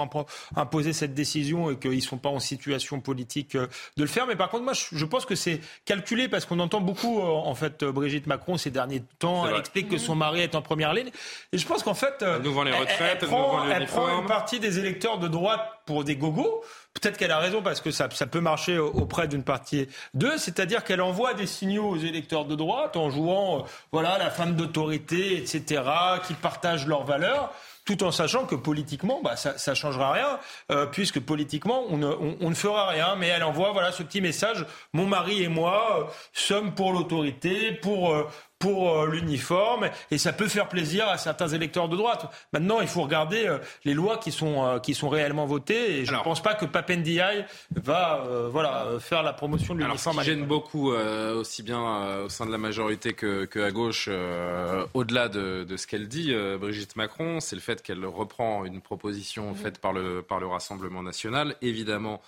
[0.55, 4.25] imposer cette décision et qu'ils ne sont pas en situation politique de le faire.
[4.25, 7.83] Mais par contre, moi, je pense que c'est calculé parce qu'on entend beaucoup, en fait,
[7.83, 9.47] Brigitte Macron ces derniers temps.
[9.47, 11.11] Elle explique que son mari est en première ligne.
[11.51, 14.79] Et je pense qu'en fait, nous les retraites, elle, prend, elle prend une partie des
[14.79, 16.63] électeurs de droite pour des gogos.
[16.93, 21.01] Peut-être qu'elle a raison parce que ça, peut marcher auprès d'une partie d'eux, c'est-à-dire qu'elle
[21.01, 25.83] envoie des signaux aux électeurs de droite en jouant, euh, voilà, la femme d'autorité, etc.,
[26.27, 27.53] qui partagent leurs valeurs
[27.85, 30.39] tout en sachant que politiquement, bah, ça ne changera rien,
[30.69, 33.15] euh, puisque politiquement, on ne, on, ne, fera rien.
[33.15, 34.63] Mais elle envoie voilà, ce petit message,
[34.93, 38.15] mon mari et moi euh, sommes pour l'autorité, pour,
[38.59, 42.29] pour euh, l'uniforme et ça peut faire plaisir à certains électeurs de droite.
[42.51, 46.05] Maintenant, il faut regarder euh, les lois qui sont, euh, qui sont réellement votées et
[46.05, 50.17] je ne pense pas que Papendiaï va voilà, faire la promotion de l'uniforme.
[50.17, 54.09] Ce qui gêne beaucoup, aussi bien au sein de la majorité que, que à gauche,
[54.93, 59.53] au-delà de, de, ce qu'elle dit, Brigitte Macron, c'est le fait qu'elle reprend une proposition
[59.55, 61.55] faite par le, par le Rassemblement national.
[61.61, 62.21] Évidemment,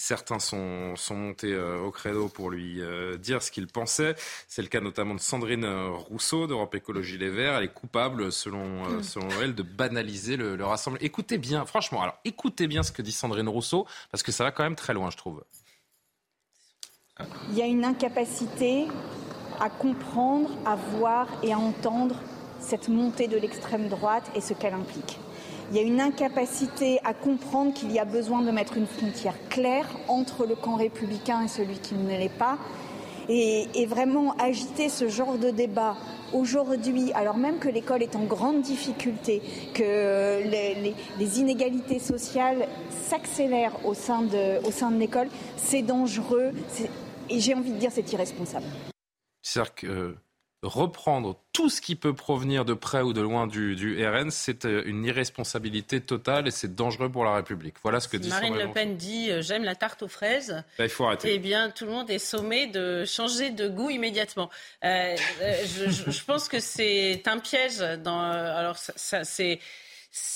[0.00, 4.14] Certains sont, sont montés euh, au credo pour lui euh, dire ce qu'ils pensaient.
[4.46, 7.56] C'est le cas notamment de Sandrine euh, Rousseau d'Europe Écologie Les Verts.
[7.56, 9.02] Elle est coupable, selon, hmm.
[9.02, 11.04] selon elle, de banaliser le, le rassemblement.
[11.04, 14.52] Écoutez bien, franchement, alors écoutez bien ce que dit Sandrine Rousseau, parce que ça va
[14.52, 15.42] quand même très loin, je trouve.
[17.48, 18.86] Il y a une incapacité
[19.58, 22.14] à comprendre, à voir et à entendre
[22.60, 25.18] cette montée de l'extrême droite et ce qu'elle implique.
[25.70, 29.34] Il y a une incapacité à comprendre qu'il y a besoin de mettre une frontière
[29.50, 32.56] claire entre le camp républicain et celui qui ne l'est pas.
[33.28, 35.94] Et, vraiment agiter ce genre de débat
[36.32, 39.42] aujourd'hui, alors même que l'école est en grande difficulté,
[39.74, 42.66] que les, inégalités sociales
[43.02, 45.28] s'accélèrent au sein de, l'école,
[45.58, 46.52] c'est dangereux.
[47.28, 48.64] Et j'ai envie de dire, c'est irresponsable.
[49.76, 50.16] Que
[50.62, 54.82] reprendre tout ce qui peut provenir de près ou de loin du, RN, c'est euh,
[54.86, 57.76] une irresponsabilité totale et c'est dangereux pour la République.
[57.82, 60.64] Voilà ce que dit Marine Le Pen dit euh, j'aime la tarte aux fraises.
[60.78, 61.32] Bah, il faut arrêter.
[61.34, 64.50] Eh bien, tout le monde est sommé de changer de goût immédiatement.
[64.84, 67.78] Euh, je, pense que c'est un piège.
[68.02, 69.60] Dans, alors, ça c'est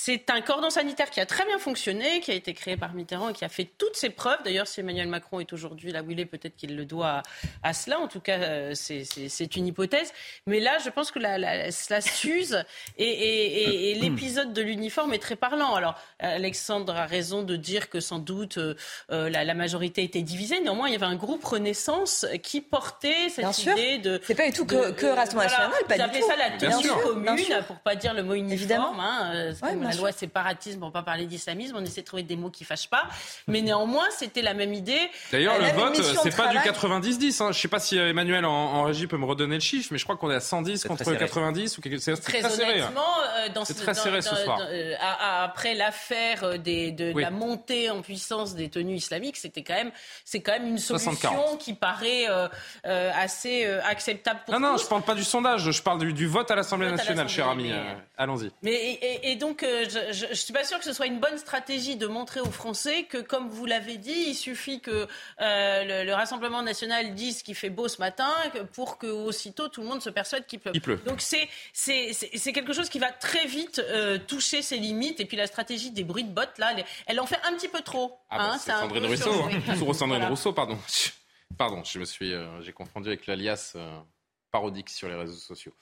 [0.05, 3.31] c'est un cordon sanitaire qui a très bien fonctionné, qui a été créé par Mitterrand
[3.31, 4.39] et qui a fait toutes ses preuves.
[4.45, 7.23] D'ailleurs, si Emmanuel Macron est aujourd'hui là où il est, peut-être qu'il le doit
[7.63, 8.01] à, cela.
[8.01, 10.13] En tout cas, euh, c'est une hypothèse.
[10.47, 12.65] Mais là, je pense que la, cela s'use
[12.99, 15.75] et, l'épisode de l'uniforme est très parlant.
[15.75, 18.75] Alors, Alexandre a raison de dire que sans doute euh,
[19.11, 20.61] euh, la, majorité était divisée.
[20.61, 24.21] Néanmoins, il y avait un groupe Renaissance qui portait cette idée de.
[24.25, 26.27] C'est pas du tout que, que Rassemblement National, pas du tout.
[26.27, 28.99] ça la tenue commune, pour pas dire le mot uniforme.
[28.99, 32.65] Hein, la loi séparatisme, pour pas parler d'islamisme, on essaie de trouver des mots qui
[32.65, 33.05] fâchent pas.
[33.47, 35.11] Mais néanmoins, c'était la même idée.
[35.31, 37.43] D'ailleurs, le vote, c'est pas du 90-10.
[37.43, 37.53] Hein.
[37.53, 40.17] Je sais pas si Emmanuel en, régie peut me redonner le chiffre, mais je crois
[40.17, 42.21] qu'on est à 110 contre 90 ou quelque chose.
[42.21, 42.81] Très, très serré.
[42.81, 42.93] Hein.
[43.43, 44.61] Euh, dans c'est très serré ce soir.
[44.71, 49.93] Euh, après l'affaire euh, de la montée en puissance des tenues islamiques, c'était quand même,
[50.25, 52.27] c'est quand même une solution qui paraît
[52.85, 54.73] assez acceptable pour non, tous.
[54.73, 57.73] Non, je parle pas du sondage, je parle du, vote à l'Assemblée nationale, cher ami.
[58.17, 58.51] Allons-y.
[58.63, 62.07] Mais et, donc, je ne suis pas sûre que ce soit une bonne stratégie de
[62.07, 65.07] montrer aux Français que, comme vous l'avez dit, il suffit que
[65.41, 68.31] euh, le, Rassemblement national dise qu'il fait beau ce matin
[68.75, 70.73] pour que aussitôt tout le monde se persuade qu'il pleut.
[70.73, 71.01] pleut.
[71.07, 75.21] Donc c'est c'est quelque chose qui va très vite euh, toucher ses limites.
[75.21, 76.75] Et puis la stratégie des bruits de bottes, là,
[77.07, 78.19] elle, en fait un petit peu trop.
[78.31, 79.45] Ah bah, hein, c'est Sandrine Rousseau.
[79.45, 79.93] Hein.
[79.95, 80.79] Sandrine Rousseau, pardon.
[81.59, 83.77] Pardon, je me suis, euh, j'ai confondu avec l'alias
[84.51, 85.73] parodique sur les réseaux sociaux.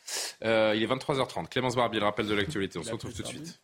[0.42, 1.48] il est 23h30.
[1.48, 2.76] Clémence Barbier, le rappel de l'actualité.
[2.78, 3.60] On se retrouve tout de suite.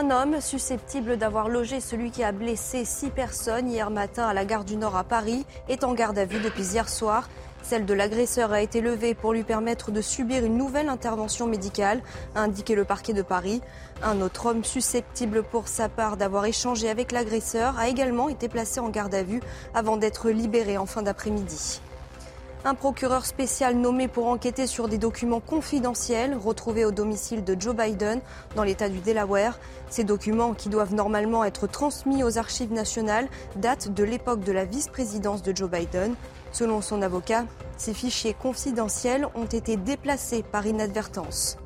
[0.00, 4.44] Un homme susceptible d'avoir logé celui qui a blessé six personnes hier matin à la
[4.44, 7.28] gare du Nord à Paris est en garde à vue depuis hier soir.
[7.64, 12.00] Celle de l'agresseur a été levée pour lui permettre de subir une nouvelle intervention médicale,
[12.36, 13.60] a indiqué le parquet de Paris.
[14.00, 18.78] Un autre homme susceptible pour sa part d'avoir échangé avec l'agresseur a également été placé
[18.78, 19.40] en garde à vue
[19.74, 21.80] avant d'être libéré en fin d'après-midi.
[22.64, 27.74] Un procureur spécial nommé pour enquêter sur des documents confidentiels retrouvés au domicile de Joe
[27.74, 28.20] Biden
[28.56, 29.60] dans l'État du Delaware.
[29.90, 34.64] Ces documents, qui doivent normalement être transmis aux archives nationales, datent de l'époque de la
[34.64, 36.14] vice-présidence de Joe Biden.
[36.50, 37.44] Selon son avocat,
[37.76, 41.58] ces fichiers confidentiels ont été déplacés par inadvertance.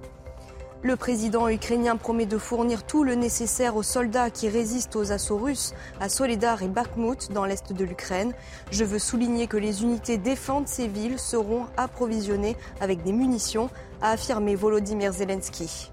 [0.85, 5.39] Le président ukrainien promet de fournir tout le nécessaire aux soldats qui résistent aux assauts
[5.39, 8.35] russes à Soledar et Bakhmut dans l'est de l'Ukraine.
[8.73, 14.11] Je veux souligner que les unités défendent ces villes seront approvisionnées avec des munitions, a
[14.11, 15.93] affirmé Volodymyr Zelensky.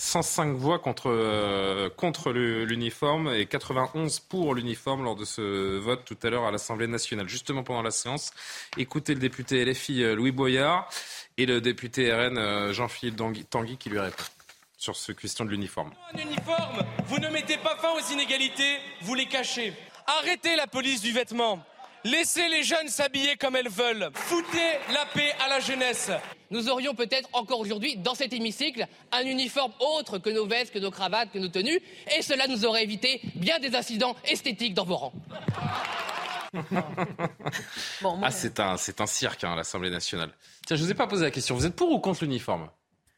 [0.00, 6.16] 105 voix contre, euh, contre l'uniforme et 91 pour l'uniforme lors de ce vote tout
[6.22, 7.28] à l'heure à l'Assemblée nationale.
[7.28, 8.32] Justement pendant la séance,
[8.78, 10.88] écoutez le député LFI euh, Louis Boyard
[11.38, 13.16] et le député RN euh, Jean-Philippe
[13.50, 14.24] Tanguy qui lui répond
[14.76, 15.92] sur ce question de l'uniforme.
[16.14, 19.74] Un uniforme, vous ne mettez pas fin aux inégalités, vous les cachez.
[20.06, 21.62] Arrêtez la police du vêtement.
[22.02, 24.08] Laissez les jeunes s'habiller comme elles veulent.
[24.14, 26.10] Foutez la paix à la jeunesse.
[26.50, 30.78] Nous aurions peut-être encore aujourd'hui, dans cet hémicycle, un uniforme autre que nos vestes, que
[30.78, 31.80] nos cravates, que nos tenues,
[32.16, 35.12] et cela nous aurait évité bien des incidents esthétiques dans vos rangs.
[38.22, 40.30] ah, c'est un, c'est un cirque, hein, l'Assemblée nationale.
[40.66, 41.54] Tiens, je vous ai pas posé la question.
[41.54, 42.68] Vous êtes pour ou contre l'uniforme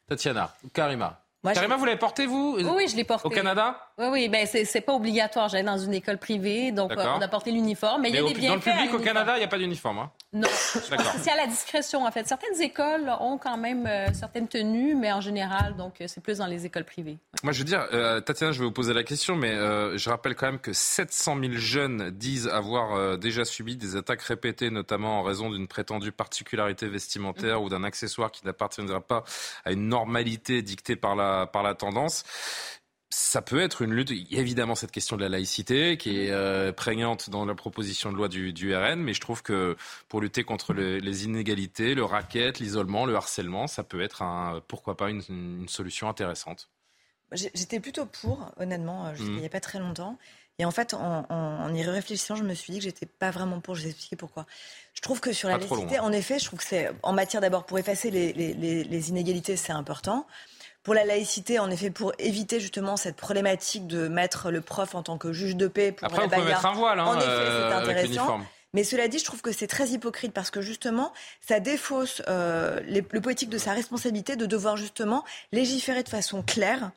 [0.07, 1.19] Tatiana ou Karima?
[1.53, 2.57] Karima, vous l'avez porté, vous?
[2.57, 3.27] Oui, je l'ai porté.
[3.27, 3.77] Au Canada?
[3.97, 5.49] Oui, oui, ben c'est pas obligatoire.
[5.49, 8.03] J'allais dans une école privée, donc on a porté l'uniforme.
[8.03, 8.65] Mais, il y a des bienfaits.
[8.65, 9.99] Dans le public, au Canada, il n'y a pas d'uniforme.
[9.99, 10.11] Hein?
[10.33, 10.47] Non.
[10.51, 12.27] c'est à la discrétion, en fait.
[12.27, 16.39] Certaines écoles ont quand même euh, certaines tenues, mais en général, donc euh, c'est plus
[16.39, 17.19] dans les écoles privées.
[17.43, 20.35] Moi, je veux dire, euh, Tatiana, je vais vous poser la question, mais je rappelle
[20.35, 25.23] quand même que 700 000 jeunes disent avoir déjà subi des attaques répétées, notamment en
[25.23, 27.65] raison d'une prétendue particularité vestimentaire mm-hmm.
[27.65, 29.23] ou d'un accessoire qui n'appartiendra pas
[29.65, 32.23] à une normalité dictée par la, par la tendance
[33.13, 34.09] ça peut être une lutte.
[34.09, 37.53] Il y a évidemment cette question de la laïcité qui est euh, prégnante dans la
[37.53, 39.77] proposition de loi du, RN, mais je trouve que
[40.09, 44.97] pour lutter contre les inégalités, le racket, l'isolement, le harcèlement, ça peut être un, pourquoi
[44.97, 46.69] pas une, solution intéressante.
[47.31, 50.17] J'étais plutôt pour, honnêtement, euh, il n'y a pas très longtemps.
[50.57, 53.75] Et en fait, en, y réfléchissant, je me suis dit que j'étais pas vraiment pour.
[53.75, 54.45] Je vais expliquer pourquoi.
[54.95, 57.65] Je trouve que sur la laïcité, en effet, je trouve que c'est en matière d'abord
[57.65, 60.25] pour effacer les inégalités, c'est important.
[60.83, 65.03] Pour la laïcité, en effet, pour éviter justement cette problématique de mettre le prof en
[65.03, 67.31] tant que juge de paix pour Après, la mettre un voile, hein, en effet, c'est
[67.31, 68.41] euh, intéressant.
[68.73, 72.79] Mais cela dit, je trouve que c'est très hypocrite parce que justement, ça défausse euh,
[72.87, 76.91] le politique de sa responsabilité de devoir justement légiférer de façon claire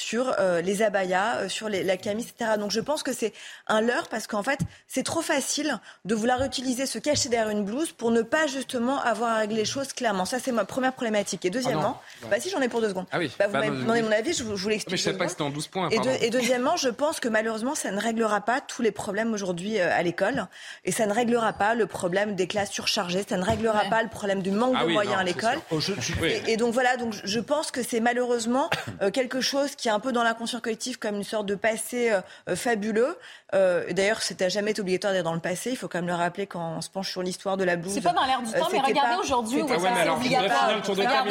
[0.00, 2.52] sur euh, les abayas, euh, sur les, la camise, etc.
[2.58, 3.34] Donc je pense que c'est
[3.66, 4.58] un leurre parce qu'en fait,
[4.88, 9.00] c'est trop facile de vouloir utiliser ce cacher derrière une blouse pour ne pas justement
[9.02, 10.24] avoir à régler les choses clairement.
[10.24, 11.44] Ça, c'est ma première problématique.
[11.44, 13.06] Et deuxièmement, ah bah si j'en ai pour deux secondes.
[13.12, 13.30] Ah oui.
[13.38, 14.92] Bah, vous bah, m'avez demandé mon avis, je vous, vous l'explique.
[14.92, 15.90] Mais je sais pas que c'était en 12 points.
[15.90, 19.78] Et, et, deuxièmement, je pense que malheureusement, ça ne réglera pas tous les problèmes aujourd'hui
[19.78, 20.46] euh, à l'école.
[20.84, 23.24] Et ça ne réglera pas le problème des classes surchargées.
[23.28, 25.58] Ça ne réglera pas le problème du manque ah de moyens à l'école.
[25.70, 25.78] Oh,
[26.24, 28.70] et, et, donc voilà, donc je pense que c'est malheureusement
[29.12, 32.56] quelque chose qui un peu dans l'inconscient collectif comme une sorte de passé euh, euh,
[32.56, 33.16] fabuleux.
[33.54, 35.70] Euh, D'ailleurs, c'était jamais été obligatoire d'être dans le passé.
[35.70, 37.92] Il faut quand même le rappeler quand on se penche sur l'histoire de la blouse.
[37.92, 40.76] C'est pas dans l'air du temps, mais regardez aujourd'hui où ah ouais, mais alors, obligatoire.
[40.76, 41.30] Le tour de table.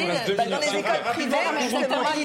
[0.49, 1.39] Dans les écoles primaires,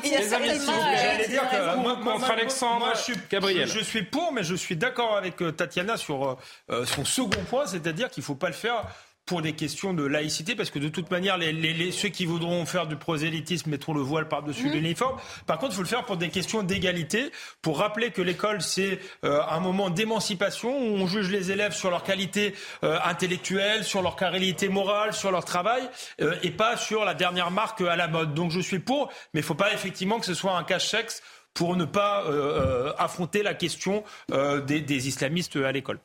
[0.05, 3.69] il y a J'allais dire que moi, contre Alexandre, je suis, Gabriel.
[3.69, 6.37] Je suis pour, mais je suis d'accord avec Tatiana sur
[6.69, 8.85] son second point, c'est-à-dire qu'il ne faut pas le faire
[9.27, 12.67] pour des questions de laïcité, parce que de toute manière, les, les, ceux qui voudront
[12.67, 14.73] faire du prosélytisme mettront le voile par-dessus mmh.
[14.73, 15.19] l'uniforme.
[15.47, 17.31] Par contre, il faut le faire pour des questions d'égalité,
[17.63, 21.91] pour rappeler que l'école, c'est euh, un moment d'émancipation où on juge les élèves sur
[21.91, 25.89] leur qualité euh, intellectuelle, sur leur qualité morale, sur leur travail,
[26.21, 28.35] euh, et pas sur la dernière marque à la mode.
[28.35, 31.23] Donc je suis pour, mais il ne faut pas effectivement que ce soit un cache-sexe
[31.55, 32.25] pour ne pas
[32.99, 36.01] affronter la question des, des islamistes à l'école.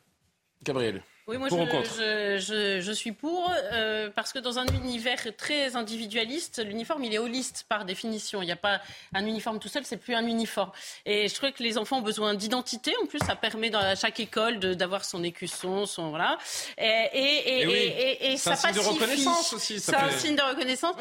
[0.63, 1.01] Gabriel.
[1.29, 7.03] Oui, moi je, je, suis pour, euh, parce que dans un univers très individualiste, l'uniforme
[7.03, 8.41] il est holiste par définition.
[8.41, 8.81] Il n'y a pas
[9.13, 10.71] un uniforme tout seul, c'est plus un uniforme.
[11.05, 12.95] Et je trouve que les enfants ont besoin d'identité.
[13.03, 16.39] En plus, ça permet dans, à chaque école d'avoir son écusson, son voilà.
[16.79, 18.73] Et, et, et, et ça pacifie.
[18.73, 19.79] C'est un signe de reconnaissance aussi.
[19.79, 20.95] C'est un signe de reconnaissance.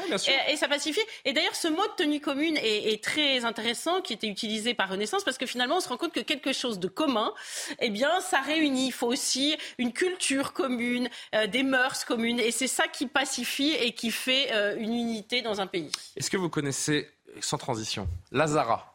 [0.51, 1.01] et, ça pacifie.
[1.25, 4.91] Et d'ailleurs, ce mot de tenue commune est, est, très intéressant, qui était utilisé par
[4.91, 7.33] Renaissance, parce que finalement, on se rend compte que quelque chose de commun,
[7.81, 8.89] eh bien, ça réunit.
[8.89, 12.41] Il faut aussi une culture culture commune, euh, des mœurs communes.
[12.41, 15.91] Et c'est ça qui pacifie et qui fait euh, une unité dans un pays.
[16.17, 17.09] Est-ce que vous connaissez,
[17.41, 18.95] sans transition, Lazara?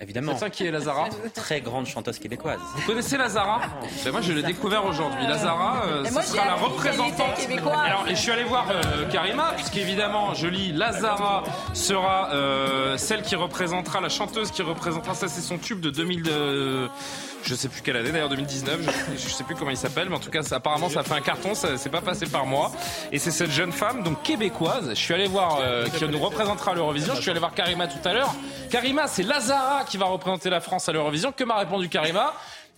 [0.00, 0.32] Évidemment.
[0.32, 1.08] C'est ça qui est Lazara?
[1.34, 2.58] Très grande chanteuse québécoise.
[2.74, 3.60] Vous connaissez Lazara?
[4.04, 5.26] Ben Moi, je l'ai découvert aujourd'hui.
[5.26, 7.38] Lazara, euh, ce sera la représentante.
[7.84, 8.66] Alors, et je suis allé voir
[9.10, 11.44] Karima, puisqu'évidemment, je lis Lazara
[11.74, 12.30] sera
[12.96, 16.88] celle qui représentera, la chanteuse qui représentera, ça c'est son tube de 2000.
[17.44, 18.80] Je sais plus quelle année, d'ailleurs 2019.
[19.16, 21.20] Je, je sais plus comment il s'appelle, mais en tout cas, apparemment, ça fait un
[21.20, 21.54] carton.
[21.54, 22.70] Ça c'est pas passé par moi.
[23.10, 24.90] Et c'est cette jeune femme, donc québécoise.
[24.90, 27.14] Je suis allé voir euh, qui nous représentera à l'Eurovision.
[27.14, 28.34] Je suis allé voir Karima tout à l'heure.
[28.70, 31.32] Karima, c'est Lazara qui va représenter la France à l'Eurovision.
[31.32, 32.34] Que m'a répondu Karima?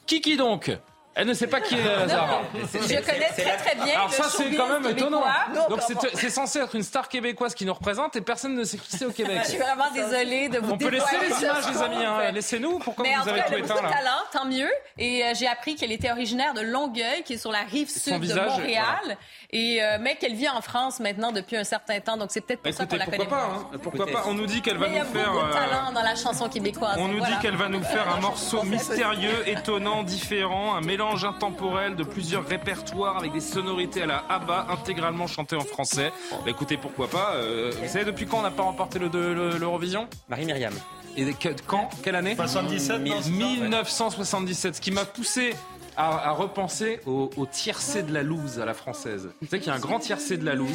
[0.07, 0.71] Kiki donc
[1.15, 2.43] elle ne sait pas qui est Lazara.
[2.55, 3.95] Je connais très très bien.
[3.95, 5.25] Alors ça c'est quand même étonnant.
[5.69, 5.81] Donc
[6.15, 9.07] c'est censé être une star québécoise qui nous représente et personne ne sait qui c'est
[9.07, 9.41] au Québec.
[9.45, 12.05] Je suis vraiment désolée de vous On peut laisser les images les amis.
[12.05, 12.31] Hein.
[12.33, 12.79] Laissez-nous.
[12.79, 14.71] Pourquoi vous avez tout éteint là talent, tant mieux.
[14.99, 18.21] Et euh, j'ai appris qu'elle était originaire de Longueuil, qui est sur la rive sud
[18.21, 19.17] de Montréal.
[19.55, 22.61] Et euh, mais qu'elle vit en France maintenant depuis un certain temps, donc c'est peut-être
[22.61, 23.25] pour ça qu'on la connaît.
[23.25, 23.79] Pas, hein.
[23.81, 25.07] Pourquoi pas On nous dit qu'elle va nous faire.
[25.15, 26.97] Il y a beaucoup de talent dans la chanson québécoise.
[26.99, 31.95] On nous dit qu'elle va nous faire un morceau mystérieux, étonnant, différent, un mélange intemporel
[31.95, 36.11] de plusieurs répertoires avec des sonorités à la ABBA intégralement chantées en français.
[36.33, 40.09] Bah, écoutez, pourquoi pas euh, Vous savez depuis quand on n'a pas remporté l'Eurovision?
[40.29, 40.75] Marie Myriam.
[41.17, 41.27] Et
[41.67, 41.89] quand?
[42.03, 42.35] Quelle année?
[42.35, 44.75] 77 1977.
[44.75, 45.55] Ce qui m'a poussé
[45.97, 49.29] à, repenser au, au tiercé de la loose à la française.
[49.41, 50.69] Tu sais qu'il y a un grand tiercé de la loose.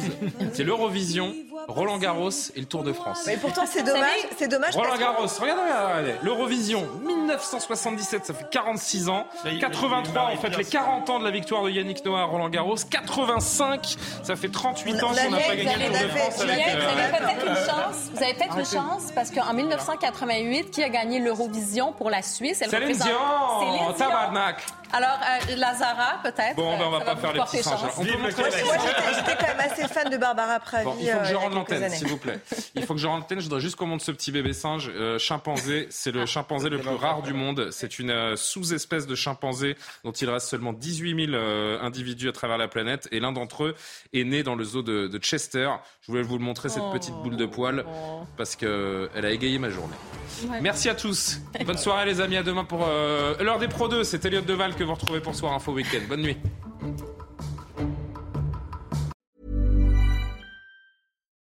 [0.52, 1.34] C'est l'Eurovision,
[1.68, 3.22] Roland Garros et le Tour de France.
[3.26, 4.08] Mais pourtant, c'est dommage.
[4.36, 4.74] C'est dommage.
[4.74, 6.14] Roland Garros, regardez, regardez.
[6.22, 9.26] L'Eurovision, 1977, ça fait 46 ans.
[9.60, 12.76] 83, en fait, les 40 ans de la victoire de Yannick Noah à Roland Garros.
[12.90, 16.40] 85, ça fait 38 ans qu'on n'a pas gagné le Tour de France.
[16.40, 18.10] Avec, vous avez peut-être une chance.
[18.14, 22.62] Vous avez peut-être une chance parce qu'en 1988, qui a gagné l'Eurovision pour la Suisse?
[22.62, 24.64] Elle Céline Dion, tabarnak.
[24.92, 26.56] Alors, euh, Lazara, peut-être.
[26.56, 27.78] Bon, ben, on va pas faire les petits singes.
[27.96, 28.74] On peut montrer Moi,
[29.14, 30.84] j'étais quand même assez fan de Barbara Pravi.
[30.84, 32.40] Bon, il faut que je euh, rentre l'antenne, s'il vous plaît.
[32.74, 33.40] Il faut que je rentre l'antenne.
[33.40, 34.90] Je voudrais juste qu'on montre ce petit bébé singe.
[34.94, 37.68] Euh, chimpanzé, c'est le chimpanzé le plus rare du monde.
[37.70, 41.42] C'est une euh, sous-espèce de chimpanzé dont il reste seulement 18 000
[41.82, 43.08] individus à travers la planète.
[43.12, 43.74] Et l'un d'entre eux
[44.12, 45.70] est né dans le zoo de, de, Chester.
[46.02, 47.84] Je voulais vous le montrer, cette petite boule de poils,
[48.36, 49.94] parce qu'elle a égayé ma journée.
[50.62, 51.40] Merci à tous.
[51.66, 52.36] Bonne soirée, les amis.
[52.36, 54.04] À demain pour l'heure des Pro 2.
[54.04, 56.00] C'est Elliot Deval que vous retrouvez pour Soir Info Week-end.
[56.08, 56.36] Bonne nuit.